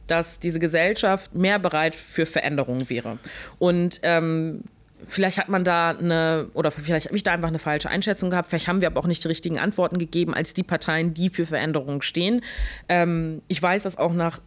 dass 0.06 0.38
diese 0.38 0.58
Gesellschaft 0.58 1.34
mehr 1.34 1.58
bereit 1.58 1.94
für 1.94 2.26
Veränderungen 2.26 2.88
wäre. 2.88 3.18
Und 3.58 4.00
ähm, 4.02 4.62
vielleicht 5.06 5.38
hat 5.38 5.48
man 5.48 5.64
da 5.64 5.90
eine, 5.90 6.48
oder 6.54 6.70
vielleicht 6.70 7.06
habe 7.06 7.16
ich 7.16 7.22
da 7.22 7.32
einfach 7.32 7.48
eine 7.48 7.58
falsche 7.58 7.88
Einschätzung 7.88 8.30
gehabt, 8.30 8.48
vielleicht 8.48 8.68
haben 8.68 8.80
wir 8.80 8.88
aber 8.88 9.00
auch 9.00 9.06
nicht 9.06 9.22
die 9.24 9.28
richtigen 9.28 9.58
Antworten 9.58 9.98
gegeben 9.98 10.34
als 10.34 10.54
die 10.54 10.62
Parteien, 10.62 11.14
die 11.14 11.28
für 11.28 11.46
Veränderungen 11.46 12.02
stehen. 12.02 12.42
Ähm, 12.88 13.42
ich 13.48 13.60
weiß, 13.60 13.82
dass 13.82 13.98
auch 13.98 14.12
nach 14.12 14.40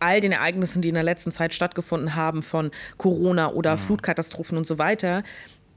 all 0.00 0.20
den 0.20 0.32
Ereignissen, 0.32 0.82
die 0.82 0.88
in 0.88 0.94
der 0.94 1.04
letzten 1.04 1.30
Zeit 1.30 1.54
stattgefunden 1.54 2.14
haben, 2.14 2.42
von 2.42 2.70
Corona 2.98 3.52
oder 3.52 3.72
mhm. 3.72 3.78
Flutkatastrophen 3.78 4.58
und 4.58 4.66
so 4.66 4.78
weiter, 4.78 5.22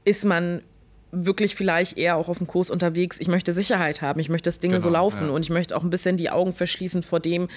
ist 0.04 0.24
man 0.24 0.62
wirklich 1.10 1.54
vielleicht 1.54 1.96
eher 1.96 2.16
auch 2.16 2.28
auf 2.28 2.38
dem 2.38 2.46
Kurs 2.46 2.68
unterwegs. 2.68 3.18
Ich 3.18 3.28
möchte 3.28 3.52
Sicherheit 3.52 4.02
haben, 4.02 4.20
ich 4.20 4.28
möchte, 4.28 4.48
dass 4.48 4.58
Dinge 4.58 4.74
genau, 4.74 4.82
so 4.82 4.90
laufen 4.90 5.28
ja. 5.28 5.32
und 5.32 5.42
ich 5.42 5.50
möchte 5.50 5.76
auch 5.76 5.82
ein 5.82 5.90
bisschen 5.90 6.16
die 6.16 6.30
Augen 6.30 6.52
verschließen 6.52 7.02
vor 7.02 7.20
dem, 7.20 7.48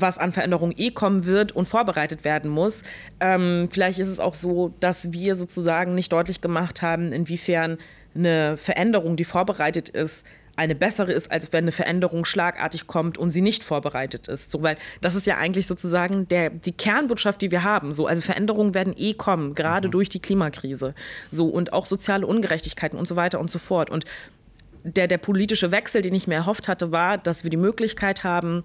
was 0.00 0.18
an 0.18 0.32
Veränderungen 0.32 0.74
eh 0.76 0.90
kommen 0.90 1.26
wird 1.26 1.52
und 1.52 1.66
vorbereitet 1.66 2.24
werden 2.24 2.50
muss. 2.50 2.82
Ähm, 3.20 3.68
vielleicht 3.70 3.98
ist 3.98 4.08
es 4.08 4.20
auch 4.20 4.34
so, 4.34 4.74
dass 4.80 5.12
wir 5.12 5.34
sozusagen 5.34 5.94
nicht 5.94 6.12
deutlich 6.12 6.40
gemacht 6.40 6.82
haben, 6.82 7.12
inwiefern 7.12 7.78
eine 8.14 8.56
Veränderung, 8.56 9.16
die 9.16 9.24
vorbereitet 9.24 9.88
ist, 9.88 10.26
eine 10.56 10.74
bessere 10.74 11.12
ist, 11.12 11.30
als 11.30 11.52
wenn 11.52 11.64
eine 11.64 11.72
Veränderung 11.72 12.24
schlagartig 12.24 12.86
kommt 12.86 13.18
und 13.18 13.30
sie 13.30 13.42
nicht 13.42 13.62
vorbereitet 13.62 14.26
ist. 14.26 14.50
So, 14.50 14.62
weil 14.62 14.76
das 15.02 15.14
ist 15.14 15.26
ja 15.26 15.36
eigentlich 15.36 15.66
sozusagen 15.66 16.26
der, 16.28 16.50
die 16.50 16.72
Kernbotschaft, 16.72 17.42
die 17.42 17.50
wir 17.50 17.62
haben. 17.62 17.92
So, 17.92 18.06
also 18.06 18.22
Veränderungen 18.22 18.72
werden 18.72 18.94
eh 18.96 19.12
kommen, 19.12 19.54
gerade 19.54 19.88
mhm. 19.88 19.92
durch 19.92 20.08
die 20.08 20.20
Klimakrise. 20.20 20.94
So, 21.30 21.46
und 21.46 21.72
auch 21.74 21.84
soziale 21.84 22.26
Ungerechtigkeiten 22.26 22.98
und 22.98 23.06
so 23.06 23.16
weiter 23.16 23.38
und 23.38 23.50
so 23.50 23.58
fort. 23.58 23.90
Und 23.90 24.06
der, 24.82 25.08
der 25.08 25.18
politische 25.18 25.70
Wechsel, 25.72 26.00
den 26.00 26.14
ich 26.14 26.26
mir 26.26 26.36
erhofft 26.36 26.68
hatte, 26.68 26.90
war, 26.90 27.18
dass 27.18 27.44
wir 27.44 27.50
die 27.50 27.56
Möglichkeit 27.56 28.24
haben, 28.24 28.64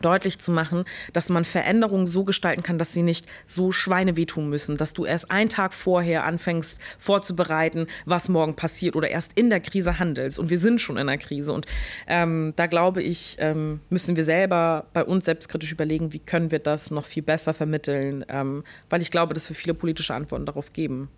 deutlich 0.00 0.38
zu 0.38 0.50
machen, 0.50 0.84
dass 1.12 1.28
man 1.28 1.44
Veränderungen 1.44 2.06
so 2.06 2.24
gestalten 2.24 2.62
kann, 2.62 2.78
dass 2.78 2.92
sie 2.92 3.02
nicht 3.02 3.26
so 3.46 3.72
Schweine 3.72 4.16
wehtun 4.16 4.48
müssen, 4.48 4.76
dass 4.76 4.92
du 4.92 5.04
erst 5.04 5.30
einen 5.30 5.48
Tag 5.48 5.72
vorher 5.72 6.24
anfängst 6.24 6.80
vorzubereiten, 6.98 7.86
was 8.04 8.28
morgen 8.28 8.54
passiert 8.54 8.96
oder 8.96 9.08
erst 9.08 9.32
in 9.34 9.50
der 9.50 9.60
Krise 9.60 9.98
handelst. 9.98 10.38
Und 10.38 10.50
wir 10.50 10.58
sind 10.58 10.80
schon 10.80 10.96
in 10.96 11.06
der 11.06 11.18
Krise. 11.18 11.52
Und 11.52 11.66
ähm, 12.06 12.52
da 12.56 12.66
glaube 12.66 13.02
ich, 13.02 13.36
ähm, 13.38 13.80
müssen 13.90 14.16
wir 14.16 14.24
selber 14.24 14.86
bei 14.92 15.04
uns 15.04 15.24
selbstkritisch 15.24 15.72
überlegen, 15.72 16.12
wie 16.12 16.18
können 16.18 16.50
wir 16.50 16.58
das 16.58 16.90
noch 16.90 17.04
viel 17.04 17.22
besser 17.22 17.54
vermitteln, 17.54 18.24
ähm, 18.28 18.64
weil 18.88 19.02
ich 19.02 19.10
glaube, 19.10 19.34
dass 19.34 19.48
wir 19.48 19.56
viele 19.56 19.74
politische 19.74 20.14
Antworten 20.14 20.46
darauf 20.46 20.72
geben. 20.72 21.08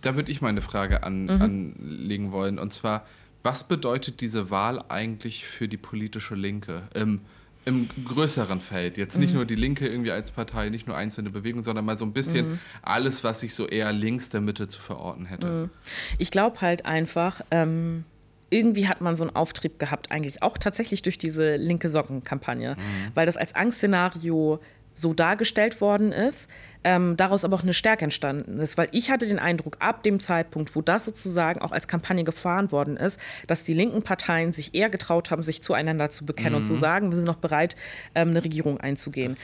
Da 0.00 0.16
würde 0.16 0.30
ich 0.30 0.40
meine 0.40 0.60
Frage 0.60 1.02
an, 1.02 1.24
mhm. 1.24 1.42
anlegen 1.42 2.32
wollen. 2.32 2.58
Und 2.58 2.72
zwar, 2.72 3.06
was 3.42 3.64
bedeutet 3.64 4.20
diese 4.20 4.50
Wahl 4.50 4.82
eigentlich 4.88 5.46
für 5.46 5.68
die 5.68 5.76
politische 5.76 6.34
Linke? 6.34 6.88
Ähm, 6.94 7.20
im 7.64 7.88
größeren 8.04 8.60
Feld. 8.60 8.96
Jetzt 8.96 9.18
nicht 9.18 9.30
mhm. 9.30 9.36
nur 9.36 9.44
die 9.44 9.54
Linke 9.54 9.86
irgendwie 9.86 10.10
als 10.10 10.30
Partei, 10.30 10.70
nicht 10.70 10.86
nur 10.86 10.96
einzelne 10.96 11.30
Bewegungen, 11.30 11.62
sondern 11.62 11.84
mal 11.84 11.96
so 11.96 12.04
ein 12.04 12.12
bisschen 12.12 12.50
mhm. 12.50 12.58
alles, 12.82 13.22
was 13.22 13.40
sich 13.40 13.54
so 13.54 13.66
eher 13.66 13.92
links 13.92 14.30
der 14.30 14.40
Mitte 14.40 14.66
zu 14.66 14.80
verorten 14.80 15.26
hätte. 15.26 15.46
Mhm. 15.46 15.70
Ich 16.18 16.30
glaube 16.30 16.60
halt 16.60 16.86
einfach, 16.86 17.42
ähm, 17.50 18.04
irgendwie 18.50 18.88
hat 18.88 19.00
man 19.00 19.14
so 19.14 19.24
einen 19.24 19.36
Auftrieb 19.36 19.78
gehabt, 19.78 20.10
eigentlich 20.10 20.42
auch 20.42 20.58
tatsächlich 20.58 21.02
durch 21.02 21.18
diese 21.18 21.56
linke 21.56 21.88
Socken-Kampagne, 21.88 22.76
mhm. 22.76 23.10
weil 23.14 23.26
das 23.26 23.36
als 23.36 23.54
Angstszenario 23.54 24.60
so 24.94 25.14
dargestellt 25.14 25.80
worden 25.80 26.12
ist, 26.12 26.48
ähm, 26.82 27.16
daraus 27.16 27.44
aber 27.44 27.56
auch 27.56 27.62
eine 27.62 27.74
Stärke 27.74 28.04
entstanden 28.04 28.58
ist. 28.58 28.78
Weil 28.78 28.88
ich 28.92 29.10
hatte 29.10 29.26
den 29.26 29.38
Eindruck, 29.38 29.76
ab 29.80 30.02
dem 30.02 30.20
Zeitpunkt, 30.20 30.74
wo 30.74 30.82
das 30.82 31.04
sozusagen 31.04 31.60
auch 31.60 31.72
als 31.72 31.88
Kampagne 31.88 32.24
gefahren 32.24 32.72
worden 32.72 32.96
ist, 32.96 33.20
dass 33.46 33.62
die 33.62 33.74
linken 33.74 34.02
Parteien 34.02 34.52
sich 34.52 34.74
eher 34.74 34.90
getraut 34.90 35.30
haben, 35.30 35.42
sich 35.42 35.62
zueinander 35.62 36.10
zu 36.10 36.24
bekennen 36.26 36.52
mhm. 36.52 36.56
und 36.56 36.64
zu 36.64 36.74
mhm. 36.74 36.78
sagen, 36.78 37.10
wir 37.10 37.16
sind 37.16 37.26
noch 37.26 37.36
bereit, 37.36 37.76
ähm, 38.14 38.30
eine 38.30 38.44
Regierung 38.44 38.78
einzugehen. 38.78 39.36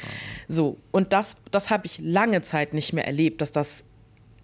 So, 0.48 0.78
und 0.90 1.12
das, 1.12 1.36
das 1.50 1.70
habe 1.70 1.86
ich 1.86 1.98
lange 1.98 2.40
Zeit 2.42 2.74
nicht 2.74 2.92
mehr 2.92 3.06
erlebt, 3.06 3.40
dass 3.40 3.52
das 3.52 3.84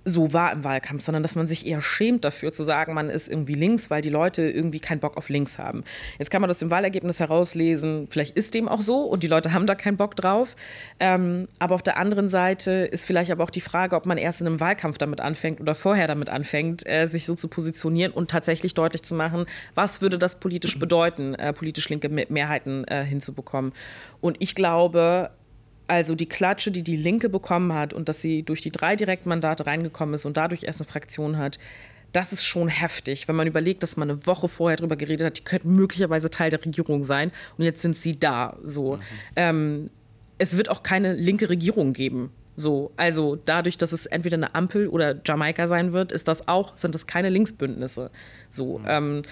so 0.04 0.32
war 0.32 0.52
im 0.52 0.64
Wahlkampf, 0.64 1.02
sondern 1.02 1.22
dass 1.22 1.36
man 1.36 1.46
sich 1.46 1.66
eher 1.66 1.80
schämt 1.80 2.24
dafür 2.24 2.52
zu 2.52 2.64
sagen, 2.64 2.94
man 2.94 3.08
ist 3.08 3.28
irgendwie 3.28 3.54
links, 3.54 3.90
weil 3.90 4.02
die 4.02 4.10
Leute 4.10 4.42
irgendwie 4.42 4.80
keinen 4.80 5.00
Bock 5.00 5.16
auf 5.16 5.28
links 5.28 5.58
haben. 5.58 5.84
Jetzt 6.18 6.30
kann 6.30 6.40
man 6.40 6.48
das 6.48 6.62
im 6.62 6.70
Wahlergebnis 6.70 7.20
herauslesen, 7.20 8.08
vielleicht 8.10 8.36
ist 8.36 8.54
dem 8.54 8.68
auch 8.68 8.82
so 8.82 9.02
und 9.02 9.22
die 9.22 9.28
Leute 9.28 9.52
haben 9.52 9.66
da 9.66 9.74
keinen 9.74 9.96
Bock 9.96 10.16
drauf. 10.16 10.56
Ähm, 11.00 11.48
aber 11.58 11.74
auf 11.74 11.82
der 11.82 11.96
anderen 11.96 12.28
Seite 12.28 12.70
ist 12.72 13.04
vielleicht 13.04 13.30
aber 13.30 13.44
auch 13.44 13.50
die 13.50 13.60
Frage, 13.60 13.96
ob 13.96 14.06
man 14.06 14.18
erst 14.18 14.40
in 14.40 14.46
einem 14.46 14.60
Wahlkampf 14.60 14.98
damit 14.98 15.20
anfängt 15.20 15.60
oder 15.60 15.74
vorher 15.74 16.06
damit 16.06 16.28
anfängt, 16.28 16.86
äh, 16.86 17.06
sich 17.06 17.24
so 17.24 17.34
zu 17.34 17.48
positionieren 17.48 18.12
und 18.12 18.30
tatsächlich 18.30 18.74
deutlich 18.74 19.02
zu 19.02 19.14
machen, 19.14 19.46
was 19.74 20.00
würde 20.00 20.18
das 20.18 20.40
politisch 20.40 20.78
bedeuten, 20.78 21.34
äh, 21.34 21.52
politisch 21.52 21.88
linke 21.88 22.08
Mehrheiten 22.08 22.84
äh, 22.84 23.04
hinzubekommen. 23.04 23.72
Und 24.20 24.36
ich 24.40 24.54
glaube, 24.54 25.30
also 25.86 26.14
die 26.14 26.28
Klatsche, 26.28 26.70
die 26.70 26.82
die 26.82 26.96
Linke 26.96 27.28
bekommen 27.28 27.72
hat 27.72 27.92
und 27.92 28.08
dass 28.08 28.20
sie 28.20 28.42
durch 28.42 28.60
die 28.60 28.70
drei 28.70 28.96
Direktmandate 28.96 29.66
reingekommen 29.66 30.14
ist 30.14 30.24
und 30.24 30.36
dadurch 30.36 30.64
erst 30.64 30.80
eine 30.80 30.88
Fraktion 30.88 31.38
hat, 31.38 31.58
das 32.12 32.32
ist 32.32 32.44
schon 32.44 32.68
heftig, 32.68 33.26
wenn 33.26 33.36
man 33.36 33.46
überlegt, 33.46 33.82
dass 33.82 33.96
man 33.96 34.10
eine 34.10 34.26
Woche 34.26 34.48
vorher 34.48 34.76
darüber 34.76 34.96
geredet 34.96 35.26
hat, 35.26 35.38
die 35.38 35.44
könnten 35.44 35.74
möglicherweise 35.74 36.30
Teil 36.30 36.50
der 36.50 36.64
Regierung 36.64 37.02
sein 37.02 37.32
und 37.56 37.64
jetzt 37.64 37.82
sind 37.82 37.96
sie 37.96 38.18
da. 38.18 38.56
So, 38.62 38.96
mhm. 38.96 39.00
ähm, 39.36 39.90
es 40.38 40.56
wird 40.56 40.68
auch 40.68 40.82
keine 40.82 41.14
linke 41.14 41.48
Regierung 41.48 41.92
geben. 41.92 42.30
So, 42.54 42.92
also 42.98 43.36
dadurch, 43.36 43.78
dass 43.78 43.92
es 43.92 44.04
entweder 44.04 44.36
eine 44.36 44.54
Ampel 44.54 44.88
oder 44.88 45.18
Jamaika 45.24 45.66
sein 45.66 45.92
wird, 45.92 46.12
ist 46.12 46.28
das 46.28 46.48
auch, 46.48 46.76
sind 46.76 46.94
das 46.94 47.06
keine 47.06 47.30
Linksbündnisse. 47.30 48.10
So, 48.50 48.78
mhm. 48.78 48.84
ähm, 48.88 49.22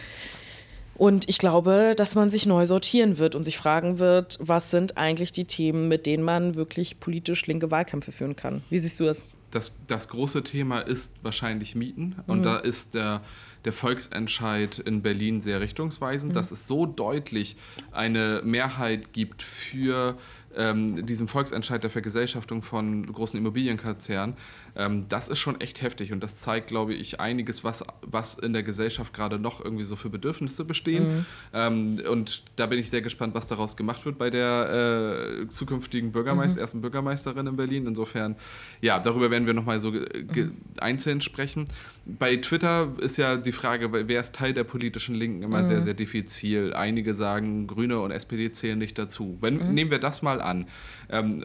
und 1.00 1.30
ich 1.30 1.38
glaube, 1.38 1.94
dass 1.96 2.14
man 2.14 2.28
sich 2.28 2.44
neu 2.44 2.66
sortieren 2.66 3.16
wird 3.16 3.34
und 3.34 3.42
sich 3.42 3.56
fragen 3.56 3.98
wird, 3.98 4.36
was 4.38 4.70
sind 4.70 4.98
eigentlich 4.98 5.32
die 5.32 5.46
Themen, 5.46 5.88
mit 5.88 6.04
denen 6.04 6.22
man 6.22 6.56
wirklich 6.56 7.00
politisch 7.00 7.46
linke 7.46 7.70
Wahlkämpfe 7.70 8.12
führen 8.12 8.36
kann. 8.36 8.62
Wie 8.68 8.78
siehst 8.78 9.00
du 9.00 9.06
das? 9.06 9.24
Das, 9.50 9.78
das 9.86 10.10
große 10.10 10.44
Thema 10.44 10.80
ist 10.80 11.14
wahrscheinlich 11.22 11.74
Mieten. 11.74 12.16
Und 12.26 12.40
mhm. 12.40 12.42
da 12.42 12.58
ist 12.58 12.92
der, 12.92 13.22
der 13.64 13.72
Volksentscheid 13.72 14.78
in 14.78 15.00
Berlin 15.00 15.40
sehr 15.40 15.62
richtungsweisend, 15.62 16.32
mhm. 16.32 16.34
dass 16.34 16.50
es 16.50 16.66
so 16.66 16.84
deutlich 16.84 17.56
eine 17.92 18.42
Mehrheit 18.44 19.14
gibt 19.14 19.42
für 19.42 20.18
ähm, 20.54 21.06
diesem 21.06 21.28
Volksentscheid 21.28 21.82
der 21.82 21.90
Vergesellschaftung 21.90 22.62
von 22.62 23.06
großen 23.10 23.38
Immobilienkonzernen, 23.38 24.36
ähm, 24.76 25.06
das 25.08 25.28
ist 25.28 25.38
schon 25.38 25.60
echt 25.60 25.82
heftig 25.82 26.12
und 26.12 26.22
das 26.22 26.36
zeigt, 26.36 26.68
glaube 26.68 26.94
ich, 26.94 27.20
einiges, 27.20 27.64
was, 27.64 27.84
was 28.02 28.34
in 28.34 28.52
der 28.52 28.62
Gesellschaft 28.62 29.12
gerade 29.12 29.38
noch 29.38 29.64
irgendwie 29.64 29.84
so 29.84 29.96
für 29.96 30.10
Bedürfnisse 30.10 30.64
bestehen. 30.64 31.08
Mhm. 31.08 31.26
Ähm, 31.52 32.02
und 32.08 32.44
da 32.56 32.66
bin 32.66 32.78
ich 32.78 32.90
sehr 32.90 33.02
gespannt, 33.02 33.34
was 33.34 33.46
daraus 33.46 33.76
gemacht 33.76 34.04
wird 34.04 34.18
bei 34.18 34.30
der 34.30 35.42
äh, 35.42 35.48
zukünftigen 35.48 36.12
Bürgermeister, 36.12 36.56
mhm. 36.56 36.62
ersten 36.62 36.80
Bürgermeisterin 36.80 37.46
in 37.46 37.56
Berlin. 37.56 37.86
Insofern, 37.86 38.36
ja, 38.80 38.98
darüber 38.98 39.30
werden 39.30 39.46
wir 39.46 39.54
nochmal 39.54 39.80
so 39.80 39.90
mhm. 39.90 40.56
einzeln 40.78 41.20
sprechen. 41.20 41.64
Bei 42.06 42.36
Twitter 42.36 42.92
ist 42.98 43.16
ja 43.16 43.36
die 43.36 43.52
Frage, 43.52 43.92
wer 43.92 44.20
ist 44.20 44.34
Teil 44.34 44.52
der 44.52 44.64
politischen 44.64 45.14
Linken, 45.14 45.42
immer 45.42 45.64
sehr, 45.64 45.78
mhm. 45.78 45.82
sehr 45.82 45.94
diffizil. 45.94 46.74
Einige 46.74 47.14
sagen, 47.14 47.66
Grüne 47.66 48.00
und 48.00 48.10
SPD 48.10 48.52
zählen 48.52 48.78
nicht 48.78 48.98
dazu. 48.98 49.38
Wenn, 49.40 49.56
mhm. 49.56 49.74
Nehmen 49.74 49.90
wir 49.90 49.98
das 49.98 50.22
mal 50.22 50.40
an. 50.40 50.66
Ähm, 51.08 51.44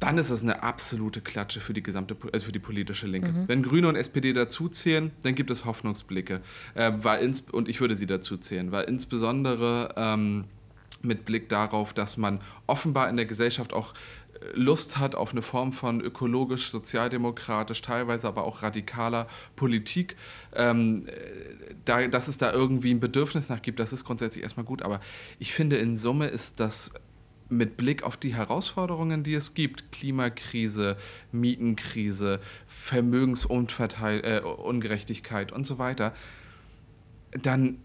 dann 0.00 0.18
ist 0.18 0.30
es 0.30 0.42
eine 0.42 0.62
absolute 0.62 1.20
Klatsche 1.20 1.60
für 1.60 1.72
die 1.72 1.82
gesamte, 1.82 2.16
also 2.32 2.46
für 2.46 2.52
die 2.52 2.58
politische 2.58 3.06
Linke. 3.06 3.32
Mhm. 3.32 3.48
Wenn 3.48 3.62
Grüne 3.62 3.88
und 3.88 3.96
SPD 3.96 4.32
dazuzählen, 4.32 5.10
dann 5.22 5.34
gibt 5.34 5.50
es 5.50 5.64
Hoffnungsblicke. 5.64 6.40
Äh, 6.74 6.92
war 7.02 7.18
ins, 7.18 7.40
und 7.40 7.68
ich 7.68 7.80
würde 7.80 7.96
sie 7.96 8.06
dazuzählen, 8.06 8.70
weil 8.70 8.84
insbesondere 8.84 9.94
ähm, 9.96 10.44
mit 11.02 11.24
Blick 11.24 11.48
darauf, 11.48 11.92
dass 11.92 12.16
man 12.16 12.40
offenbar 12.66 13.08
in 13.08 13.16
der 13.16 13.26
Gesellschaft 13.26 13.72
auch 13.72 13.94
äh, 14.34 14.38
Lust 14.54 14.98
hat 14.98 15.14
auf 15.14 15.32
eine 15.32 15.42
Form 15.42 15.72
von 15.72 16.00
ökologisch, 16.00 16.70
sozialdemokratisch, 16.70 17.82
teilweise 17.82 18.28
aber 18.28 18.44
auch 18.44 18.62
radikaler 18.62 19.26
Politik. 19.56 20.16
Ähm, 20.54 21.06
äh, 21.06 21.74
da, 21.84 22.06
dass 22.06 22.28
es 22.28 22.38
da 22.38 22.52
irgendwie 22.52 22.92
ein 22.92 23.00
Bedürfnis 23.00 23.48
nach 23.48 23.62
gibt, 23.62 23.80
das 23.80 23.92
ist 23.92 24.04
grundsätzlich 24.04 24.44
erstmal 24.44 24.66
gut. 24.66 24.82
Aber 24.82 25.00
ich 25.40 25.52
finde, 25.52 25.76
in 25.76 25.96
Summe 25.96 26.28
ist 26.28 26.60
das 26.60 26.92
mit 27.48 27.76
Blick 27.76 28.02
auf 28.02 28.16
die 28.16 28.34
Herausforderungen, 28.34 29.22
die 29.22 29.34
es 29.34 29.54
gibt, 29.54 29.92
Klimakrise, 29.92 30.96
Mietenkrise, 31.32 32.40
Vermögensungerechtigkeit 32.66 35.50
äh, 35.50 35.54
und 35.54 35.64
so 35.64 35.78
weiter, 35.78 36.12
dann, 37.30 37.78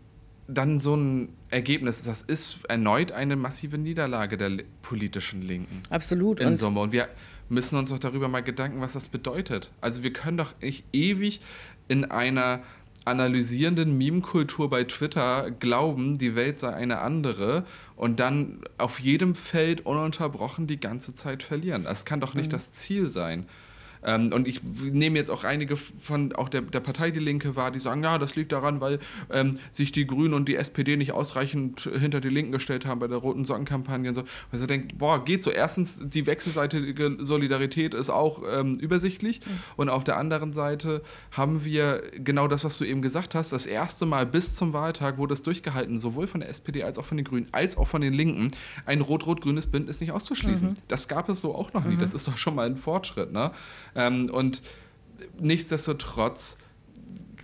dann 0.48 0.80
so 0.80 0.96
ein 0.96 1.30
Ergebnis, 1.50 2.04
das 2.04 2.22
ist 2.22 2.60
erneut 2.68 3.12
eine 3.12 3.36
massive 3.36 3.78
Niederlage 3.78 4.38
der 4.38 4.64
politischen 4.82 5.42
Linken. 5.42 5.82
Absolut. 5.90 6.40
In 6.40 6.56
Summe. 6.56 6.82
Und 6.82 6.92
wir 6.92 7.08
müssen 7.50 7.78
uns 7.78 7.90
doch 7.90 8.00
darüber 8.00 8.28
mal 8.28 8.44
Gedanken, 8.44 8.82
was 8.82 8.94
das 8.94 9.08
bedeutet. 9.08 9.72
Also 9.82 10.04
wir 10.04 10.12
können 10.12 10.38
doch 10.38 10.54
nicht 10.62 10.86
ewig 10.92 11.42
in 11.88 12.06
einer 12.06 12.62
analysierenden 13.06 13.98
Meme-Kultur 13.98 14.70
bei 14.70 14.84
Twitter 14.84 15.52
glauben, 15.52 16.18
die 16.18 16.36
Welt 16.36 16.60
sei 16.60 16.74
eine 16.74 17.00
andere 17.00 17.66
und 17.96 18.20
dann 18.20 18.62
auf 18.78 19.00
jedem 19.00 19.36
Feld 19.36 19.86
ununterbrochen 19.86 20.68
die 20.68 20.80
ganze 20.80 21.14
Zeit 21.14 21.44
verlieren. 21.44 21.84
Das 21.84 22.06
kann 22.06 22.20
doch 22.20 22.34
nicht 22.34 22.48
mhm. 22.48 22.52
das 22.52 22.72
Ziel 22.72 23.08
sein. 23.08 23.46
Ähm, 24.06 24.32
und 24.34 24.48
ich 24.48 24.62
nehme 24.64 25.18
jetzt 25.18 25.32
auch 25.32 25.44
einige 25.44 25.78
von 25.78 26.34
auch 26.34 26.50
der, 26.50 26.62
der 26.62 26.80
Partei 26.80 27.12
Die 27.12 27.20
Linke 27.20 27.56
wahr, 27.56 27.72
die 27.72 27.80
sagen, 27.80 28.04
ja, 28.04 28.18
das 28.18 28.36
liegt 28.36 28.52
daran, 28.52 28.82
weil 28.82 29.00
ähm, 29.32 29.56
sich 29.72 29.92
die 29.92 30.06
Grünen 30.06 30.34
und 30.34 30.48
die 30.48 30.56
SPD 30.56 30.98
nicht 30.98 31.14
ausreichend 31.14 31.82
hinter 31.82 32.22
die 32.22 32.30
Linken 32.30 32.52
gestellt 32.52 32.86
haben 32.86 33.00
bei 33.00 33.08
der 33.08 33.18
roten 33.18 33.46
Sockenkampagne 33.46 34.10
und 34.10 34.16
so. 34.16 34.24
Weil 34.52 34.60
so 34.60 34.66
denkt, 34.66 34.98
boah, 34.98 35.24
geht 35.24 35.44
so. 35.44 35.52
Erstens, 35.52 36.02
die 36.04 36.26
wechselseitige 36.26 37.18
Solidarität 37.20 37.94
ist 37.94 38.10
auch 38.10 38.42
ähm, 38.52 38.76
übersichtlich. 38.76 39.40
Mhm. 39.40 39.60
Und 39.78 39.90
auf 39.90 40.04
der 40.04 40.18
anderen 40.18 40.54
Seite 40.54 41.02
haben 41.32 41.66
wir 41.66 42.04
genau 42.14 42.48
das, 42.48 42.64
was 42.64 42.78
du 42.78 42.86
eben 42.86 43.02
gesagt 43.02 43.36
hast, 43.36 43.52
das 43.52 43.66
erste 43.66 44.06
Mal 44.06 44.26
bis 44.26 44.56
zum 44.56 44.74
Wahltag 44.74 45.18
wurde 45.18 45.34
es 45.34 45.44
durchgehalten, 45.44 46.00
sowohl 46.00 46.28
von 46.28 46.42
der 46.42 46.50
SPD 46.50 46.84
als 46.84 46.98
auch 46.98 47.06
von 47.06 47.18
den 47.18 47.26
Grünen, 47.26 47.48
als 47.52 47.78
auch 47.78 47.88
von 47.88 48.02
den 48.02 48.14
Linken, 48.14 48.50
ein 48.86 49.02
rot-rot-grünes 49.02 49.68
Bündnis 49.68 50.02
nicht 50.02 50.12
auszuschließen. 50.12 50.70
Mhm. 50.70 50.76
Das 50.88 51.08
gab 51.08 51.30
es 51.30 51.42
so 51.42 51.56
auch 51.56 51.74
noch 51.74 51.86
nie. 51.86 51.96
Mhm. 51.96 52.00
Das 52.00 52.14
ist 52.14 52.28
doch 52.28 52.38
schon 52.38 52.56
mal 52.56 52.66
ein 52.66 52.78
Fortschritt. 52.78 53.32
Ne? 53.32 53.52
Ähm, 53.96 54.30
und 54.30 54.62
nichtsdestotrotz, 55.40 56.58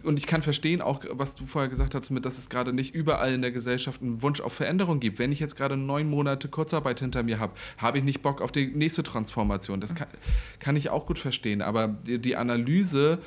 und 0.04 0.18
ich 0.18 0.28
kann 0.28 0.42
verstehen 0.42 0.82
auch, 0.82 1.04
was 1.12 1.36
du 1.36 1.46
vorher 1.46 1.70
gesagt 1.70 1.94
hast, 1.94 2.10
mit, 2.10 2.26
dass 2.26 2.38
es 2.38 2.50
gerade 2.50 2.72
nicht 2.72 2.96
überall 2.96 3.34
in 3.34 3.42
der 3.42 3.52
Gesellschaft 3.52 4.02
einen 4.02 4.22
Wunsch 4.22 4.40
auf 4.40 4.54
Veränderung 4.54 5.00
gibt. 5.00 5.20
Wenn 5.20 5.32
ich 5.32 5.40
jetzt 5.40 5.56
gerade 5.56 5.76
neun 5.76 6.10
Monate 6.10 6.48
Kurzarbeit 6.48 7.00
hinter 7.02 7.24
mir 7.24 7.40
habe, 7.40 7.54
habe 7.78 7.98
ich 7.98 8.04
nicht 8.04 8.22
Bock 8.22 8.42
auf 8.42 8.52
die 8.52 8.68
nächste 8.68 9.04
Transformation. 9.04 9.82
Das 9.82 9.96
kann, 9.96 10.08
kann 10.60 10.76
ich 10.76 10.90
auch 10.90 11.06
gut 11.06 11.20
verstehen. 11.20 11.62
Aber 11.62 11.88
die, 11.88 12.20
die 12.20 12.36
Analyse 12.36 13.20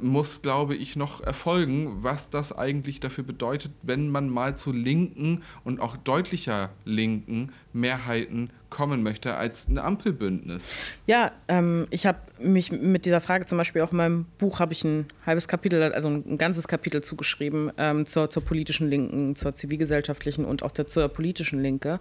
muss, 0.00 0.42
glaube 0.42 0.74
ich, 0.74 0.96
noch 0.96 1.22
erfolgen, 1.22 2.02
was 2.02 2.30
das 2.30 2.56
eigentlich 2.56 3.00
dafür 3.00 3.24
bedeutet, 3.24 3.72
wenn 3.82 4.08
man 4.08 4.28
mal 4.28 4.56
zu 4.56 4.72
linken 4.72 5.42
und 5.64 5.80
auch 5.80 5.96
deutlicher 5.96 6.70
linken 6.84 7.52
Mehrheiten 7.72 8.50
kommen 8.70 9.02
möchte 9.02 9.36
als 9.36 9.68
ein 9.68 9.78
Ampelbündnis. 9.78 10.68
Ja, 11.06 11.32
ähm, 11.48 11.86
ich 11.90 12.06
habe 12.06 12.18
mich 12.38 12.72
mit 12.72 13.06
dieser 13.06 13.20
Frage 13.20 13.46
zum 13.46 13.58
Beispiel 13.58 13.82
auch 13.82 13.92
in 13.92 13.98
meinem 13.98 14.24
Buch 14.38 14.60
habe 14.60 14.72
ich 14.72 14.84
ein 14.84 15.06
halbes 15.24 15.48
Kapitel, 15.48 15.82
also 15.82 16.08
ein 16.08 16.38
ganzes 16.38 16.68
Kapitel 16.68 17.02
zugeschrieben 17.02 17.72
ähm, 17.78 18.06
zur, 18.06 18.30
zur 18.30 18.44
politischen 18.44 18.88
Linken, 18.88 19.36
zur 19.36 19.54
zivilgesellschaftlichen 19.54 20.44
und 20.44 20.62
auch 20.62 20.72
der, 20.72 20.86
zur 20.86 21.08
politischen 21.08 21.60
Linke. 21.60 22.00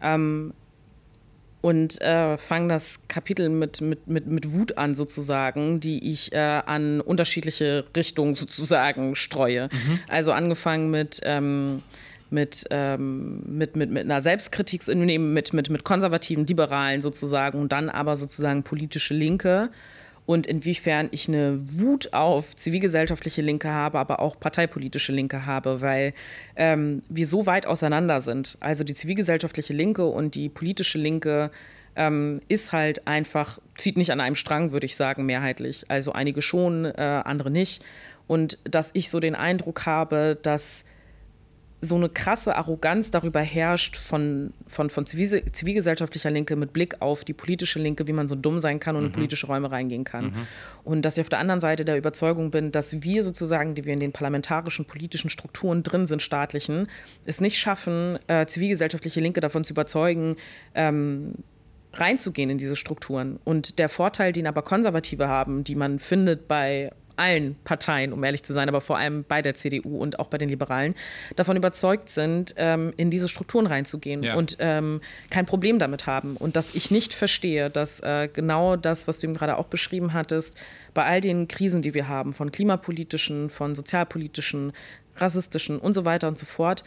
Ähm, 0.00 0.54
und 1.62 2.00
äh, 2.02 2.36
fange 2.36 2.68
das 2.68 3.08
Kapitel 3.08 3.48
mit, 3.48 3.80
mit, 3.80 4.08
mit, 4.08 4.26
mit 4.26 4.52
Wut 4.52 4.76
an, 4.76 4.94
sozusagen, 4.94 5.80
die 5.80 6.10
ich 6.10 6.32
äh, 6.32 6.38
an 6.38 7.00
unterschiedliche 7.00 7.84
Richtungen 7.96 8.34
sozusagen 8.34 9.14
streue. 9.14 9.68
Mhm. 9.72 10.00
Also 10.08 10.32
angefangen 10.32 10.90
mit. 10.90 11.20
Ähm, 11.24 11.82
mit, 12.30 12.64
ähm, 12.70 13.42
mit, 13.44 13.76
mit, 13.76 13.90
mit 13.90 14.04
einer 14.04 14.22
Selbstkritik, 14.22 14.88
mit, 14.88 15.52
mit, 15.52 15.68
mit 15.68 15.84
konservativen 15.84 16.46
Liberalen 16.46 17.02
sozusagen 17.02 17.60
und 17.60 17.72
dann 17.72 17.90
aber 17.90 18.16
sozusagen 18.16 18.62
politische 18.62 19.12
Linke 19.12 19.68
und 20.24 20.46
inwiefern 20.46 21.08
ich 21.10 21.28
eine 21.28 21.58
Wut 21.78 22.12
auf 22.12 22.54
zivilgesellschaftliche 22.54 23.42
Linke 23.42 23.70
habe, 23.70 23.98
aber 23.98 24.20
auch 24.20 24.38
parteipolitische 24.38 25.12
Linke 25.12 25.46
habe, 25.46 25.80
weil 25.80 26.14
ähm, 26.56 27.02
wir 27.08 27.26
so 27.26 27.46
weit 27.46 27.66
auseinander 27.66 28.20
sind. 28.20 28.56
Also 28.60 28.84
die 28.84 28.94
zivilgesellschaftliche 28.94 29.72
Linke 29.72 30.06
und 30.06 30.34
die 30.34 30.48
politische 30.48 30.98
Linke 30.98 31.50
ähm, 31.96 32.40
ist 32.48 32.72
halt 32.72 33.06
einfach, 33.06 33.58
zieht 33.76 33.96
nicht 33.96 34.12
an 34.12 34.20
einem 34.20 34.36
Strang, 34.36 34.72
würde 34.72 34.86
ich 34.86 34.96
sagen, 34.96 35.26
mehrheitlich. 35.26 35.84
Also 35.88 36.12
einige 36.12 36.40
schon, 36.40 36.84
äh, 36.84 37.22
andere 37.24 37.50
nicht. 37.50 37.84
Und 38.26 38.58
dass 38.64 38.90
ich 38.94 39.10
so 39.10 39.20
den 39.20 39.34
Eindruck 39.34 39.86
habe, 39.86 40.38
dass 40.40 40.84
so 41.84 41.96
eine 41.96 42.08
krasse 42.08 42.54
Arroganz 42.54 43.10
darüber 43.10 43.40
herrscht 43.40 43.96
von, 43.96 44.52
von, 44.68 44.88
von 44.88 45.04
zivil, 45.04 45.44
zivilgesellschaftlicher 45.50 46.30
Linke 46.30 46.54
mit 46.54 46.72
Blick 46.72 47.02
auf 47.02 47.24
die 47.24 47.32
politische 47.32 47.80
Linke, 47.80 48.06
wie 48.06 48.12
man 48.12 48.28
so 48.28 48.36
dumm 48.36 48.60
sein 48.60 48.78
kann 48.78 48.94
und 48.94 49.02
mhm. 49.02 49.06
in 49.08 49.12
politische 49.12 49.48
Räume 49.48 49.72
reingehen 49.72 50.04
kann. 50.04 50.26
Mhm. 50.26 50.46
Und 50.84 51.02
dass 51.02 51.18
ich 51.18 51.22
auf 51.22 51.28
der 51.28 51.40
anderen 51.40 51.60
Seite 51.60 51.84
der 51.84 51.98
Überzeugung 51.98 52.52
bin, 52.52 52.70
dass 52.70 53.02
wir 53.02 53.24
sozusagen, 53.24 53.74
die 53.74 53.84
wir 53.84 53.92
in 53.94 54.00
den 54.00 54.12
parlamentarischen 54.12 54.84
politischen 54.84 55.28
Strukturen 55.28 55.82
drin 55.82 56.06
sind, 56.06 56.22
staatlichen, 56.22 56.86
es 57.26 57.40
nicht 57.40 57.58
schaffen, 57.58 58.16
äh, 58.28 58.46
zivilgesellschaftliche 58.46 59.18
Linke 59.18 59.40
davon 59.40 59.64
zu 59.64 59.72
überzeugen, 59.72 60.36
ähm, 60.76 61.34
reinzugehen 61.94 62.48
in 62.48 62.58
diese 62.58 62.76
Strukturen. 62.76 63.40
Und 63.44 63.80
der 63.80 63.88
Vorteil, 63.88 64.32
den 64.32 64.46
aber 64.46 64.62
Konservative 64.62 65.26
haben, 65.26 65.64
die 65.64 65.74
man 65.74 65.98
findet 65.98 66.46
bei 66.46 66.92
allen 67.16 67.56
Parteien, 67.64 68.12
um 68.12 68.22
ehrlich 68.24 68.42
zu 68.42 68.52
sein, 68.52 68.68
aber 68.68 68.80
vor 68.80 68.98
allem 68.98 69.24
bei 69.24 69.42
der 69.42 69.54
CDU 69.54 69.98
und 69.98 70.18
auch 70.18 70.28
bei 70.28 70.38
den 70.38 70.48
Liberalen, 70.48 70.94
davon 71.36 71.56
überzeugt 71.56 72.08
sind, 72.08 72.54
ähm, 72.56 72.92
in 72.96 73.10
diese 73.10 73.28
Strukturen 73.28 73.66
reinzugehen 73.66 74.22
ja. 74.22 74.34
und 74.34 74.56
ähm, 74.58 75.00
kein 75.30 75.46
Problem 75.46 75.78
damit 75.78 76.06
haben. 76.06 76.36
Und 76.36 76.56
dass 76.56 76.74
ich 76.74 76.90
nicht 76.90 77.14
verstehe, 77.14 77.70
dass 77.70 78.00
äh, 78.00 78.28
genau 78.32 78.76
das, 78.76 79.08
was 79.08 79.20
du 79.20 79.26
eben 79.26 79.34
gerade 79.34 79.58
auch 79.58 79.66
beschrieben 79.66 80.12
hattest, 80.12 80.56
bei 80.94 81.04
all 81.04 81.20
den 81.20 81.48
Krisen, 81.48 81.82
die 81.82 81.94
wir 81.94 82.08
haben, 82.08 82.32
von 82.32 82.52
klimapolitischen, 82.52 83.50
von 83.50 83.74
sozialpolitischen, 83.74 84.72
rassistischen 85.16 85.78
und 85.78 85.92
so 85.92 86.04
weiter 86.04 86.28
und 86.28 86.38
so 86.38 86.46
fort, 86.46 86.84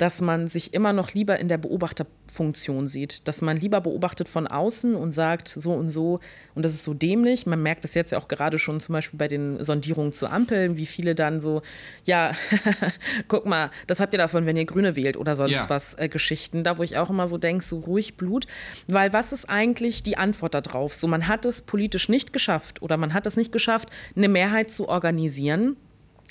dass 0.00 0.22
man 0.22 0.46
sich 0.46 0.72
immer 0.72 0.94
noch 0.94 1.12
lieber 1.12 1.38
in 1.38 1.48
der 1.48 1.58
Beobachterfunktion 1.58 2.86
sieht, 2.86 3.28
dass 3.28 3.42
man 3.42 3.58
lieber 3.58 3.82
beobachtet 3.82 4.30
von 4.30 4.46
außen 4.46 4.94
und 4.94 5.12
sagt 5.12 5.48
so 5.48 5.74
und 5.74 5.90
so 5.90 6.20
und 6.54 6.64
das 6.64 6.72
ist 6.72 6.84
so 6.84 6.94
dämlich. 6.94 7.44
Man 7.44 7.62
merkt 7.62 7.84
es 7.84 7.92
jetzt 7.92 8.12
ja 8.12 8.18
auch 8.18 8.26
gerade 8.26 8.58
schon 8.58 8.80
zum 8.80 8.94
Beispiel 8.94 9.18
bei 9.18 9.28
den 9.28 9.62
Sondierungen 9.62 10.12
zu 10.12 10.26
Ampeln, 10.28 10.78
wie 10.78 10.86
viele 10.86 11.14
dann 11.14 11.40
so, 11.40 11.60
ja, 12.04 12.32
guck 13.28 13.44
mal, 13.44 13.70
das 13.88 14.00
habt 14.00 14.14
ihr 14.14 14.18
davon, 14.18 14.46
wenn 14.46 14.56
ihr 14.56 14.64
Grüne 14.64 14.96
wählt 14.96 15.18
oder 15.18 15.34
sonst 15.34 15.52
ja. 15.52 15.68
was 15.68 15.98
äh, 15.98 16.08
Geschichten, 16.08 16.64
da 16.64 16.78
wo 16.78 16.82
ich 16.82 16.96
auch 16.96 17.10
immer 17.10 17.28
so 17.28 17.36
denke, 17.36 17.62
so 17.62 17.80
ruhig 17.80 18.16
Blut, 18.16 18.46
weil 18.88 19.12
was 19.12 19.34
ist 19.34 19.50
eigentlich 19.50 20.02
die 20.02 20.16
Antwort 20.16 20.54
darauf? 20.54 20.94
So, 20.94 21.08
man 21.08 21.28
hat 21.28 21.44
es 21.44 21.60
politisch 21.60 22.08
nicht 22.08 22.32
geschafft 22.32 22.80
oder 22.80 22.96
man 22.96 23.12
hat 23.12 23.26
es 23.26 23.36
nicht 23.36 23.52
geschafft, 23.52 23.90
eine 24.16 24.28
Mehrheit 24.28 24.70
zu 24.70 24.88
organisieren 24.88 25.76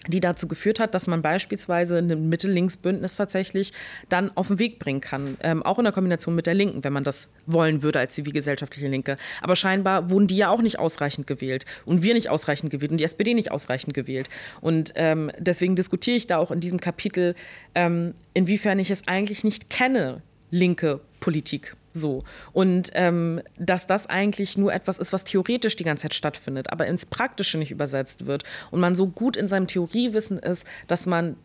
die 0.08 0.22
dazu 0.22 0.48
geführt 0.48 0.80
hat, 0.80 0.96
dass 0.96 1.08
man 1.08 1.22
beispielsweise 1.22 1.98
ein 1.98 2.30
Mitte-Links-Bündnis 2.30 3.18
tatsächlich 3.18 3.74
dann 4.08 4.32
auf 4.36 4.48
den 4.48 4.60
Weg 4.60 4.80
bringen 4.80 5.02
kann. 5.02 5.38
Ähm, 5.44 5.62
auch 5.62 5.78
in 5.78 5.84
der 5.84 5.94
Kombination 5.94 6.36
mit 6.36 6.46
der 6.46 6.54
Linken, 6.54 6.84
wenn 6.84 6.94
man 6.94 7.04
das 7.04 7.30
wollen 7.46 7.84
würde 7.84 8.00
als 8.00 8.16
zivilgesellschaftliche 8.16 8.88
Linke. 8.88 9.18
Aber 9.42 9.56
scheinbar 9.56 10.10
wurden 10.10 10.28
die 10.28 10.38
ja 10.38 10.50
auch 10.50 10.62
nicht 10.62 10.80
ausreichend 10.80 11.28
gewählt. 11.28 11.66
Und 11.86 12.02
wir 12.02 12.14
nicht 12.14 12.30
ausreichend 12.30 12.72
gewählt 12.72 12.92
und 12.92 12.98
die 12.98 13.04
SPD 13.04 13.34
nicht 13.34 13.52
ausreichend 13.52 13.94
gewählt. 13.94 14.30
Und 14.62 14.94
ähm, 14.96 15.32
deswegen 15.38 15.76
diskutiere 15.76 16.16
ich 16.16 16.28
da 16.28 16.38
auch 16.38 16.52
in 16.52 16.62
diesem 16.62 16.80
Kapitel, 16.80 17.36
ähm, 17.76 18.14
inwiefern 18.34 18.80
ich 18.80 18.92
es 18.92 19.08
eigentlich 19.08 19.44
nicht 19.44 19.70
kenne, 19.70 20.22
linke 20.50 21.02
Politik. 21.20 21.74
So. 21.92 22.24
Und 22.54 22.92
ähm, 22.94 23.42
dass 23.58 23.88
das 23.88 24.08
eigentlich 24.08 24.58
nur 24.58 24.74
etwas 24.74 25.00
ist, 25.00 25.14
was 25.14 25.24
theoretisch 25.24 25.76
die 25.76 25.84
ganze 25.84 26.04
Zeit 26.04 26.14
stattfindet, 26.14 26.72
aber 26.72 26.88
ins 26.88 27.06
Praktische 27.06 27.58
nicht 27.58 27.72
übersetzt 27.72 28.26
wird 28.26 28.44
und 28.72 28.80
man 28.80 28.96
so 28.96 29.08
gut 29.08 29.36
in 29.38 29.48
seinem 29.48 29.68
Theoriewissen 29.68 30.38
ist, 30.38 30.68
dass 30.88 31.06
man 31.06 31.36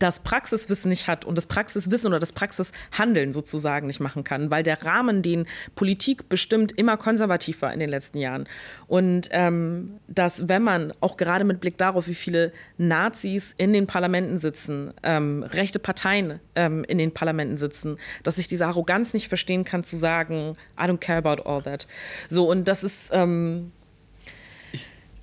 das 0.00 0.20
Praxiswissen 0.20 0.88
nicht 0.88 1.06
hat 1.06 1.24
und 1.24 1.38
das 1.38 1.46
Praxiswissen 1.46 2.08
oder 2.08 2.18
das 2.18 2.32
Praxishandeln 2.32 3.32
sozusagen 3.32 3.86
nicht 3.86 4.00
machen 4.00 4.24
kann, 4.24 4.50
weil 4.50 4.62
der 4.62 4.82
Rahmen, 4.84 5.22
den 5.22 5.46
Politik 5.74 6.28
bestimmt, 6.28 6.72
immer 6.72 6.96
konservativ 6.96 7.62
war 7.62 7.72
in 7.72 7.78
den 7.78 7.90
letzten 7.90 8.18
Jahren. 8.18 8.48
Und 8.88 9.28
ähm, 9.30 10.00
dass, 10.08 10.48
wenn 10.48 10.62
man 10.62 10.92
auch 11.00 11.16
gerade 11.16 11.44
mit 11.44 11.60
Blick 11.60 11.76
darauf, 11.76 12.08
wie 12.08 12.14
viele 12.14 12.52
Nazis 12.78 13.54
in 13.56 13.72
den 13.72 13.86
Parlamenten 13.86 14.38
sitzen, 14.38 14.92
ähm, 15.02 15.42
rechte 15.42 15.78
Parteien 15.78 16.40
ähm, 16.54 16.82
in 16.84 16.98
den 16.98 17.12
Parlamenten 17.12 17.58
sitzen, 17.58 17.98
dass 18.22 18.38
ich 18.38 18.48
diese 18.48 18.66
Arroganz 18.66 19.12
nicht 19.12 19.28
verstehen 19.28 19.64
kann, 19.64 19.84
zu 19.84 19.96
sagen, 19.96 20.54
I 20.78 20.84
don't 20.84 20.98
care 20.98 21.18
about 21.18 21.42
all 21.42 21.62
that. 21.62 21.86
So, 22.30 22.50
und 22.50 22.68
das 22.68 22.82
ist 22.82 23.10
ähm, 23.12 23.70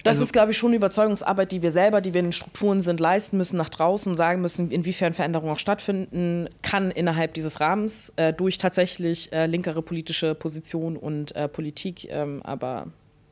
das 0.08 0.18
also, 0.18 0.24
ist, 0.24 0.34
glaube 0.34 0.52
ich, 0.52 0.58
schon 0.58 0.70
eine 0.70 0.78
Überzeugungsarbeit, 0.78 1.52
die 1.52 1.62
wir 1.62 1.72
selber, 1.72 2.02
die 2.02 2.14
wir 2.14 2.20
in 2.20 2.28
den 2.28 2.34
Strukturen 2.34 2.82
sind, 2.82 3.00
leisten 3.00 3.38
müssen, 3.38 3.58
nach 3.58 3.70
draußen 3.70 4.16
sagen 4.16 4.42
müssen, 4.42 4.72
inwiefern 4.72 5.14
Veränderung 5.14 5.50
auch 5.52 5.60
stattfinden 5.60 6.50
kann 6.62 6.92
innerhalb 6.92 7.34
dieses 7.34 7.60
Rahmens 7.60 8.14
äh, 8.16 8.34
durch 8.34 8.58
tatsächlich 8.58 9.32
äh, 9.34 9.46
linkere 9.46 9.82
politische 9.82 10.36
Position 10.36 10.98
und 10.98 11.36
äh, 11.36 11.48
Politik. 11.48 12.08
Ähm, 12.10 12.42
aber 12.44 12.88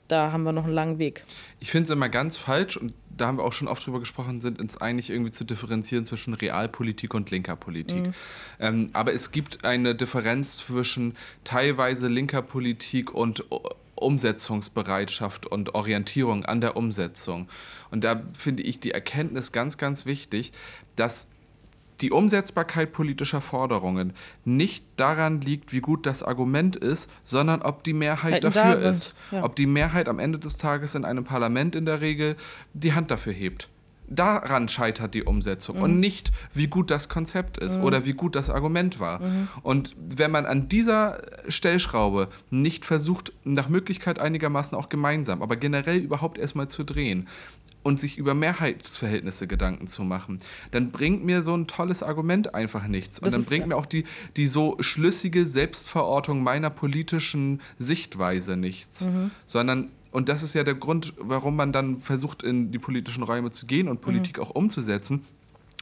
da 0.07 0.31
haben 0.31 0.43
wir 0.43 0.51
noch 0.51 0.65
einen 0.65 0.73
langen 0.73 0.99
Weg. 0.99 1.23
Ich 1.59 1.71
finde 1.71 1.85
es 1.85 1.89
immer 1.89 2.09
ganz 2.09 2.37
falsch 2.37 2.77
und 2.77 2.93
da 3.17 3.27
haben 3.27 3.37
wir 3.37 3.43
auch 3.43 3.53
schon 3.53 3.67
oft 3.67 3.85
drüber 3.85 3.99
gesprochen, 3.99 4.41
sind 4.41 4.59
uns 4.59 4.77
eigentlich 4.77 5.09
irgendwie 5.09 5.31
zu 5.31 5.45
differenzieren 5.45 6.05
zwischen 6.05 6.33
Realpolitik 6.33 7.13
und 7.13 7.31
linker 7.31 7.55
Politik. 7.55 8.07
Mhm. 8.07 8.13
Ähm, 8.59 8.87
aber 8.93 9.13
es 9.13 9.31
gibt 9.31 9.63
eine 9.63 9.95
Differenz 9.95 10.57
zwischen 10.57 11.15
teilweise 11.43 12.07
linker 12.07 12.41
Politik 12.41 13.13
und 13.13 13.45
Umsetzungsbereitschaft 13.95 15.45
und 15.45 15.75
Orientierung 15.75 16.45
an 16.45 16.61
der 16.61 16.75
Umsetzung. 16.75 17.47
Und 17.91 18.03
da 18.03 18.21
finde 18.37 18.63
ich 18.63 18.79
die 18.79 18.91
Erkenntnis 18.91 19.51
ganz, 19.51 19.77
ganz 19.77 20.05
wichtig, 20.05 20.51
dass 20.95 21.27
die 22.01 22.11
Umsetzbarkeit 22.11 22.91
politischer 22.91 23.39
Forderungen 23.39 24.13
nicht 24.43 24.83
daran 24.97 25.39
liegt, 25.39 25.71
wie 25.71 25.79
gut 25.79 26.05
das 26.05 26.23
Argument 26.23 26.75
ist, 26.75 27.09
sondern 27.23 27.61
ob 27.61 27.83
die 27.83 27.93
Mehrheit 27.93 28.33
Hätten 28.33 28.51
dafür 28.51 28.81
da 28.81 28.89
ist. 28.89 29.13
Ja. 29.31 29.43
Ob 29.43 29.55
die 29.55 29.65
Mehrheit 29.65 30.09
am 30.09 30.19
Ende 30.19 30.37
des 30.37 30.57
Tages 30.57 30.95
in 30.95 31.05
einem 31.05 31.23
Parlament 31.23 31.75
in 31.75 31.85
der 31.85 32.01
Regel 32.01 32.35
die 32.73 32.93
Hand 32.93 33.11
dafür 33.11 33.33
hebt 33.33 33.69
daran 34.07 34.67
scheitert 34.67 35.13
die 35.13 35.23
Umsetzung 35.23 35.77
mhm. 35.77 35.83
und 35.83 35.99
nicht, 35.99 36.31
wie 36.53 36.67
gut 36.67 36.91
das 36.91 37.09
Konzept 37.09 37.57
ist 37.57 37.77
mhm. 37.77 37.83
oder 37.83 38.05
wie 38.05 38.13
gut 38.13 38.35
das 38.35 38.49
Argument 38.49 38.99
war. 38.99 39.19
Mhm. 39.21 39.47
Und 39.63 39.95
wenn 39.97 40.31
man 40.31 40.45
an 40.45 40.69
dieser 40.69 41.21
Stellschraube 41.47 42.29
nicht 42.49 42.85
versucht, 42.85 43.33
nach 43.43 43.69
Möglichkeit 43.69 44.19
einigermaßen 44.19 44.77
auch 44.77 44.89
gemeinsam, 44.89 45.41
aber 45.41 45.55
generell 45.55 45.97
überhaupt 45.97 46.37
erstmal 46.37 46.67
zu 46.67 46.83
drehen, 46.83 47.27
und 47.85 47.99
sich 47.99 48.17
über 48.17 48.33
Mehrheitsverhältnisse 48.33 49.45
Gedanken 49.45 49.85
zu 49.85 50.01
machen, 50.01 50.39
dann 50.71 50.89
bringt 50.89 51.23
mir 51.23 51.43
so 51.43 51.55
ein 51.55 51.67
tolles 51.67 52.01
Argument 52.01 52.55
einfach 52.55 52.87
nichts. 52.87 53.19
Und 53.19 53.27
das 53.27 53.35
dann 53.35 53.45
bringt 53.45 53.67
mir 53.67 53.75
auch 53.75 53.85
die, 53.85 54.05
die 54.37 54.47
so 54.47 54.75
schlüssige 54.79 55.45
Selbstverortung 55.45 56.41
meiner 56.41 56.71
politischen 56.71 57.61
Sichtweise 57.77 58.57
nichts. 58.57 59.01
Mhm. 59.01 59.29
Sondern 59.45 59.91
und 60.15 60.29
das 60.29 60.43
ist 60.43 60.55
ja 60.55 60.63
der 60.63 60.75
Grund, 60.75 61.13
warum 61.17 61.57
man 61.57 61.73
dann 61.73 61.99
versucht, 61.99 62.41
in 62.41 62.71
die 62.71 62.79
politischen 62.79 63.21
Räume 63.21 63.51
zu 63.51 63.65
gehen 63.65 63.89
und 63.89 63.99
Politik 63.99 64.37
mhm. 64.37 64.43
auch 64.43 64.49
umzusetzen 64.51 65.25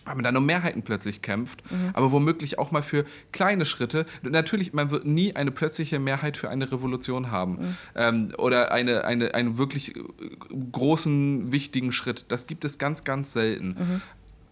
weil 0.05 0.15
man 0.15 0.25
dann 0.25 0.35
um 0.35 0.45
Mehrheiten 0.45 0.83
plötzlich 0.83 1.21
kämpft, 1.21 1.63
mhm. 1.71 1.91
aber 1.93 2.11
womöglich 2.11 2.59
auch 2.59 2.71
mal 2.71 2.81
für 2.81 3.05
kleine 3.31 3.65
Schritte. 3.65 4.05
Natürlich, 4.21 4.73
man 4.73 4.91
wird 4.91 5.05
nie 5.05 5.33
eine 5.33 5.49
plötzliche 5.49 5.97
Mehrheit 5.97 6.35
für 6.35 6.49
eine 6.49 6.69
Revolution 6.69 7.31
haben 7.31 7.51
mhm. 7.53 7.77
ähm, 7.95 8.33
oder 8.37 8.73
eine, 8.73 9.05
eine, 9.05 9.33
einen 9.33 9.57
wirklich 9.57 9.93
großen, 10.73 11.53
wichtigen 11.53 11.93
Schritt. 11.93 12.25
Das 12.27 12.47
gibt 12.47 12.65
es 12.65 12.77
ganz, 12.77 13.05
ganz 13.05 13.31
selten. 13.31 13.67
Mhm. 13.67 14.01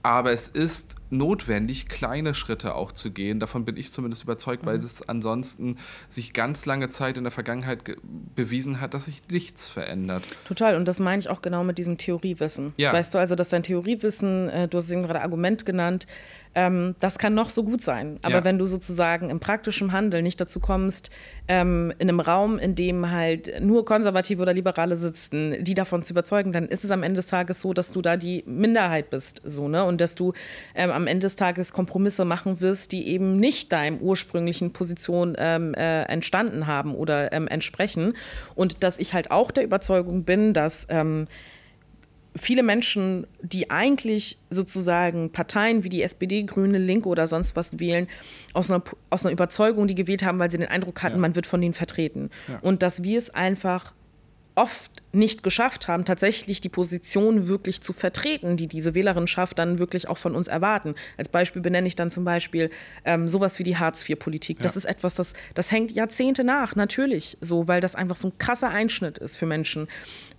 Aber 0.03 0.31
es 0.31 0.47
ist 0.47 0.95
notwendig, 1.11 1.87
kleine 1.87 2.33
Schritte 2.33 2.75
auch 2.75 2.91
zu 2.91 3.11
gehen. 3.11 3.39
Davon 3.39 3.65
bin 3.65 3.77
ich 3.77 3.91
zumindest 3.91 4.23
überzeugt, 4.23 4.63
mhm. 4.63 4.67
weil 4.67 4.77
es 4.77 5.07
ansonsten 5.07 5.77
sich 6.07 6.33
ganz 6.33 6.65
lange 6.65 6.89
Zeit 6.89 7.17
in 7.17 7.23
der 7.23 7.31
Vergangenheit 7.31 7.79
bewiesen 8.35 8.81
hat, 8.81 8.93
dass 8.93 9.05
sich 9.05 9.21
nichts 9.29 9.67
verändert. 9.67 10.23
Total. 10.45 10.75
Und 10.75 10.87
das 10.87 10.99
meine 10.99 11.19
ich 11.19 11.29
auch 11.29 11.41
genau 11.41 11.63
mit 11.63 11.77
diesem 11.77 11.97
Theoriewissen. 11.97 12.73
Ja. 12.77 12.93
Weißt 12.93 13.13
du, 13.13 13.17
also, 13.17 13.35
dass 13.35 13.49
dein 13.49 13.63
Theoriewissen, 13.63 14.49
äh, 14.49 14.67
du 14.67 14.77
hast 14.77 14.85
es 14.85 14.91
eben 14.91 15.03
gerade 15.03 15.21
Argument 15.21 15.65
genannt, 15.65 16.07
ähm, 16.53 16.95
das 16.99 17.17
kann 17.17 17.33
noch 17.33 17.49
so 17.49 17.63
gut 17.63 17.81
sein. 17.81 18.19
Aber 18.21 18.35
ja. 18.35 18.43
wenn 18.43 18.57
du 18.57 18.65
sozusagen 18.65 19.29
im 19.29 19.39
praktischen 19.39 19.91
Handeln 19.91 20.23
nicht 20.23 20.41
dazu 20.41 20.59
kommst, 20.59 21.09
ähm, 21.47 21.93
in 21.97 22.09
einem 22.09 22.19
Raum, 22.19 22.59
in 22.59 22.75
dem 22.75 23.09
halt 23.09 23.61
nur 23.61 23.85
Konservative 23.85 24.41
oder 24.41 24.53
Liberale 24.53 24.97
sitzen, 24.97 25.63
die 25.63 25.73
davon 25.73 26.03
zu 26.03 26.13
überzeugen, 26.13 26.51
dann 26.51 26.67
ist 26.67 26.83
es 26.83 26.91
am 26.91 27.03
Ende 27.03 27.17
des 27.17 27.27
Tages 27.27 27.61
so, 27.61 27.73
dass 27.73 27.93
du 27.93 28.01
da 28.01 28.17
die 28.17 28.43
Minderheit 28.45 29.09
bist. 29.09 29.41
So, 29.45 29.69
ne? 29.69 29.85
Und 29.85 30.01
dass 30.01 30.15
du 30.15 30.33
ähm, 30.75 30.91
am 30.91 31.07
Ende 31.07 31.25
des 31.25 31.37
Tages 31.37 31.71
Kompromisse 31.71 32.25
machen 32.25 32.59
wirst, 32.59 32.91
die 32.91 33.07
eben 33.07 33.37
nicht 33.37 33.71
deinem 33.71 33.99
ursprünglichen 33.99 34.71
Position 34.71 35.35
ähm, 35.37 35.73
äh, 35.73 36.03
entstanden 36.03 36.67
haben 36.67 36.95
oder 36.95 37.31
ähm, 37.31 37.47
entsprechen. 37.47 38.13
Und 38.55 38.83
dass 38.83 38.97
ich 38.97 39.13
halt 39.13 39.31
auch 39.31 39.51
der 39.51 39.63
Überzeugung 39.63 40.25
bin, 40.25 40.53
dass 40.53 40.85
ähm, 40.89 41.25
viele 42.35 42.63
Menschen, 42.63 43.27
die 43.41 43.69
eigentlich 43.69 44.37
sozusagen 44.49 45.31
Parteien 45.31 45.83
wie 45.83 45.89
die 45.89 46.01
SPD, 46.01 46.43
Grüne, 46.43 46.77
Linke 46.77 47.09
oder 47.09 47.27
sonst 47.27 47.55
was 47.55 47.79
wählen, 47.79 48.07
aus 48.53 48.71
einer, 48.71 48.83
aus 49.09 49.25
einer 49.25 49.33
Überzeugung, 49.33 49.87
die 49.87 49.95
gewählt 49.95 50.23
haben, 50.23 50.39
weil 50.39 50.51
sie 50.51 50.57
den 50.57 50.67
Eindruck 50.67 51.03
hatten, 51.03 51.15
ja. 51.15 51.21
man 51.21 51.35
wird 51.35 51.45
von 51.45 51.61
denen 51.61 51.73
vertreten. 51.73 52.29
Ja. 52.47 52.59
Und 52.61 52.83
dass 52.83 53.03
wir 53.03 53.17
es 53.17 53.29
einfach 53.31 53.93
oft 54.55 54.91
nicht 55.13 55.43
geschafft 55.43 55.87
haben, 55.87 56.05
tatsächlich 56.05 56.61
die 56.61 56.69
Position 56.69 57.47
wirklich 57.47 57.81
zu 57.81 57.93
vertreten, 57.93 58.57
die 58.57 58.67
diese 58.67 58.95
Wählerinschaft 58.95 59.57
dann 59.57 59.79
wirklich 59.79 60.07
auch 60.07 60.17
von 60.17 60.35
uns 60.35 60.47
erwarten. 60.47 60.95
Als 61.17 61.29
Beispiel 61.29 61.61
benenne 61.61 61.87
ich 61.87 61.95
dann 61.95 62.09
zum 62.09 62.25
Beispiel 62.25 62.69
ähm, 63.05 63.27
sowas 63.27 63.59
wie 63.59 63.63
die 63.63 63.77
Hartz-IV-Politik. 63.77 64.59
Das 64.59 64.75
ja. 64.75 64.79
ist 64.79 64.85
etwas, 64.85 65.15
das, 65.15 65.33
das 65.53 65.71
hängt 65.71 65.91
Jahrzehnte 65.91 66.43
nach, 66.43 66.75
natürlich 66.75 67.37
so, 67.41 67.67
weil 67.67 67.81
das 67.81 67.95
einfach 67.95 68.15
so 68.15 68.27
ein 68.27 68.37
krasser 68.37 68.69
Einschnitt 68.69 69.17
ist 69.17 69.37
für 69.37 69.45
Menschen 69.45 69.87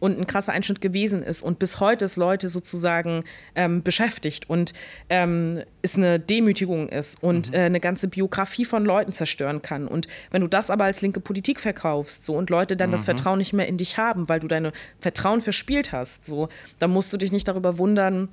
und 0.02 0.18
ein 0.18 0.26
krasser 0.26 0.50
Einschnitt 0.50 0.80
gewesen 0.80 1.22
ist 1.22 1.42
und 1.42 1.60
bis 1.60 1.78
heute 1.78 2.04
es 2.04 2.16
Leute 2.16 2.48
sozusagen 2.48 3.22
ähm, 3.54 3.84
beschäftigt 3.84 4.50
und 4.50 4.74
ähm, 5.08 5.62
es 5.80 5.94
eine 5.94 6.18
Demütigung 6.18 6.88
ist 6.88 7.22
und 7.22 7.50
mhm. 7.50 7.54
äh, 7.54 7.58
eine 7.60 7.78
ganze 7.78 8.08
Biografie 8.08 8.64
von 8.64 8.84
Leuten 8.84 9.12
zerstören 9.12 9.62
kann. 9.62 9.86
Und 9.86 10.08
wenn 10.32 10.40
du 10.40 10.48
das 10.48 10.70
aber 10.70 10.86
als 10.86 11.02
linke 11.02 11.20
Politik 11.20 11.60
verkaufst 11.60 12.24
so 12.24 12.34
und 12.34 12.50
Leute 12.50 12.76
dann 12.76 12.90
mhm. 12.90 12.94
das 12.94 13.04
Vertrauen 13.04 13.38
nicht 13.38 13.52
mehr 13.52 13.68
in 13.68 13.76
dich 13.76 13.96
haben, 13.96 14.28
weil 14.28 14.40
du 14.40 14.48
dein 14.48 14.72
Vertrauen 14.98 15.40
verspielt 15.40 15.92
hast, 15.92 16.26
so, 16.26 16.48
dann 16.80 16.90
musst 16.90 17.12
du 17.12 17.16
dich 17.16 17.30
nicht 17.30 17.46
darüber 17.46 17.78
wundern, 17.78 18.28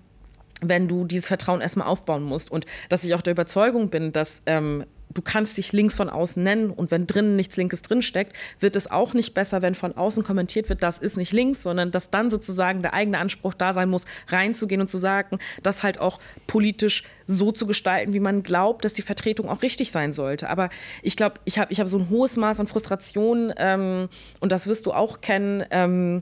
wenn 0.61 0.87
du 0.87 1.05
dieses 1.05 1.27
Vertrauen 1.27 1.61
erstmal 1.61 1.87
aufbauen 1.87 2.23
musst. 2.23 2.51
Und 2.51 2.65
dass 2.89 3.03
ich 3.03 3.13
auch 3.13 3.21
der 3.21 3.33
Überzeugung 3.33 3.89
bin, 3.91 4.11
dass 4.11 4.41
ähm, 4.47 4.85
du 5.13 5.21
kannst 5.21 5.57
dich 5.57 5.73
links 5.73 5.95
von 5.95 6.09
außen 6.09 6.41
nennen 6.41 6.69
und 6.69 6.91
wenn 6.91 7.07
drinnen 7.07 7.35
nichts 7.35 7.57
Linkes 7.57 7.81
drinsteckt, 7.81 8.33
wird 8.59 8.75
es 8.75 8.89
auch 8.89 9.13
nicht 9.13 9.33
besser, 9.33 9.61
wenn 9.61 9.75
von 9.75 9.97
außen 9.97 10.23
kommentiert 10.23 10.69
wird, 10.69 10.83
das 10.83 10.99
ist 10.99 11.17
nicht 11.17 11.33
links, 11.33 11.63
sondern 11.63 11.91
dass 11.91 12.11
dann 12.11 12.29
sozusagen 12.29 12.81
der 12.81 12.93
eigene 12.93 13.17
Anspruch 13.17 13.53
da 13.53 13.73
sein 13.73 13.89
muss, 13.89 14.05
reinzugehen 14.27 14.81
und 14.81 14.87
zu 14.87 14.97
sagen, 14.97 15.39
das 15.63 15.83
halt 15.83 15.99
auch 15.99 16.19
politisch 16.45 17.03
so 17.25 17.51
zu 17.51 17.65
gestalten, 17.65 18.13
wie 18.13 18.19
man 18.19 18.43
glaubt, 18.43 18.85
dass 18.85 18.93
die 18.93 19.01
Vertretung 19.01 19.49
auch 19.49 19.61
richtig 19.61 19.91
sein 19.91 20.13
sollte. 20.13 20.49
Aber 20.49 20.69
ich 21.01 21.15
glaube, 21.15 21.39
ich 21.45 21.59
habe 21.59 21.71
ich 21.71 21.79
hab 21.79 21.87
so 21.87 21.97
ein 21.97 22.09
hohes 22.09 22.37
Maß 22.37 22.59
an 22.59 22.67
Frustration 22.67 23.53
ähm, 23.57 24.09
und 24.39 24.51
das 24.51 24.67
wirst 24.67 24.85
du 24.85 24.93
auch 24.93 25.21
kennen, 25.21 25.63
ähm, 25.71 26.21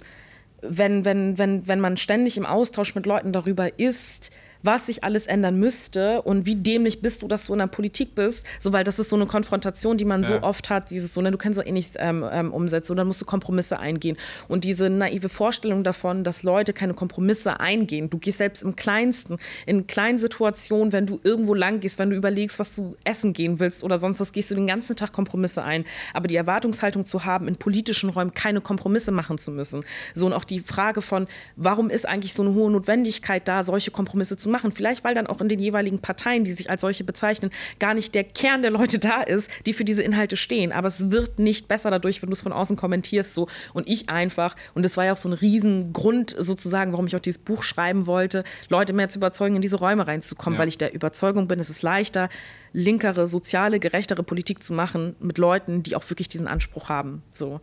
wenn, 0.61 1.05
wenn, 1.05 1.37
wenn, 1.37 1.67
wenn 1.67 1.79
man 1.79 1.97
ständig 1.97 2.37
im 2.37 2.45
Austausch 2.45 2.95
mit 2.95 3.05
Leuten 3.05 3.31
darüber 3.31 3.79
ist, 3.79 4.31
was 4.67 4.85
sich 4.85 5.03
alles 5.03 5.25
ändern 5.25 5.57
müsste 5.57 6.21
und 6.21 6.45
wie 6.45 6.55
dämlich 6.55 7.01
bist 7.01 7.23
du, 7.23 7.27
dass 7.27 7.45
du 7.45 7.53
in 7.53 7.59
der 7.59 7.67
Politik 7.67 8.13
bist, 8.13 8.45
so 8.59 8.73
weil 8.73 8.83
das 8.83 8.99
ist 8.99 9.09
so 9.09 9.15
eine 9.15 9.25
Konfrontation, 9.25 9.97
die 9.97 10.05
man 10.05 10.21
ja. 10.21 10.27
so 10.27 10.43
oft 10.43 10.69
hat, 10.69 10.91
dieses 10.91 11.13
so, 11.13 11.21
ne, 11.21 11.31
du 11.31 11.37
kannst 11.37 11.55
so 11.55 11.63
eh 11.63 11.71
nichts 11.71 11.95
ähm, 11.97 12.25
ähm, 12.29 12.53
umsetzen 12.53 12.91
und 12.91 12.97
dann 12.97 13.07
musst 13.07 13.21
du 13.21 13.25
Kompromisse 13.25 13.79
eingehen 13.79 14.17
und 14.49 14.65
diese 14.65 14.89
naive 14.89 15.29
Vorstellung 15.29 15.85
davon, 15.85 16.25
dass 16.25 16.43
Leute 16.43 16.73
keine 16.73 16.93
Kompromisse 16.93 17.61
eingehen. 17.61 18.09
Du 18.09 18.17
gehst 18.17 18.39
selbst 18.39 18.61
im 18.61 18.75
Kleinsten, 18.75 19.37
in 19.65 19.87
kleinen 19.87 20.17
Situationen, 20.17 20.91
wenn 20.91 21.05
du 21.05 21.19
irgendwo 21.23 21.53
lang 21.53 21.79
gehst, 21.79 21.97
wenn 21.97 22.09
du 22.09 22.17
überlegst, 22.17 22.59
was 22.59 22.75
du 22.75 22.97
essen 23.05 23.31
gehen 23.31 23.61
willst 23.61 23.85
oder 23.85 23.97
sonst 23.97 24.19
was, 24.19 24.33
gehst 24.33 24.51
du 24.51 24.55
den 24.55 24.67
ganzen 24.67 24.97
Tag 24.97 25.13
Kompromisse 25.13 25.63
ein. 25.63 25.85
Aber 26.13 26.27
die 26.27 26.35
Erwartungshaltung 26.35 27.05
zu 27.05 27.23
haben, 27.23 27.47
in 27.47 27.55
politischen 27.55 28.09
Räumen 28.09 28.33
keine 28.33 28.59
Kompromisse 28.59 29.11
machen 29.11 29.37
zu 29.37 29.51
müssen. 29.51 29.85
So 30.13 30.25
und 30.25 30.33
auch 30.33 30.43
die 30.43 30.59
Frage 30.59 31.01
von, 31.01 31.27
warum 31.55 31.89
ist 31.89 32.05
eigentlich 32.05 32.33
so 32.33 32.43
eine 32.43 32.53
hohe 32.53 32.69
Notwendigkeit 32.69 33.47
da, 33.47 33.63
solche 33.63 33.91
Kompromisse 33.91 34.35
zu 34.35 34.49
machen? 34.49 34.56
Machen. 34.57 34.71
Vielleicht, 34.71 35.03
weil 35.03 35.13
dann 35.13 35.27
auch 35.27 35.39
in 35.39 35.49
den 35.49 35.59
jeweiligen 35.59 35.99
Parteien, 35.99 36.43
die 36.43 36.51
sich 36.51 36.69
als 36.69 36.81
solche 36.81 37.03
bezeichnen, 37.03 37.51
gar 37.79 37.93
nicht 37.93 38.15
der 38.15 38.23
Kern 38.23 38.63
der 38.63 38.71
Leute 38.71 38.97
da 38.97 39.21
ist, 39.21 39.51
die 39.65 39.73
für 39.73 39.85
diese 39.85 40.01
Inhalte 40.01 40.35
stehen. 40.35 40.71
Aber 40.71 40.87
es 40.87 41.11
wird 41.11 41.37
nicht 41.37 41.67
besser 41.67 41.91
dadurch, 41.91 42.21
wenn 42.21 42.29
du 42.29 42.33
es 42.33 42.41
von 42.41 42.51
außen 42.51 42.75
kommentierst. 42.75 43.33
So. 43.33 43.47
Und 43.73 43.87
ich 43.87 44.09
einfach, 44.09 44.55
und 44.73 44.83
das 44.83 44.97
war 44.97 45.05
ja 45.05 45.13
auch 45.13 45.17
so 45.17 45.29
ein 45.29 45.33
Riesengrund 45.33 46.35
sozusagen, 46.37 46.91
warum 46.91 47.05
ich 47.05 47.15
auch 47.15 47.21
dieses 47.21 47.41
Buch 47.41 47.61
schreiben 47.61 48.07
wollte, 48.07 48.43
Leute 48.69 48.93
mehr 48.93 49.09
zu 49.09 49.19
überzeugen, 49.19 49.55
in 49.55 49.61
diese 49.61 49.77
Räume 49.77 50.07
reinzukommen, 50.07 50.55
ja. 50.55 50.61
weil 50.61 50.67
ich 50.67 50.79
der 50.79 50.93
Überzeugung 50.93 51.47
bin, 51.47 51.59
es 51.59 51.69
ist 51.69 51.83
leichter, 51.83 52.29
linkere, 52.73 53.27
soziale, 53.27 53.79
gerechtere 53.79 54.23
Politik 54.23 54.63
zu 54.63 54.73
machen 54.73 55.15
mit 55.19 55.37
Leuten, 55.37 55.83
die 55.83 55.95
auch 55.95 56.09
wirklich 56.09 56.29
diesen 56.29 56.47
Anspruch 56.47 56.89
haben. 56.89 57.21
So. 57.31 57.61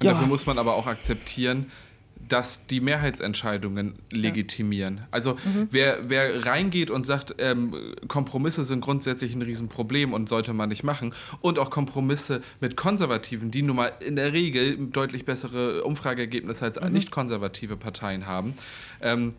Und 0.00 0.04
ja. 0.06 0.12
dafür 0.12 0.26
muss 0.26 0.44
man 0.46 0.58
aber 0.58 0.74
auch 0.74 0.86
akzeptieren, 0.86 1.70
dass 2.32 2.66
die 2.66 2.80
Mehrheitsentscheidungen 2.80 3.94
legitimieren. 4.10 4.98
Ja. 4.98 5.08
Also 5.10 5.34
mhm. 5.34 5.68
wer, 5.70 6.08
wer 6.08 6.46
reingeht 6.46 6.90
und 6.90 7.04
sagt, 7.04 7.34
ähm, 7.38 7.74
Kompromisse 8.08 8.64
sind 8.64 8.80
grundsätzlich 8.80 9.34
ein 9.34 9.42
Riesenproblem 9.42 10.12
und 10.12 10.28
sollte 10.28 10.52
man 10.52 10.68
nicht 10.68 10.84
machen 10.84 11.12
und 11.40 11.58
auch 11.58 11.70
Kompromisse 11.70 12.40
mit 12.60 12.76
Konservativen, 12.76 13.50
die 13.50 13.62
nun 13.62 13.76
mal 13.76 13.92
in 14.06 14.16
der 14.16 14.32
Regel 14.32 14.76
deutlich 14.76 15.24
bessere 15.24 15.84
Umfrageergebnisse 15.84 16.64
als 16.64 16.80
mhm. 16.80 16.92
nicht 16.92 17.10
konservative 17.10 17.76
Parteien 17.76 18.26
haben, 18.26 18.54
ähm, 19.02 19.34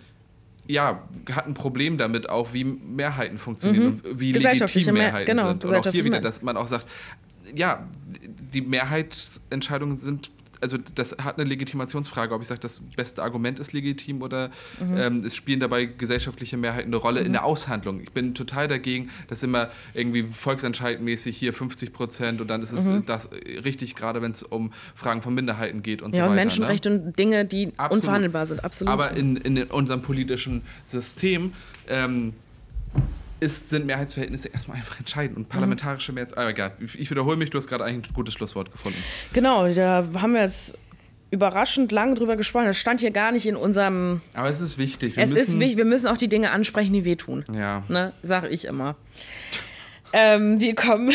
ja, 0.67 1.07
hat 1.31 1.47
ein 1.47 1.53
Problem 1.53 1.97
damit 1.97 2.29
auch, 2.29 2.53
wie 2.53 2.63
Mehrheiten 2.63 3.37
funktionieren 3.37 4.01
mhm. 4.03 4.11
und 4.11 4.19
wie 4.19 4.31
legitim 4.31 4.93
Mehrheiten 4.93 5.25
genau, 5.25 5.49
sind. 5.49 5.65
Und 5.65 5.75
auch 5.75 5.91
hier 5.91 6.03
wieder, 6.03 6.21
dass 6.21 6.41
man 6.41 6.57
auch 6.57 6.67
sagt, 6.67 6.87
ja, 7.55 7.87
die 8.53 8.61
Mehrheitsentscheidungen 8.61 9.97
sind 9.97 10.29
also 10.61 10.77
das 10.95 11.17
hat 11.23 11.37
eine 11.37 11.47
Legitimationsfrage, 11.47 12.33
ob 12.33 12.41
ich 12.41 12.47
sage, 12.47 12.59
das 12.61 12.79
beste 12.95 13.23
Argument 13.23 13.59
ist 13.59 13.73
legitim 13.73 14.21
oder 14.21 14.49
mhm. 14.79 14.97
ähm, 14.97 15.25
es 15.25 15.35
spielen 15.35 15.59
dabei 15.59 15.85
gesellschaftliche 15.85 16.57
Mehrheiten 16.57 16.87
eine 16.87 16.97
Rolle 16.97 17.21
mhm. 17.21 17.27
in 17.27 17.31
der 17.33 17.45
Aushandlung. 17.45 17.99
Ich 18.01 18.11
bin 18.11 18.35
total 18.35 18.67
dagegen, 18.67 19.09
dass 19.27 19.43
immer 19.43 19.69
irgendwie 19.93 20.23
volksentscheidmäßig 20.23 21.37
hier 21.37 21.53
50 21.53 21.93
Prozent 21.93 22.41
und 22.41 22.47
dann 22.47 22.61
ist 22.61 22.71
es 22.71 22.85
mhm. 22.85 23.05
das 23.05 23.29
richtig, 23.65 23.95
gerade 23.95 24.21
wenn 24.21 24.31
es 24.31 24.43
um 24.43 24.71
Fragen 24.95 25.21
von 25.21 25.33
Minderheiten 25.33 25.83
geht 25.83 26.01
und 26.01 26.15
ja, 26.15 26.15
so 26.15 26.21
weiter. 26.21 26.25
Ja, 26.25 26.29
und 26.29 26.35
Menschenrechte 26.35 26.89
ne? 26.89 27.01
und 27.01 27.19
Dinge, 27.19 27.45
die 27.45 27.73
absolut. 27.77 28.03
unverhandelbar 28.03 28.45
sind, 28.45 28.63
absolut. 28.63 28.93
Aber 28.93 29.11
in, 29.11 29.37
in 29.37 29.63
unserem 29.63 30.01
politischen 30.01 30.61
System 30.85 31.53
ähm, 31.87 32.33
ist, 33.41 33.69
sind 33.69 33.85
Mehrheitsverhältnisse 33.85 34.49
erstmal 34.49 34.77
einfach 34.77 34.99
entscheidend 34.99 35.35
und 35.35 35.49
parlamentarische 35.49 36.13
Mehrheits. 36.13 36.33
Aber 36.33 36.49
egal, 36.49 36.73
ich 36.79 37.09
wiederhole 37.09 37.35
mich, 37.35 37.49
du 37.49 37.57
hast 37.57 37.67
gerade 37.67 37.83
eigentlich 37.83 38.11
ein 38.11 38.15
gutes 38.15 38.35
Schlusswort 38.35 38.71
gefunden. 38.71 39.03
Genau, 39.33 39.67
da 39.67 40.05
haben 40.21 40.33
wir 40.33 40.43
jetzt 40.43 40.77
überraschend 41.31 41.91
lang 41.91 42.13
drüber 42.13 42.35
gesprochen. 42.35 42.65
Das 42.65 42.77
stand 42.77 42.99
hier 42.99 43.11
gar 43.11 43.31
nicht 43.31 43.47
in 43.47 43.55
unserem. 43.55 44.21
Aber 44.33 44.49
es 44.49 44.61
ist 44.61 44.77
wichtig. 44.77 45.15
Wir 45.15 45.23
es 45.23 45.31
ist 45.31 45.59
wichtig, 45.59 45.77
wir 45.77 45.85
müssen 45.85 46.07
auch 46.07 46.17
die 46.17 46.27
Dinge 46.27 46.51
ansprechen, 46.51 46.93
die 46.93 47.05
wehtun. 47.05 47.43
Ja. 47.53 47.83
Ne, 47.87 48.13
sag 48.21 48.51
ich 48.51 48.65
immer. 48.65 48.95
ähm, 50.13 50.59
wir, 50.59 50.75
kommen 50.75 51.11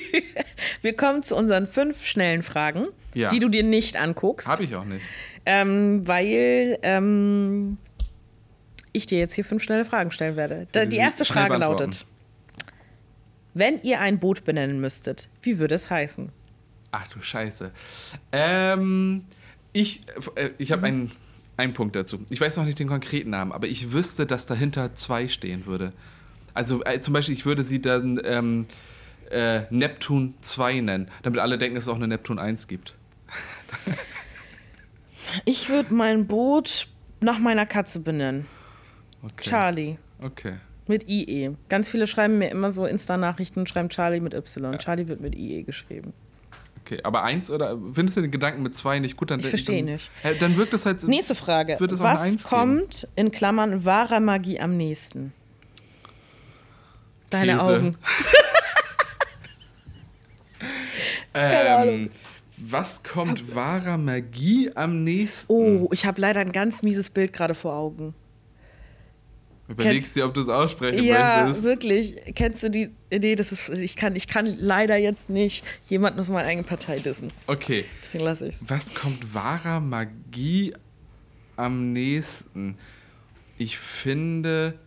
wir 0.82 0.96
kommen 0.96 1.22
zu 1.22 1.34
unseren 1.34 1.66
fünf 1.66 2.04
schnellen 2.04 2.42
Fragen, 2.42 2.88
ja. 3.14 3.30
die 3.30 3.38
du 3.38 3.48
dir 3.48 3.62
nicht 3.62 3.96
anguckst. 3.96 4.48
Habe 4.48 4.64
ich 4.64 4.74
auch 4.76 4.84
nicht. 4.84 5.06
Ähm, 5.46 6.06
weil 6.06 6.78
ähm, 6.82 7.78
ich 8.98 9.06
dir 9.06 9.18
jetzt 9.18 9.34
hier 9.34 9.44
fünf 9.44 9.62
schnelle 9.62 9.84
Fragen 9.84 10.10
stellen 10.10 10.36
werde. 10.36 10.66
Da, 10.72 10.84
die 10.84 10.96
erste 10.96 11.24
Frage 11.24 11.56
lautet: 11.56 12.06
Wenn 13.54 13.80
ihr 13.82 14.00
ein 14.00 14.18
Boot 14.18 14.44
benennen 14.44 14.80
müsstet, 14.80 15.28
wie 15.42 15.58
würde 15.58 15.74
es 15.74 15.90
heißen? 15.90 16.30
Ach 16.90 17.08
du 17.08 17.20
Scheiße. 17.20 17.72
Ähm, 18.32 19.24
ich 19.72 20.02
äh, 20.34 20.50
ich 20.58 20.72
habe 20.72 20.80
mhm. 20.80 20.86
einen, 20.86 21.12
einen 21.56 21.72
Punkt 21.74 21.96
dazu. 21.96 22.24
Ich 22.30 22.40
weiß 22.40 22.56
noch 22.56 22.64
nicht 22.64 22.78
den 22.78 22.88
konkreten 22.88 23.30
Namen, 23.30 23.52
aber 23.52 23.66
ich 23.66 23.92
wüsste, 23.92 24.26
dass 24.26 24.46
dahinter 24.46 24.94
zwei 24.94 25.28
stehen 25.28 25.66
würde. 25.66 25.92
Also 26.54 26.82
äh, 26.84 27.00
zum 27.00 27.14
Beispiel, 27.14 27.34
ich 27.34 27.46
würde 27.46 27.62
sie 27.62 27.80
dann 27.80 28.20
ähm, 28.24 28.66
äh, 29.30 29.62
Neptun 29.70 30.34
2 30.40 30.80
nennen, 30.80 31.10
damit 31.22 31.40
alle 31.40 31.58
denken, 31.58 31.74
dass 31.74 31.84
es 31.84 31.88
auch 31.88 31.96
eine 31.96 32.08
Neptun 32.08 32.38
1 32.38 32.66
gibt. 32.68 32.94
ich 35.44 35.68
würde 35.68 35.94
mein 35.94 36.26
Boot 36.26 36.88
nach 37.20 37.38
meiner 37.38 37.66
Katze 37.66 38.00
benennen. 38.00 38.46
Okay. 39.22 39.32
Charlie. 39.38 39.96
Okay. 40.22 40.56
Mit 40.86 41.08
IE. 41.08 41.50
Ganz 41.68 41.88
viele 41.88 42.06
schreiben 42.06 42.38
mir 42.38 42.50
immer 42.50 42.70
so 42.70 42.86
Insta-Nachrichten 42.86 43.60
und 43.60 43.68
schreiben 43.68 43.90
Charlie 43.90 44.20
mit 44.20 44.34
Y. 44.34 44.72
Ja. 44.72 44.78
Charlie 44.78 45.08
wird 45.08 45.20
mit 45.20 45.34
IE 45.34 45.62
geschrieben. 45.62 46.14
Okay, 46.80 47.00
aber 47.02 47.22
eins 47.22 47.50
oder 47.50 47.76
findest 47.92 48.16
du 48.16 48.22
den 48.22 48.30
Gedanken 48.30 48.62
mit 48.62 48.74
zwei 48.74 48.98
nicht 48.98 49.18
gut? 49.18 49.30
Dann, 49.30 49.40
ich 49.40 49.48
verstehe 49.48 49.84
nicht. 49.84 50.10
Äh, 50.22 50.34
dann 50.36 50.56
wirkt 50.56 50.72
es 50.72 50.86
halt. 50.86 51.06
Nächste 51.06 51.34
Frage. 51.34 51.76
Was 51.78 52.44
kommt 52.44 53.02
geben? 53.02 53.12
in 53.16 53.30
Klammern 53.30 53.84
wahrer 53.84 54.20
Magie 54.20 54.58
am 54.58 54.78
nächsten? 54.78 55.34
Deine 57.28 57.58
Käse. 57.58 57.76
Augen. 57.76 57.96
ähm, 61.34 62.10
was 62.56 63.02
kommt 63.02 63.54
wahrer 63.54 63.98
Magie 63.98 64.70
am 64.74 65.04
nächsten? 65.04 65.52
Oh, 65.52 65.90
ich 65.92 66.06
habe 66.06 66.22
leider 66.22 66.40
ein 66.40 66.52
ganz 66.52 66.82
mieses 66.82 67.10
Bild 67.10 67.34
gerade 67.34 67.54
vor 67.54 67.74
Augen. 67.74 68.14
Überlegst 69.68 70.16
dir, 70.16 70.24
ob 70.24 70.32
du 70.32 70.40
es 70.40 70.48
aussprechen 70.48 71.04
ja, 71.04 71.42
möchtest. 71.42 71.62
Ja, 71.62 71.68
wirklich. 71.70 72.16
Kennst 72.34 72.62
du 72.62 72.70
die 72.70 72.90
Idee, 73.10 73.34
das 73.34 73.52
ist, 73.52 73.68
ich 73.68 73.96
kann, 73.96 74.16
ich 74.16 74.26
kann 74.26 74.56
leider 74.58 74.96
jetzt 74.96 75.28
nicht 75.28 75.62
jemanden 75.84 76.18
aus 76.18 76.30
meiner 76.30 76.48
eigenen 76.48 76.66
Partei 76.66 76.98
dissen. 76.98 77.30
Okay. 77.46 77.84
Deswegen 78.02 78.24
lasse 78.24 78.48
ich 78.48 78.56
Was 78.66 78.94
kommt 78.94 79.34
wahrer 79.34 79.80
Magie 79.80 80.72
am 81.56 81.92
nächsten? 81.92 82.78
Ich 83.58 83.78
finde, 83.78 84.78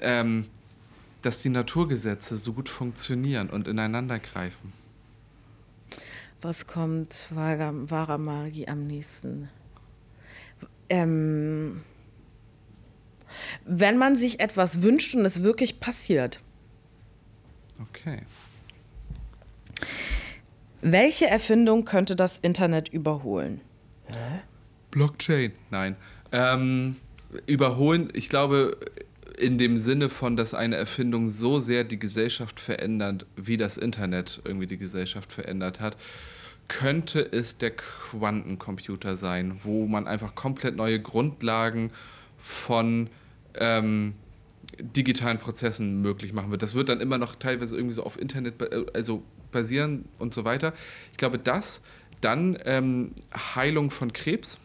ähm, 0.00 0.46
dass 1.22 1.38
die 1.38 1.48
Naturgesetze 1.48 2.36
so 2.36 2.52
gut 2.52 2.68
funktionieren 2.68 3.48
und 3.48 3.66
ineinander 3.66 4.18
greifen. 4.18 4.74
Was 6.42 6.66
kommt 6.66 7.28
wahrer, 7.30 7.72
wahrer 7.90 8.18
Magie 8.18 8.68
am 8.68 8.86
nächsten? 8.86 9.48
Ähm 10.90 11.82
wenn 13.64 13.98
man 13.98 14.16
sich 14.16 14.40
etwas 14.40 14.82
wünscht 14.82 15.14
und 15.14 15.24
es 15.24 15.42
wirklich 15.42 15.80
passiert. 15.80 16.40
Okay. 17.80 18.22
Welche 20.82 21.26
Erfindung 21.26 21.84
könnte 21.84 22.16
das 22.16 22.38
Internet 22.38 22.88
überholen? 22.88 23.60
Blockchain. 24.90 25.52
Nein. 25.70 25.96
Ähm, 26.32 26.96
überholen, 27.46 28.08
ich 28.14 28.28
glaube, 28.28 28.76
in 29.38 29.58
dem 29.58 29.76
Sinne 29.76 30.08
von, 30.08 30.36
dass 30.36 30.54
eine 30.54 30.76
Erfindung 30.76 31.28
so 31.28 31.60
sehr 31.60 31.84
die 31.84 31.98
Gesellschaft 31.98 32.60
verändert, 32.60 33.26
wie 33.36 33.56
das 33.56 33.76
Internet 33.76 34.40
irgendwie 34.44 34.66
die 34.66 34.78
Gesellschaft 34.78 35.32
verändert 35.32 35.80
hat, 35.80 35.96
könnte 36.68 37.20
es 37.20 37.58
der 37.58 37.70
Quantencomputer 37.70 39.16
sein, 39.16 39.60
wo 39.62 39.86
man 39.86 40.06
einfach 40.06 40.34
komplett 40.34 40.76
neue 40.76 41.00
Grundlagen 41.00 41.90
von 42.38 43.08
ähm, 43.58 44.14
digitalen 44.80 45.38
Prozessen 45.38 46.02
möglich 46.02 46.32
machen 46.32 46.50
wird. 46.50 46.62
Das 46.62 46.74
wird 46.74 46.88
dann 46.88 47.00
immer 47.00 47.18
noch 47.18 47.36
teilweise 47.36 47.76
irgendwie 47.76 47.94
so 47.94 48.02
auf 48.02 48.18
Internet 48.20 48.60
äh, 48.60 48.84
also 48.94 49.22
basieren 49.52 50.06
und 50.18 50.34
so 50.34 50.44
weiter. 50.44 50.72
Ich 51.12 51.18
glaube, 51.18 51.38
das, 51.38 51.80
dann 52.20 52.58
ähm, 52.64 53.12
Heilung 53.34 53.90
von 53.90 54.12
Krebs, 54.12 54.58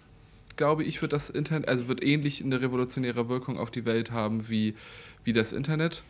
glaube 0.58 0.84
ich, 0.84 1.02
wird 1.02 1.14
das 1.14 1.30
Internet, 1.30 1.70
also 1.70 1.88
wird 1.88 2.04
ähnlich 2.04 2.44
eine 2.44 2.62
revolutionäre 2.62 3.30
Wirkung 3.30 3.58
auf 3.58 3.72
die 3.72 3.86
Welt 3.86 4.12
haben 4.12 4.50
wie, 4.50 4.76
wie 5.24 5.34
das 5.34 5.54
Internet. 5.54 6.04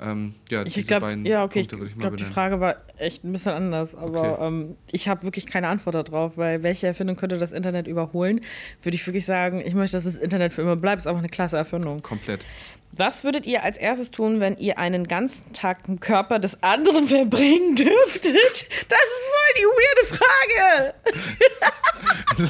Ähm, 0.00 0.34
ja, 0.50 0.64
ich 0.64 0.86
glaube, 0.86 1.16
ja, 1.24 1.44
okay, 1.44 1.60
Punkte 1.60 1.76
ich, 1.86 1.92
ich 1.92 1.98
glaube, 1.98 2.16
die 2.16 2.24
Frage 2.24 2.60
war 2.60 2.76
echt 2.98 3.24
ein 3.24 3.32
bisschen 3.32 3.52
anders, 3.52 3.94
aber 3.94 4.34
okay. 4.34 4.46
ähm, 4.46 4.76
ich 4.92 5.08
habe 5.08 5.22
wirklich 5.22 5.46
keine 5.46 5.68
Antwort 5.68 5.94
darauf, 5.94 6.36
weil 6.36 6.62
welche 6.62 6.86
Erfindung 6.86 7.16
könnte 7.16 7.38
das 7.38 7.52
Internet 7.52 7.86
überholen? 7.86 8.40
Würde 8.82 8.94
ich 8.94 9.06
wirklich 9.06 9.24
sagen, 9.24 9.62
ich 9.64 9.74
möchte, 9.74 9.96
dass 9.96 10.04
das 10.04 10.16
Internet 10.16 10.52
für 10.52 10.62
immer 10.62 10.76
bleibt. 10.76 11.00
Ist 11.00 11.06
einfach 11.06 11.20
eine 11.20 11.28
klasse 11.28 11.56
Erfindung. 11.56 12.02
Komplett. 12.02 12.46
Was 12.92 13.24
würdet 13.24 13.46
ihr 13.46 13.62
als 13.62 13.76
erstes 13.76 14.10
tun, 14.10 14.40
wenn 14.40 14.56
ihr 14.56 14.78
einen 14.78 15.06
ganzen 15.06 15.52
Tag 15.52 15.88
im 15.88 16.00
Körper 16.00 16.38
des 16.38 16.62
anderen 16.62 17.06
verbringen 17.08 17.76
dürftet? 17.76 18.66
Das 18.88 19.00
ist 19.00 19.30
voll 19.32 19.52
die 19.56 19.66
weirde 19.76 20.06
Frage. 20.16 20.94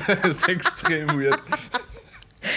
das 0.23 0.37
ist 0.37 0.49
extrem 0.49 1.09
weird. 1.19 1.41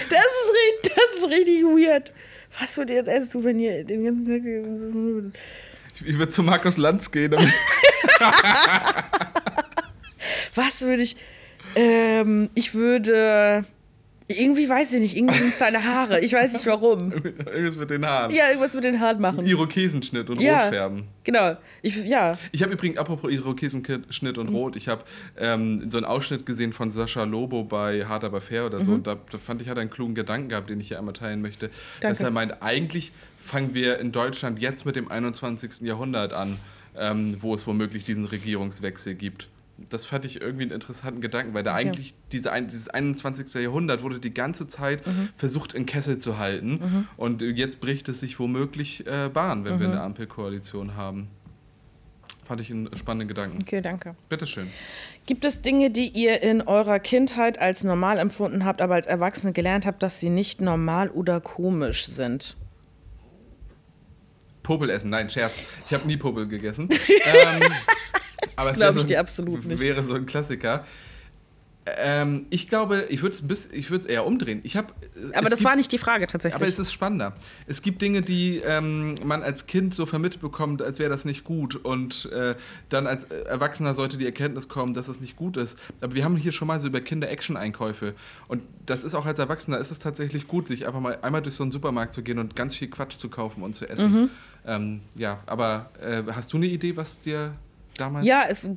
Das 0.10 0.26
ist, 0.26 0.92
das 0.96 1.18
ist 1.18 1.30
richtig 1.30 1.64
weird. 1.64 2.12
Was 2.60 2.78
ihr 2.78 2.96
jetzt 2.96 3.08
erstes 3.08 3.30
tun, 3.32 3.44
wenn 3.46 3.60
ihr 3.60 3.84
den 3.84 4.04
ganzen 4.04 4.26
Tag. 4.26 4.42
Ich 6.06 6.18
würde 6.18 6.32
zu 6.32 6.44
Markus 6.44 6.78
Lanz 6.78 7.12
gehen. 7.12 7.34
Was 10.56 10.82
würde 10.82 11.04
ich. 11.04 11.16
Ähm, 11.76 12.50
ich 12.56 12.74
würde. 12.74 13.66
Irgendwie 14.32 14.70
weiß 14.70 14.94
ich 14.94 15.00
nicht, 15.02 15.18
irgendwie 15.18 15.40
sind 15.40 15.48
es 15.48 15.58
deine 15.58 15.84
Haare. 15.84 16.20
Ich 16.20 16.34
weiß 16.34 16.54
nicht 16.54 16.66
warum. 16.68 17.12
irgendwas 17.14 17.78
mit 17.78 17.90
den 17.90 18.06
Haaren. 18.06 18.32
Ja, 18.32 18.50
irgendwas 18.50 18.76
mit 18.76 18.84
den 18.84 19.00
Haaren 19.00 19.20
machen. 19.20 19.44
Irokesenschnitt 19.44 20.30
und 20.30 20.40
ja, 20.40 20.66
Rot 20.66 20.70
färben. 20.70 21.04
Genau. 21.24 21.58
Ich, 21.82 22.06
ja. 22.06 22.38
Ich 22.52 22.62
habe 22.62 22.74
übrigens, 22.74 23.00
apropos 23.00 23.32
Irokesenschnitt 23.32 24.38
und 24.38 24.52
mhm. 24.52 24.56
Rot, 24.56 24.76
ich 24.76 24.88
habe 24.88 25.04
ähm, 25.36 25.90
so 25.90 25.98
einen 25.98 26.06
Ausschnitt 26.06 26.46
gesehen 26.46 26.74
von 26.74 26.92
Sascha 26.92 27.24
Lobo 27.24 27.64
bei 27.64 28.06
Hard 28.06 28.24
aber 28.24 28.40
fair 28.40 28.68
oder 28.68 28.82
so. 28.82 28.92
Mhm. 28.92 28.98
Und 28.98 29.08
da, 29.08 29.18
da, 29.32 29.40
fand 29.40 29.64
ich, 29.64 29.68
hat 29.68 29.78
er 29.78 29.82
einen 29.82 29.90
klugen 29.90 30.14
Gedanken 30.14 30.50
gehabt, 30.50 30.70
den 30.70 30.80
ich 30.80 30.90
hier 30.90 31.00
einmal 31.00 31.16
teilen 31.16 31.42
möchte. 31.42 31.72
Danke. 32.00 32.10
Dass 32.10 32.22
er 32.22 32.30
meint, 32.30 32.62
eigentlich 32.62 33.12
fangen 33.44 33.74
wir 33.74 33.98
in 33.98 34.12
Deutschland 34.12 34.60
jetzt 34.60 34.86
mit 34.86 34.96
dem 34.96 35.10
21. 35.10 35.82
Jahrhundert 35.82 36.34
an, 36.34 36.60
ähm, 36.96 37.38
wo 37.40 37.56
es 37.56 37.66
womöglich 37.66 38.04
diesen 38.04 38.26
Regierungswechsel 38.26 39.16
gibt 39.16 39.48
das 39.90 40.06
fand 40.06 40.26
ich 40.26 40.42
irgendwie 40.42 40.64
einen 40.64 40.72
interessanten 40.72 41.22
Gedanken, 41.22 41.54
weil 41.54 41.64
da 41.64 41.74
okay. 41.74 41.88
eigentlich 41.88 42.14
diese, 42.32 42.52
dieses 42.62 42.90
21. 42.90 43.54
Jahrhundert 43.62 44.04
wurde 44.04 44.20
die 44.20 44.34
ganze 44.34 44.68
Zeit 44.68 45.06
mhm. 45.06 45.30
versucht 45.38 45.74
in 45.74 45.86
Kessel 45.86 46.18
zu 46.18 46.38
halten 46.38 46.72
mhm. 46.72 47.08
und 47.18 47.42
jetzt 47.42 47.80
bricht 47.80 48.10
es 48.10 48.20
sich 48.20 48.40
womöglich 48.40 49.06
äh, 49.08 49.30
Bahn, 49.30 49.64
wenn 49.66 49.76
mhm. 49.76 49.80
wir 49.80 49.88
eine 49.88 50.02
Ampelkoalition 50.02 50.96
haben. 50.96 51.30
Fand 52.46 52.62
ich 52.62 52.72
einen 52.72 52.90
spannenden 52.96 53.28
Gedanken. 53.28 53.60
Okay, 53.62 53.80
danke. 53.80 54.16
Bitteschön. 54.28 54.70
Gibt 55.28 55.46
es 55.46 55.62
Dinge, 55.62 55.92
die 55.92 56.08
ihr 56.08 56.42
in 56.42 56.64
eurer 56.64 56.98
Kindheit 56.98 57.60
als 57.60 57.84
normal 57.84 58.18
empfunden 58.18 58.66
habt, 58.66 58.82
aber 58.82 58.96
als 58.96 59.06
Erwachsene 59.06 59.54
gelernt 59.54 59.86
habt, 59.86 60.02
dass 60.02 60.20
sie 60.20 60.32
nicht 60.32 60.60
normal 60.60 61.12
oder 61.12 61.42
komisch 61.42 62.08
sind? 62.08 62.58
Popel 64.64 64.90
essen, 64.90 65.12
nein, 65.12 65.30
Scherz. 65.30 65.60
Ich 65.86 65.94
habe 65.94 66.08
nie 66.08 66.18
Popel 66.18 66.48
gegessen. 66.48 66.90
ähm, 67.08 67.72
aber 68.60 68.72
es 68.72 68.78
Glaube 68.78 69.00
ich 69.00 69.06
dir 69.06 69.20
absolut 69.20 69.66
nicht. 69.66 69.80
wäre 69.80 70.04
so 70.04 70.16
ein 70.16 70.26
Klassiker. 70.26 70.86
Ähm, 71.98 72.46
ich 72.50 72.68
glaube, 72.68 73.06
ich 73.10 73.22
würde 73.22 73.36
es 73.36 74.06
eher 74.06 74.26
umdrehen. 74.26 74.60
Ich 74.64 74.76
hab, 74.76 74.94
aber 75.34 75.50
das 75.50 75.60
gibt, 75.60 75.64
war 75.64 75.76
nicht 75.76 75.92
die 75.92 75.98
Frage 75.98 76.28
tatsächlich. 76.28 76.56
Aber 76.56 76.68
es 76.68 76.78
ist 76.78 76.92
spannender. 76.92 77.34
Es 77.68 77.82
gibt 77.82 78.02
Dinge, 78.02 78.22
die 78.22 78.58
ähm, 78.58 79.16
man 79.24 79.44
als 79.44 79.66
Kind 79.66 79.96
so 79.96 80.06
vermittelt 80.06 80.42
bekommt, 80.42 80.82
als 80.82 81.00
wäre 81.00 81.10
das 81.10 81.26
nicht 81.26 81.44
gut. 81.44 81.76
Und 81.76 82.32
äh, 82.32 82.56
dann 82.90 83.08
als 83.08 83.24
Erwachsener 83.26 83.94
sollte 83.94 84.18
die 84.18 84.26
Erkenntnis 84.26 84.68
kommen, 84.68 84.94
dass 84.94 85.08
das 85.08 85.22
nicht 85.22 85.36
gut 85.36 85.58
ist. 85.58 85.78
Aber 86.02 86.14
wir 86.14 86.24
haben 86.24 86.36
hier 86.36 86.52
schon 86.52 86.68
mal 86.68 86.80
so 86.80 86.88
über 86.88 87.02
Kinder-Action-Einkäufe. 87.02 88.14
Und 88.48 88.62
das 88.86 89.04
ist 89.04 89.16
auch 89.16 89.26
als 89.26 89.40
Erwachsener, 89.40 89.78
ist 89.78 89.92
es 89.92 90.00
tatsächlich 90.00 90.48
gut, 90.48 90.68
sich 90.68 90.86
einfach 90.86 91.00
mal 91.00 91.18
einmal 91.22 91.42
durch 91.42 91.56
so 91.56 91.64
einen 91.64 91.72
Supermarkt 91.72 92.14
zu 92.14 92.22
gehen 92.22 92.40
und 92.40 92.56
ganz 92.56 92.76
viel 92.76 92.90
Quatsch 92.90 93.18
zu 93.18 93.30
kaufen 93.30 93.64
und 93.64 93.74
zu 93.74 93.90
essen. 93.90 94.12
Mhm. 94.12 94.30
Ähm, 94.66 95.02
ja, 95.16 95.40
aber 95.46 95.90
äh, 96.02 96.24
hast 96.34 96.54
du 96.54 96.58
eine 96.58 96.68
Idee, 96.68 96.98
was 96.98 97.22
dir 97.22 97.56
damals? 98.00 98.26
Ja, 98.26 98.46
es 98.48 98.72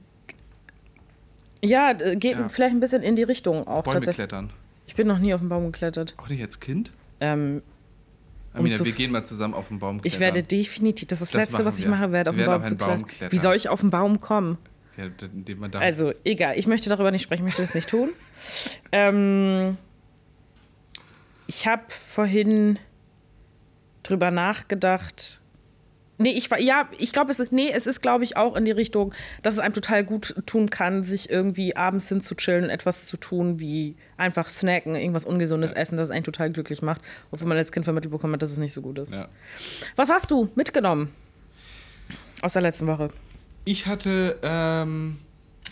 ja, 1.64 1.92
geht 1.92 2.38
ja. 2.38 2.48
vielleicht 2.48 2.74
ein 2.74 2.80
bisschen 2.80 3.02
in 3.02 3.16
die 3.16 3.22
Richtung 3.22 3.66
auch. 3.66 3.84
Bäume 3.84 4.00
klettern. 4.00 4.50
Ich 4.86 4.94
bin 4.94 5.06
noch 5.06 5.18
nie 5.18 5.32
auf 5.32 5.40
den 5.40 5.48
Baum 5.48 5.66
geklettert. 5.66 6.14
Auch 6.18 6.28
nicht 6.28 6.42
als 6.42 6.58
Kind? 6.60 6.92
Ähm, 7.20 7.62
Amina, 8.52 8.78
um 8.78 8.84
wir 8.84 8.92
gehen 8.92 9.12
mal 9.12 9.24
zusammen 9.24 9.54
auf 9.54 9.68
den 9.68 9.78
Baum 9.78 10.00
klettern. 10.00 10.14
Ich 10.14 10.20
werde 10.20 10.42
definitiv, 10.42 11.08
das 11.08 11.22
ist 11.22 11.34
das, 11.34 11.40
das 11.40 11.50
Letzte, 11.50 11.64
was 11.64 11.78
ich 11.78 11.84
wir. 11.84 11.92
mache 11.92 12.12
werde, 12.12 12.30
auf 12.30 12.36
den 12.36 12.44
Baum, 12.44 12.64
zu 12.64 12.76
Baum 12.76 13.06
klettern. 13.06 13.32
Wie 13.32 13.40
soll 13.40 13.54
ich 13.54 13.68
auf 13.68 13.80
den 13.80 13.90
Baum 13.90 14.20
kommen? 14.20 14.58
Ja, 14.96 15.04
indem 15.32 15.60
man 15.60 15.70
da 15.70 15.78
also, 15.78 16.12
egal, 16.24 16.58
ich 16.58 16.66
möchte 16.66 16.90
darüber 16.90 17.10
nicht 17.10 17.22
sprechen, 17.22 17.42
ich 17.42 17.44
möchte 17.44 17.62
das 17.62 17.74
nicht 17.74 17.88
tun. 17.88 18.10
ähm, 18.92 19.78
ich 21.46 21.66
habe 21.66 21.84
vorhin 21.88 22.78
drüber 24.02 24.30
nachgedacht, 24.30 25.41
Nee, 26.22 26.32
ich 26.32 26.50
war, 26.50 26.60
ja, 26.60 26.88
ich 26.98 27.12
glaube, 27.12 27.30
es 27.30 27.40
ist, 27.40 27.52
nee, 27.52 27.70
es 27.70 27.86
ist, 27.86 28.00
glaube 28.00 28.24
ich, 28.24 28.36
auch 28.36 28.56
in 28.56 28.64
die 28.64 28.70
Richtung, 28.70 29.12
dass 29.42 29.54
es 29.54 29.60
einem 29.60 29.74
total 29.74 30.04
gut 30.04 30.34
tun 30.46 30.70
kann, 30.70 31.02
sich 31.02 31.30
irgendwie 31.30 31.76
abends 31.76 32.08
hinzuchillen 32.08 32.64
und 32.64 32.70
etwas 32.70 33.06
zu 33.06 33.16
tun, 33.16 33.60
wie 33.60 33.96
einfach 34.16 34.48
snacken, 34.48 34.94
irgendwas 34.94 35.24
Ungesundes 35.24 35.72
ja. 35.72 35.76
essen, 35.78 35.96
das 35.96 36.08
es 36.08 36.10
einen 36.10 36.24
total 36.24 36.50
glücklich 36.50 36.82
macht, 36.82 37.02
obwohl 37.30 37.48
man 37.48 37.58
als 37.58 37.72
Kind 37.72 37.84
vermittelt 37.84 38.12
bekommt, 38.12 38.40
dass 38.40 38.50
es 38.50 38.58
nicht 38.58 38.72
so 38.72 38.82
gut 38.82 38.98
ist. 38.98 39.12
Ja. 39.12 39.28
Was 39.96 40.10
hast 40.10 40.30
du 40.30 40.48
mitgenommen 40.54 41.12
aus 42.40 42.52
der 42.52 42.62
letzten 42.62 42.86
Woche? 42.86 43.08
Ich 43.64 43.86
hatte 43.86 44.38
ähm, 44.42 45.18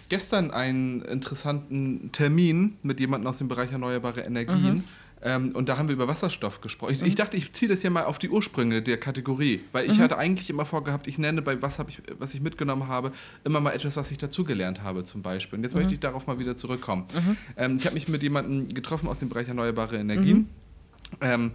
gestern 0.09 0.51
einen 0.51 1.03
interessanten 1.03 2.13
Termin 2.13 2.77
mit 2.83 3.01
jemandem 3.01 3.29
aus 3.29 3.39
dem 3.39 3.49
Bereich 3.49 3.73
erneuerbare 3.73 4.21
Energien. 4.21 4.75
Mhm 4.77 4.85
ähm, 5.23 5.55
und 5.55 5.69
da 5.69 5.77
haben 5.77 5.89
wir 5.89 5.95
über 5.95 6.09
Wasserstoff 6.09 6.61
gesprochen. 6.61 6.93
Ich, 6.93 7.01
mhm. 7.01 7.07
ich 7.07 7.15
dachte, 7.15 7.37
ich 7.37 7.53
ziehe 7.53 7.69
das 7.69 7.83
hier 7.83 7.91
mal 7.91 8.05
auf 8.05 8.19
die 8.19 8.31
Ursprünge 8.31 8.83
der 8.83 8.99
Kategorie, 8.99 9.61
weil 9.73 9.89
ich 9.91 9.99
mhm. 9.99 10.03
hatte 10.03 10.19
eigentlich 10.19 10.49
immer 10.49 10.65
vorgehabt, 10.65 11.07
ich 11.07 11.19
nenne 11.19 11.43
bei 11.43 11.61
was, 11.61 11.79
ich, 11.89 12.01
was 12.19 12.35
ich 12.35 12.41
mitgenommen 12.41 12.89
habe, 12.89 13.13
immer 13.45 13.61
mal 13.61 13.73
etwas, 13.73 13.97
was 13.97 14.11
ich 14.11 14.19
dazugelernt 14.19 14.83
habe 14.83 15.05
zum 15.05 15.23
Beispiel. 15.23 15.59
Und 15.59 15.65
jetzt 15.65 15.75
mhm. 15.75 15.81
möchte 15.81 15.95
ich 15.95 16.01
darauf 16.01 16.27
mal 16.27 16.39
wieder 16.39 16.57
zurückkommen. 16.57 17.05
Mhm. 17.13 17.37
Ähm, 17.57 17.77
ich 17.77 17.85
habe 17.85 17.95
mich 17.95 18.09
mit 18.09 18.23
jemandem 18.23 18.73
getroffen 18.73 19.09
aus 19.09 19.19
dem 19.19 19.29
Bereich 19.29 19.49
erneuerbare 19.49 19.99
Energien. 19.99 20.39
Mhm. 20.39 20.49
Ähm, 21.21 21.51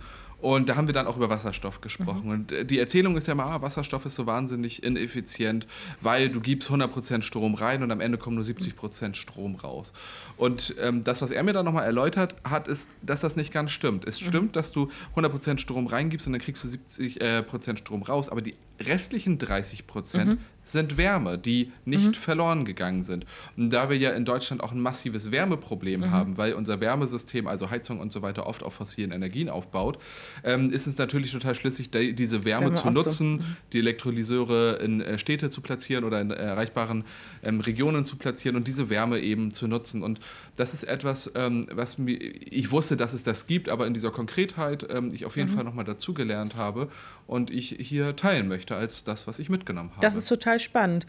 und 0.45 0.69
da 0.69 0.75
haben 0.75 0.85
wir 0.85 0.93
dann 0.93 1.07
auch 1.07 1.17
über 1.17 1.27
Wasserstoff 1.27 1.81
gesprochen. 1.81 2.25
Mhm. 2.25 2.31
Und 2.31 2.51
äh, 2.51 2.65
die 2.65 2.77
Erzählung 2.77 3.17
ist 3.17 3.25
ja 3.25 3.31
immer, 3.31 3.47
ah, 3.47 3.63
Wasserstoff 3.63 4.05
ist 4.05 4.13
so 4.13 4.27
wahnsinnig 4.27 4.83
ineffizient, 4.83 5.65
weil 6.01 6.29
du 6.29 6.39
gibst 6.39 6.69
100% 6.69 7.23
Strom 7.23 7.55
rein 7.55 7.81
und 7.81 7.89
am 7.89 7.99
Ende 7.99 8.19
kommen 8.19 8.35
nur 8.35 8.45
70% 8.45 9.15
Strom 9.15 9.55
raus. 9.55 9.91
Und 10.37 10.75
ähm, 10.79 11.03
das, 11.03 11.23
was 11.23 11.31
er 11.31 11.41
mir 11.41 11.53
dann 11.53 11.65
nochmal 11.65 11.85
erläutert 11.85 12.35
hat, 12.47 12.67
ist, 12.67 12.91
dass 13.01 13.21
das 13.21 13.35
nicht 13.35 13.51
ganz 13.51 13.71
stimmt. 13.71 14.05
Es 14.05 14.21
mhm. 14.21 14.25
stimmt, 14.27 14.55
dass 14.55 14.71
du 14.71 14.91
100% 15.15 15.57
Strom 15.57 15.87
reingibst 15.87 16.27
und 16.27 16.33
dann 16.33 16.41
kriegst 16.43 16.63
du 16.63 16.67
70% 16.67 17.71
äh, 17.73 17.77
Strom 17.77 18.03
raus, 18.03 18.29
aber 18.29 18.43
die 18.43 18.53
restlichen 18.79 19.39
30% 19.39 20.25
mhm 20.25 20.37
sind 20.65 20.97
Wärme, 20.97 21.37
die 21.37 21.71
nicht 21.85 22.07
mhm. 22.07 22.13
verloren 22.15 22.65
gegangen 22.65 23.03
sind. 23.03 23.25
Und 23.55 23.69
da 23.69 23.89
wir 23.89 23.97
ja 23.97 24.09
in 24.11 24.25
Deutschland 24.25 24.61
auch 24.61 24.71
ein 24.71 24.81
massives 24.81 25.31
Wärmeproblem 25.31 26.01
mhm. 26.01 26.11
haben, 26.11 26.37
weil 26.37 26.53
unser 26.53 26.81
Wärmesystem, 26.81 27.47
also 27.47 27.69
Heizung 27.69 27.99
und 27.99 28.11
so 28.11 28.21
weiter, 28.21 28.47
oft 28.47 28.63
auf 28.63 28.73
fossilen 28.73 29.11
Energien 29.11 29.47
aufbaut, 29.47 29.99
ähm, 30.43 30.71
ist 30.71 30.87
es 30.87 30.97
natürlich 30.97 31.31
total 31.31 31.55
schlüssig, 31.55 31.91
diese 31.91 32.43
Wärme, 32.43 32.65
Wärme 32.65 32.73
zu 32.73 32.89
nutzen, 32.89 33.37
so. 33.39 33.43
Mhm. 33.43 33.57
die 33.73 33.79
Elektrolyseure 33.79 34.79
in 34.83 35.01
äh, 35.01 35.17
Städte 35.19 35.49
zu 35.49 35.61
platzieren 35.61 36.03
oder 36.03 36.19
in 36.19 36.31
erreichbaren 36.31 37.05
ähm, 37.43 37.59
Regionen 37.61 38.05
zu 38.05 38.17
platzieren 38.17 38.57
und 38.57 38.67
diese 38.67 38.89
Wärme 38.89 39.19
eben 39.19 39.51
zu 39.51 39.67
nutzen. 39.67 40.03
Und 40.03 40.19
das 40.55 40.73
ist 40.73 40.83
etwas, 40.83 41.31
ähm, 41.35 41.67
was 41.71 41.97
mir, 41.97 42.17
ich 42.17 42.71
wusste, 42.71 42.97
dass 42.97 43.13
es 43.13 43.23
das 43.23 43.47
gibt, 43.47 43.69
aber 43.69 43.87
in 43.87 43.93
dieser 43.93 44.11
Konkretheit 44.11 44.87
ähm, 44.89 45.09
ich 45.13 45.25
auf 45.25 45.35
jeden 45.35 45.51
mhm. 45.51 45.55
Fall 45.55 45.63
nochmal 45.63 45.85
dazugelernt 45.85 46.55
habe 46.55 46.89
und 47.27 47.51
ich 47.51 47.75
hier 47.79 48.15
teilen 48.15 48.47
möchte 48.47 48.75
als 48.75 49.03
das, 49.03 49.27
was 49.27 49.39
ich 49.39 49.49
mitgenommen 49.49 49.91
habe. 49.91 50.01
Das 50.01 50.15
ist 50.15 50.27
total 50.27 50.59
spannend. 50.59 51.05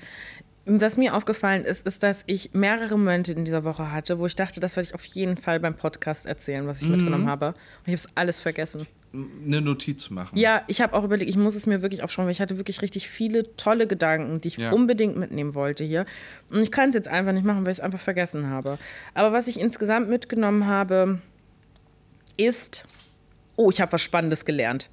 Was 0.68 0.96
mir 0.96 1.14
aufgefallen 1.14 1.64
ist, 1.64 1.86
ist, 1.86 2.02
dass 2.02 2.24
ich 2.26 2.50
mehrere 2.52 2.98
Momente 2.98 3.32
in 3.32 3.44
dieser 3.44 3.62
Woche 3.62 3.92
hatte, 3.92 4.18
wo 4.18 4.26
ich 4.26 4.34
dachte, 4.34 4.58
das 4.58 4.74
werde 4.74 4.88
ich 4.88 4.94
auf 4.94 5.04
jeden 5.04 5.36
Fall 5.36 5.60
beim 5.60 5.76
Podcast 5.76 6.26
erzählen, 6.26 6.66
was 6.66 6.82
ich 6.82 6.88
mhm. 6.88 6.96
mitgenommen 6.96 7.28
habe. 7.28 7.48
Und 7.48 7.54
ich 7.84 7.92
habe 7.92 7.94
es 7.94 8.08
alles 8.16 8.40
vergessen. 8.40 8.84
Eine 9.44 9.60
Notiz 9.60 10.10
machen. 10.10 10.38
Ja, 10.38 10.62
ich 10.66 10.80
habe 10.80 10.94
auch 10.94 11.04
überlegt, 11.04 11.30
ich 11.30 11.36
muss 11.36 11.54
es 11.54 11.66
mir 11.66 11.82
wirklich 11.82 12.02
aufschreiben, 12.02 12.26
weil 12.26 12.32
ich 12.32 12.40
hatte 12.40 12.58
wirklich 12.58 12.82
richtig 12.82 13.08
viele 13.08 13.56
tolle 13.56 13.86
Gedanken, 13.86 14.40
die 14.40 14.48
ich 14.48 14.56
ja. 14.56 14.72
unbedingt 14.72 15.16
mitnehmen 15.16 15.54
wollte 15.54 15.84
hier. 15.84 16.06
Und 16.50 16.62
ich 16.62 16.70
kann 16.70 16.88
es 16.90 16.94
jetzt 16.94 17.08
einfach 17.08 17.32
nicht 17.32 17.44
machen, 17.44 17.64
weil 17.64 17.72
ich 17.72 17.78
es 17.78 17.84
einfach 17.84 18.00
vergessen 18.00 18.48
habe. 18.48 18.78
Aber 19.14 19.32
was 19.32 19.48
ich 19.48 19.58
insgesamt 19.60 20.08
mitgenommen 20.08 20.66
habe, 20.66 21.20
ist, 22.36 22.86
oh, 23.56 23.70
ich 23.70 23.80
habe 23.80 23.92
was 23.92 24.02
Spannendes 24.02 24.44
gelernt. 24.44 24.90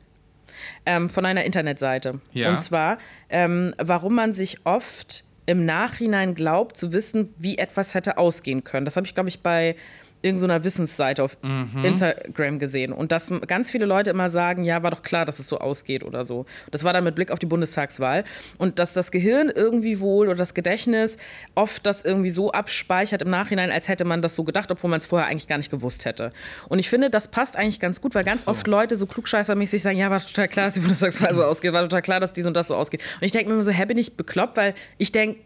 Ähm, 0.85 1.09
von 1.09 1.25
einer 1.25 1.43
Internetseite. 1.43 2.21
Ja. 2.31 2.51
Und 2.51 2.59
zwar, 2.59 2.97
ähm, 3.29 3.73
warum 3.79 4.15
man 4.15 4.33
sich 4.33 4.65
oft 4.65 5.25
im 5.45 5.65
Nachhinein 5.65 6.35
glaubt 6.35 6.77
zu 6.77 6.93
wissen, 6.93 7.33
wie 7.37 7.57
etwas 7.57 7.93
hätte 7.93 8.17
ausgehen 8.17 8.63
können. 8.63 8.85
Das 8.85 8.95
habe 8.95 9.05
ich, 9.05 9.13
glaube 9.13 9.29
ich, 9.29 9.41
bei 9.41 9.75
irgendeiner 10.23 10.63
Wissensseite 10.63 11.23
auf 11.23 11.37
Instagram 11.83 12.57
gesehen. 12.57 12.93
Und 12.93 13.11
dass 13.11 13.31
ganz 13.45 13.69
viele 13.69 13.85
Leute 13.85 14.09
immer 14.09 14.29
sagen, 14.29 14.63
ja, 14.63 14.81
war 14.81 14.91
doch 14.91 15.01
klar, 15.01 15.25
dass 15.25 15.39
es 15.39 15.47
so 15.47 15.59
ausgeht 15.59 16.03
oder 16.03 16.23
so. 16.23 16.45
Das 16.71 16.83
war 16.83 16.93
dann 16.93 17.03
mit 17.03 17.15
Blick 17.15 17.29
auf 17.29 17.39
die 17.39 17.45
Bundestagswahl. 17.45 18.23
Und 18.57 18.79
dass 18.79 18.93
das 18.93 19.11
Gehirn 19.11 19.51
irgendwie 19.53 19.99
wohl 19.99 20.27
oder 20.27 20.37
das 20.37 20.53
Gedächtnis 20.53 21.17
oft 21.55 21.85
das 21.85 22.03
irgendwie 22.03 22.29
so 22.29 22.51
abspeichert 22.51 23.21
im 23.21 23.29
Nachhinein, 23.29 23.69
als 23.69 23.87
hätte 23.89 24.05
man 24.05 24.21
das 24.21 24.35
so 24.35 24.43
gedacht, 24.43 24.71
obwohl 24.71 24.89
man 24.89 24.99
es 24.99 25.05
vorher 25.05 25.27
eigentlich 25.27 25.47
gar 25.47 25.57
nicht 25.57 25.69
gewusst 25.69 26.05
hätte. 26.05 26.31
Und 26.69 26.79
ich 26.79 26.89
finde, 26.89 27.09
das 27.09 27.27
passt 27.27 27.57
eigentlich 27.57 27.79
ganz 27.79 27.99
gut, 27.99 28.15
weil 28.15 28.23
ganz 28.23 28.47
oft 28.47 28.65
Leute 28.67 28.95
so 28.97 29.05
klugscheißermäßig 29.05 29.83
sagen, 29.83 29.97
ja, 29.97 30.09
war 30.09 30.19
total 30.19 30.47
klar, 30.47 30.67
dass 30.67 30.75
die 30.75 30.79
Bundestagswahl 30.79 31.33
so 31.33 31.43
ausgeht, 31.43 31.73
war 31.73 31.81
total 31.81 32.01
klar, 32.01 32.19
dass 32.19 32.33
dies 32.33 32.45
und 32.45 32.55
das 32.55 32.69
so 32.69 32.75
ausgeht. 32.75 33.01
Und 33.19 33.25
ich 33.25 33.33
denke 33.33 33.49
mir 33.49 33.55
immer 33.55 33.63
so, 33.63 33.71
hä, 33.71 33.85
bin 33.85 33.97
ich 33.97 34.15
bekloppt, 34.15 34.57
weil 34.57 34.73
ich 34.97 35.11
denke, 35.11 35.41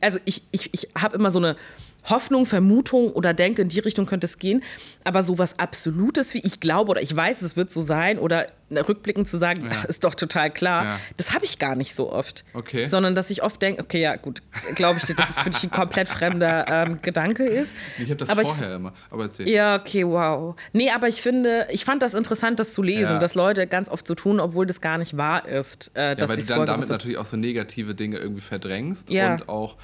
also 0.00 0.18
ich, 0.24 0.42
ich, 0.50 0.72
ich 0.74 0.88
habe 0.98 1.16
immer 1.16 1.30
so 1.30 1.38
eine 1.38 1.56
Hoffnung, 2.08 2.46
Vermutung 2.46 3.12
oder 3.12 3.34
denke, 3.34 3.62
in 3.62 3.68
die 3.68 3.80
Richtung 3.80 4.06
könnte 4.06 4.26
es 4.26 4.38
gehen. 4.38 4.62
Aber 5.04 5.22
so 5.22 5.38
was 5.38 5.58
Absolutes, 5.58 6.34
wie 6.34 6.38
ich 6.44 6.60
glaube 6.60 6.90
oder 6.90 7.02
ich 7.02 7.14
weiß, 7.14 7.42
es 7.42 7.56
wird 7.56 7.70
so 7.70 7.80
sein 7.82 8.18
oder 8.18 8.46
rückblickend 8.70 9.26
zu 9.26 9.36
sagen, 9.38 9.64
Ja. 9.64 9.82
ist 9.88 10.04
doch 10.04 10.14
total 10.14 10.50
klar, 10.50 10.84
Ja. 10.84 11.00
das 11.16 11.32
habe 11.34 11.44
ich 11.44 11.58
gar 11.58 11.74
nicht 11.74 11.94
so 11.94 12.12
oft. 12.12 12.44
Okay. 12.54 12.86
Sondern 12.86 13.14
dass 13.14 13.30
ich 13.30 13.42
oft 13.42 13.60
denke, 13.62 13.82
okay, 13.82 14.00
ja 14.02 14.16
gut, 14.16 14.42
glaube 14.74 14.98
ich 15.00 15.06
dir, 15.06 15.14
dass 15.14 15.30
es 15.30 15.40
für 15.40 15.50
dich 15.50 15.62
ein 15.64 15.70
komplett 15.70 16.08
fremder 16.08 16.66
ähm, 16.68 16.98
Gedanke 17.02 17.44
ist. 17.46 17.74
Ich 17.98 18.04
habe 18.04 18.16
das 18.16 18.28
aber 18.30 18.44
vorher 18.44 18.76
immer. 18.76 18.92
Aber 19.10 19.24
erzähl. 19.24 19.48
Ich, 19.48 19.54
ja, 19.54 19.76
okay, 19.80 20.06
wow. 20.06 20.54
Nee, 20.72 20.90
aber 20.90 21.08
ich 21.08 21.20
finde, 21.22 21.66
ich 21.70 21.84
fand 21.84 22.02
das 22.02 22.14
interessant, 22.14 22.60
das 22.60 22.72
zu 22.74 22.82
lesen, 22.82 23.12
Ja. 23.14 23.18
dass 23.18 23.34
Leute 23.34 23.66
ganz 23.66 23.88
oft 23.88 24.06
so 24.06 24.14
tun, 24.14 24.38
obwohl 24.40 24.66
das 24.66 24.80
gar 24.80 24.98
nicht 24.98 25.16
wahr 25.16 25.48
ist. 25.48 25.90
Äh, 25.94 26.10
Ja, 26.10 26.14
dass 26.14 26.30
weil 26.30 26.36
du 26.36 26.44
dann 26.46 26.66
damit 26.66 26.88
natürlich 26.88 27.18
auch 27.18 27.24
so 27.24 27.36
negative 27.36 27.94
Dinge 27.94 28.18
irgendwie 28.18 28.42
verdrängst 28.42 29.10
und 29.10 29.48
auch 29.48 29.76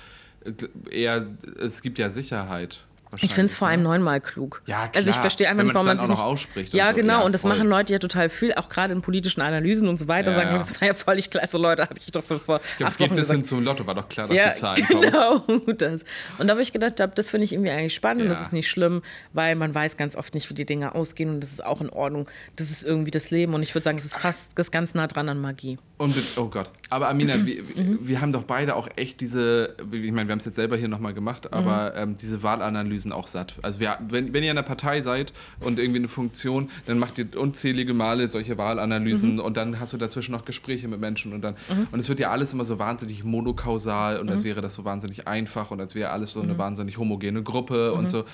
eher, 0.90 1.26
es 1.61 1.82
gibt 1.82 1.99
ja 1.99 2.11
Sicherheit. 2.11 2.84
Ich 3.24 3.34
finde 3.34 3.46
es 3.46 3.54
vor 3.54 3.68
allem 3.68 3.82
ne? 3.82 3.88
neunmal 3.88 4.20
klug. 4.20 4.62
Ja, 4.66 4.88
Also 4.94 5.00
ich 5.00 5.04
klar. 5.06 5.20
verstehe 5.22 5.48
einfach 5.48 5.64
nicht, 5.64 5.74
warum 5.74 5.86
man 5.86 5.96
es 5.96 6.08
nicht 6.08 6.22
ausspricht 6.22 6.74
Ja, 6.74 6.88
so. 6.88 6.94
genau. 6.94 7.20
Ja, 7.20 7.24
und 7.26 7.32
das 7.32 7.42
voll. 7.42 7.52
machen 7.56 7.68
Leute 7.68 7.92
ja 7.92 7.98
total 7.98 8.28
viel, 8.28 8.54
auch 8.54 8.68
gerade 8.68 8.92
in 8.94 9.02
politischen 9.02 9.40
Analysen 9.40 9.88
und 9.88 9.98
so 9.98 10.08
weiter. 10.08 10.30
Ja, 10.32 10.36
sagen, 10.36 10.50
ja. 10.52 10.58
das 10.58 10.80
war 10.80 10.88
ja 10.88 10.94
völlig 10.94 11.30
klar. 11.30 11.46
So 11.46 11.58
Leute, 11.58 11.82
habe 11.82 11.94
ich 11.98 12.06
doch 12.12 12.24
vor, 12.24 12.38
vor 12.38 12.60
Ich 12.72 12.76
glaub, 12.78 12.90
es 12.90 12.98
geht 12.98 13.10
Wochen 13.10 13.16
bis 13.16 13.26
hin 13.28 13.36
gesagt. 13.42 13.46
zum 13.46 13.64
Lotto, 13.64 13.86
war 13.86 13.94
doch 13.94 14.08
klar, 14.08 14.26
dass 14.28 14.36
Ja, 14.36 14.48
die 14.50 14.54
Zahlen 14.60 14.86
kommen. 14.86 15.00
genau. 15.02 15.42
Das. 15.78 16.04
Und 16.38 16.46
da 16.46 16.52
habe 16.52 16.62
ich 16.62 16.72
gedacht, 16.72 16.94
das 17.14 17.30
finde 17.30 17.44
ich 17.44 17.52
irgendwie 17.52 17.70
eigentlich 17.70 17.94
spannend 17.94 18.22
und 18.24 18.28
das 18.28 18.40
ist 18.40 18.52
nicht 18.52 18.68
schlimm, 18.68 19.02
weil 19.32 19.56
man 19.56 19.74
weiß 19.74 19.96
ganz 19.96 20.16
oft 20.16 20.34
nicht, 20.34 20.48
wie 20.50 20.54
die 20.54 20.64
Dinge 20.66 20.94
ausgehen 20.94 21.30
und 21.30 21.40
das 21.40 21.50
ist 21.52 21.64
auch 21.64 21.80
in 21.80 21.90
Ordnung. 21.90 22.28
Das 22.56 22.70
ist 22.70 22.84
irgendwie 22.84 23.10
das 23.10 23.30
Leben 23.30 23.54
und 23.54 23.62
ich 23.62 23.74
würde 23.74 23.84
sagen, 23.84 23.98
es 23.98 24.04
ist 24.04 24.16
fast 24.16 24.58
das 24.58 24.66
ist 24.66 24.72
ganz 24.72 24.94
nah 24.94 25.06
dran 25.06 25.28
an 25.28 25.40
Magie. 25.40 25.78
Und 25.98 26.14
oh 26.36 26.46
Gott. 26.46 26.70
Aber 26.90 27.08
Amina, 27.08 27.34
wir, 27.46 27.62
wir 28.00 28.20
haben 28.20 28.32
doch 28.32 28.44
beide 28.44 28.74
auch 28.76 28.88
echt 28.96 29.20
diese, 29.20 29.74
ich 29.92 30.12
meine, 30.12 30.28
wir 30.28 30.32
haben 30.32 30.38
es 30.38 30.44
jetzt 30.44 30.56
selber 30.56 30.76
hier 30.76 30.88
nochmal 30.88 31.14
gemacht, 31.14 31.52
aber 31.52 31.92
Mhm. 31.96 32.02
ähm, 32.02 32.16
diese 32.16 32.42
Wahlanalysen 32.42 33.05
auch 33.12 33.26
satt. 33.26 33.54
Also 33.62 33.80
wir, 33.80 33.98
wenn, 34.09 34.32
wenn 34.32 34.42
ihr 34.44 34.50
in 34.50 34.59
einer 34.59 34.66
Partei 34.66 35.00
seid 35.00 35.32
und 35.61 35.78
irgendwie 35.78 35.98
eine 35.98 36.09
Funktion, 36.09 36.70
dann 36.86 36.98
macht 36.98 37.18
ihr 37.18 37.26
unzählige 37.36 37.94
Male 37.94 38.28
solche 38.28 38.59
Wahlanalysen 38.59 39.34
Mhm. 39.34 39.40
und 39.40 39.57
dann 39.57 39.80
hast 39.80 39.92
du 39.92 39.96
dazwischen 39.96 40.32
noch 40.32 40.44
Gespräche 40.44 40.88
mit 40.88 41.00
Menschen 41.00 41.32
und 41.32 41.42
dann, 41.42 41.54
und 41.92 41.98
es 42.00 42.09
wird 42.09 42.20
ja 42.20 42.30
alles 42.30 42.52
immer 42.52 42.64
so 42.64 42.78
wahnsinnig 42.78 43.24
monokausal 43.24 44.18
und 44.20 44.28
als 44.30 44.42
Mhm. 44.42 44.48
wäre 44.48 44.61
das 44.61 44.74
so 44.74 44.84
wahnsinnig 44.84 45.26
einfach 45.28 45.70
und 45.70 45.80
als 45.80 45.94
wäre 45.94 46.11
alles 46.11 46.32
so 46.32 46.40
eine 46.40 46.57
wahnsinnig 46.59 46.98
homogene 46.98 47.42
Gruppe 47.42 47.90
Mhm. 47.92 47.98
und 47.98 48.11
so. 48.11 48.24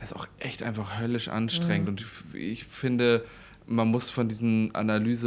Das 0.00 0.10
ist 0.10 0.16
auch 0.16 0.26
echt 0.40 0.62
einfach 0.64 1.00
höllisch 1.00 1.28
anstrengend 1.28 1.88
und 1.88 2.04
ich 2.34 2.64
finde, 2.64 3.24
man 3.68 3.86
muss 3.88 4.10
von 4.10 4.26
diesem 4.28 4.70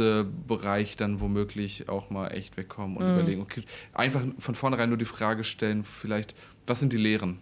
Analysebereich 0.06 0.96
dann 0.96 1.20
womöglich 1.20 1.88
auch 1.88 2.10
mal 2.10 2.28
echt 2.28 2.56
wegkommen 2.56 2.96
und 2.96 3.10
überlegen, 3.10 3.40
okay, 3.40 3.62
einfach 3.94 4.20
von 4.38 4.54
vornherein 4.54 4.88
nur 4.90 4.98
die 4.98 5.04
Frage 5.06 5.44
stellen, 5.44 5.84
vielleicht, 5.84 6.34
was 6.66 6.80
sind 6.80 6.92
die 6.92 6.98
Lehren? 6.98 7.38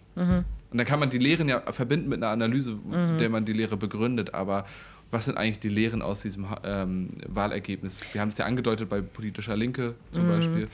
Und 0.74 0.78
dann 0.78 0.88
kann 0.88 0.98
man 0.98 1.08
die 1.08 1.18
Lehren 1.18 1.48
ja 1.48 1.60
verbinden 1.72 2.08
mit 2.08 2.20
einer 2.20 2.32
Analyse, 2.32 2.76
der 3.20 3.28
man 3.30 3.44
die 3.44 3.52
Lehre 3.52 3.76
begründet, 3.76 4.34
aber 4.34 4.66
was 5.12 5.26
sind 5.26 5.38
eigentlich 5.38 5.60
die 5.60 5.68
Lehren 5.68 6.02
aus 6.02 6.22
diesem 6.22 6.46
ähm, 6.64 7.10
Wahlergebnis? 7.28 7.96
Wir 8.10 8.20
haben 8.20 8.30
es 8.30 8.38
ja 8.38 8.46
angedeutet 8.46 8.88
bei 8.88 9.00
politischer 9.00 9.56
Linke 9.56 9.94
zum 10.10 10.26
Beispiel, 10.26 10.66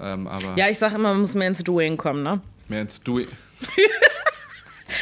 ähm, 0.00 0.26
aber 0.26 0.56
Ja, 0.56 0.70
ich 0.70 0.78
sage 0.78 0.94
immer, 0.94 1.10
man 1.10 1.20
muss 1.20 1.34
mehr 1.34 1.48
ins 1.48 1.62
Doing 1.62 1.98
kommen, 1.98 2.22
ne? 2.22 2.40
mehr 2.68 2.80
ins 2.80 2.98
Doing. 3.02 3.28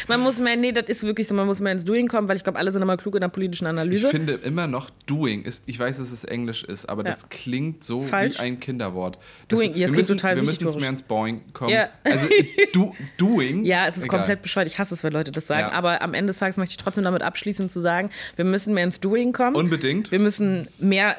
Man 0.08 0.20
muss 0.20 0.38
mehr, 0.40 0.56
nee, 0.56 0.72
das 0.72 0.88
ist 0.88 1.02
wirklich 1.02 1.26
so, 1.28 1.34
man 1.34 1.46
muss 1.46 1.60
mehr 1.60 1.72
ins 1.72 1.84
Doing 1.84 2.08
kommen, 2.08 2.28
weil 2.28 2.36
ich 2.36 2.44
glaube, 2.44 2.58
alle 2.58 2.72
sind 2.72 2.82
immer 2.82 2.96
klug 2.96 3.14
in 3.14 3.20
der 3.20 3.28
politischen 3.28 3.64
Ich 3.64 3.70
Analyse. 3.70 4.10
finde 4.10 4.34
immer 4.34 4.66
noch 4.66 4.90
Doing 5.06 5.42
ist, 5.42 5.64
ich 5.66 5.78
weiß, 5.78 5.98
dass 5.98 6.10
es 6.12 6.24
Englisch 6.24 6.64
ist, 6.64 6.88
aber 6.88 7.04
Ja. 7.04 7.10
das 7.12 7.28
klingt 7.28 7.84
so 7.84 8.02
Falsch. 8.02 8.38
wie 8.38 8.42
ein 8.42 8.60
Kinderwort. 8.60 9.18
Doing, 9.48 9.70
ja, 9.70 9.70
es 9.70 9.76
wir 9.76 9.84
klingt 9.86 9.96
müssen, 9.98 10.16
total 10.18 10.36
Wir 10.36 10.42
müssen 10.42 10.64
jetzt 10.64 10.80
mehr 10.80 10.90
ins 10.90 11.02
Boing 11.02 11.40
kommen. 11.52 11.70
Ja. 11.70 11.88
Also 12.04 12.28
do, 12.72 12.94
Doing. 13.16 13.64
Ja, 13.70 13.86
es 13.86 13.96
ist 13.96 14.04
egal. 14.04 14.18
komplett 14.18 14.42
bescheuert. 14.42 14.66
Ich 14.66 14.78
hasse 14.78 14.94
es, 14.94 15.02
wenn 15.04 15.12
Leute 15.12 15.30
das 15.30 15.46
sagen. 15.46 15.68
Ja. 15.70 15.72
Aber 15.72 16.02
am 16.02 16.14
Ende 16.14 16.30
des 16.30 16.38
Tages 16.38 16.56
möchte 16.56 16.72
ich 16.72 16.76
trotzdem 16.78 17.04
damit 17.04 17.22
abschließen 17.22 17.68
zu 17.68 17.80
sagen, 17.80 18.10
wir 18.36 18.44
müssen 18.44 18.74
mehr 18.74 18.84
ins 18.84 19.00
Doing 19.00 19.32
kommen. 19.32 19.56
Unbedingt. 19.56 20.10
Wir 20.12 20.18
müssen 20.20 20.68
mehr 20.78 21.16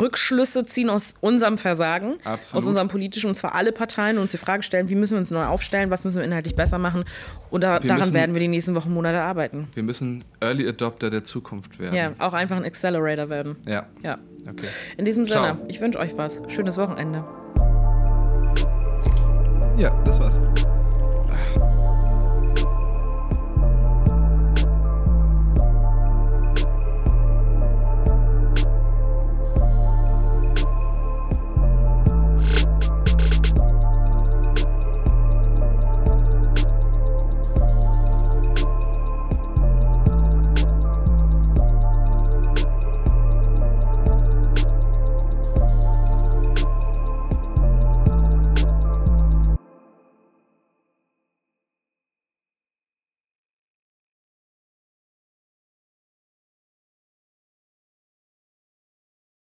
Rückschlüsse 0.00 0.64
ziehen 0.64 0.88
aus 0.88 1.14
unserem 1.20 1.58
Versagen, 1.58 2.14
Absolut. 2.24 2.62
aus 2.62 2.66
unserem 2.68 2.88
politischen, 2.88 3.28
und 3.28 3.34
zwar 3.34 3.54
alle 3.54 3.72
Parteien, 3.72 4.16
und 4.16 4.22
uns 4.22 4.30
die 4.32 4.38
Frage 4.38 4.62
stellen, 4.62 4.88
wie 4.88 4.94
müssen 4.94 5.12
wir 5.14 5.18
uns 5.18 5.30
neu 5.30 5.44
aufstellen, 5.44 5.90
was 5.90 6.04
müssen 6.04 6.16
wir 6.18 6.24
inhaltlich 6.24 6.54
besser 6.56 6.78
machen. 6.78 7.04
Und 7.50 7.62
da, 7.62 7.78
daran 7.78 7.98
müssen- 8.00 8.14
werden 8.14 8.34
wir 8.34 8.40
die 8.40 8.48
nächsten 8.48 8.74
Wochen, 8.74 8.92
Monate 8.92 9.20
arbeiten. 9.20 9.68
Wir 9.74 9.82
müssen 9.82 10.24
Early 10.40 10.66
Adopter 10.68 11.10
der 11.10 11.24
Zukunft 11.24 11.78
werden. 11.78 11.94
Ja, 11.94 12.12
auch 12.18 12.32
einfach 12.32 12.56
ein 12.56 12.64
Accelerator 12.64 13.28
werden. 13.28 13.56
Ja. 13.66 13.86
Ja. 14.02 14.18
Okay. 14.48 14.66
In 14.96 15.04
diesem 15.04 15.26
Ciao. 15.26 15.44
Sinne, 15.56 15.58
ich 15.68 15.80
wünsche 15.80 15.98
euch 15.98 16.16
was. 16.16 16.40
Schönes 16.48 16.76
Wochenende. 16.78 17.22
Ja, 19.76 19.90
das 20.04 20.18
war's. 20.20 20.40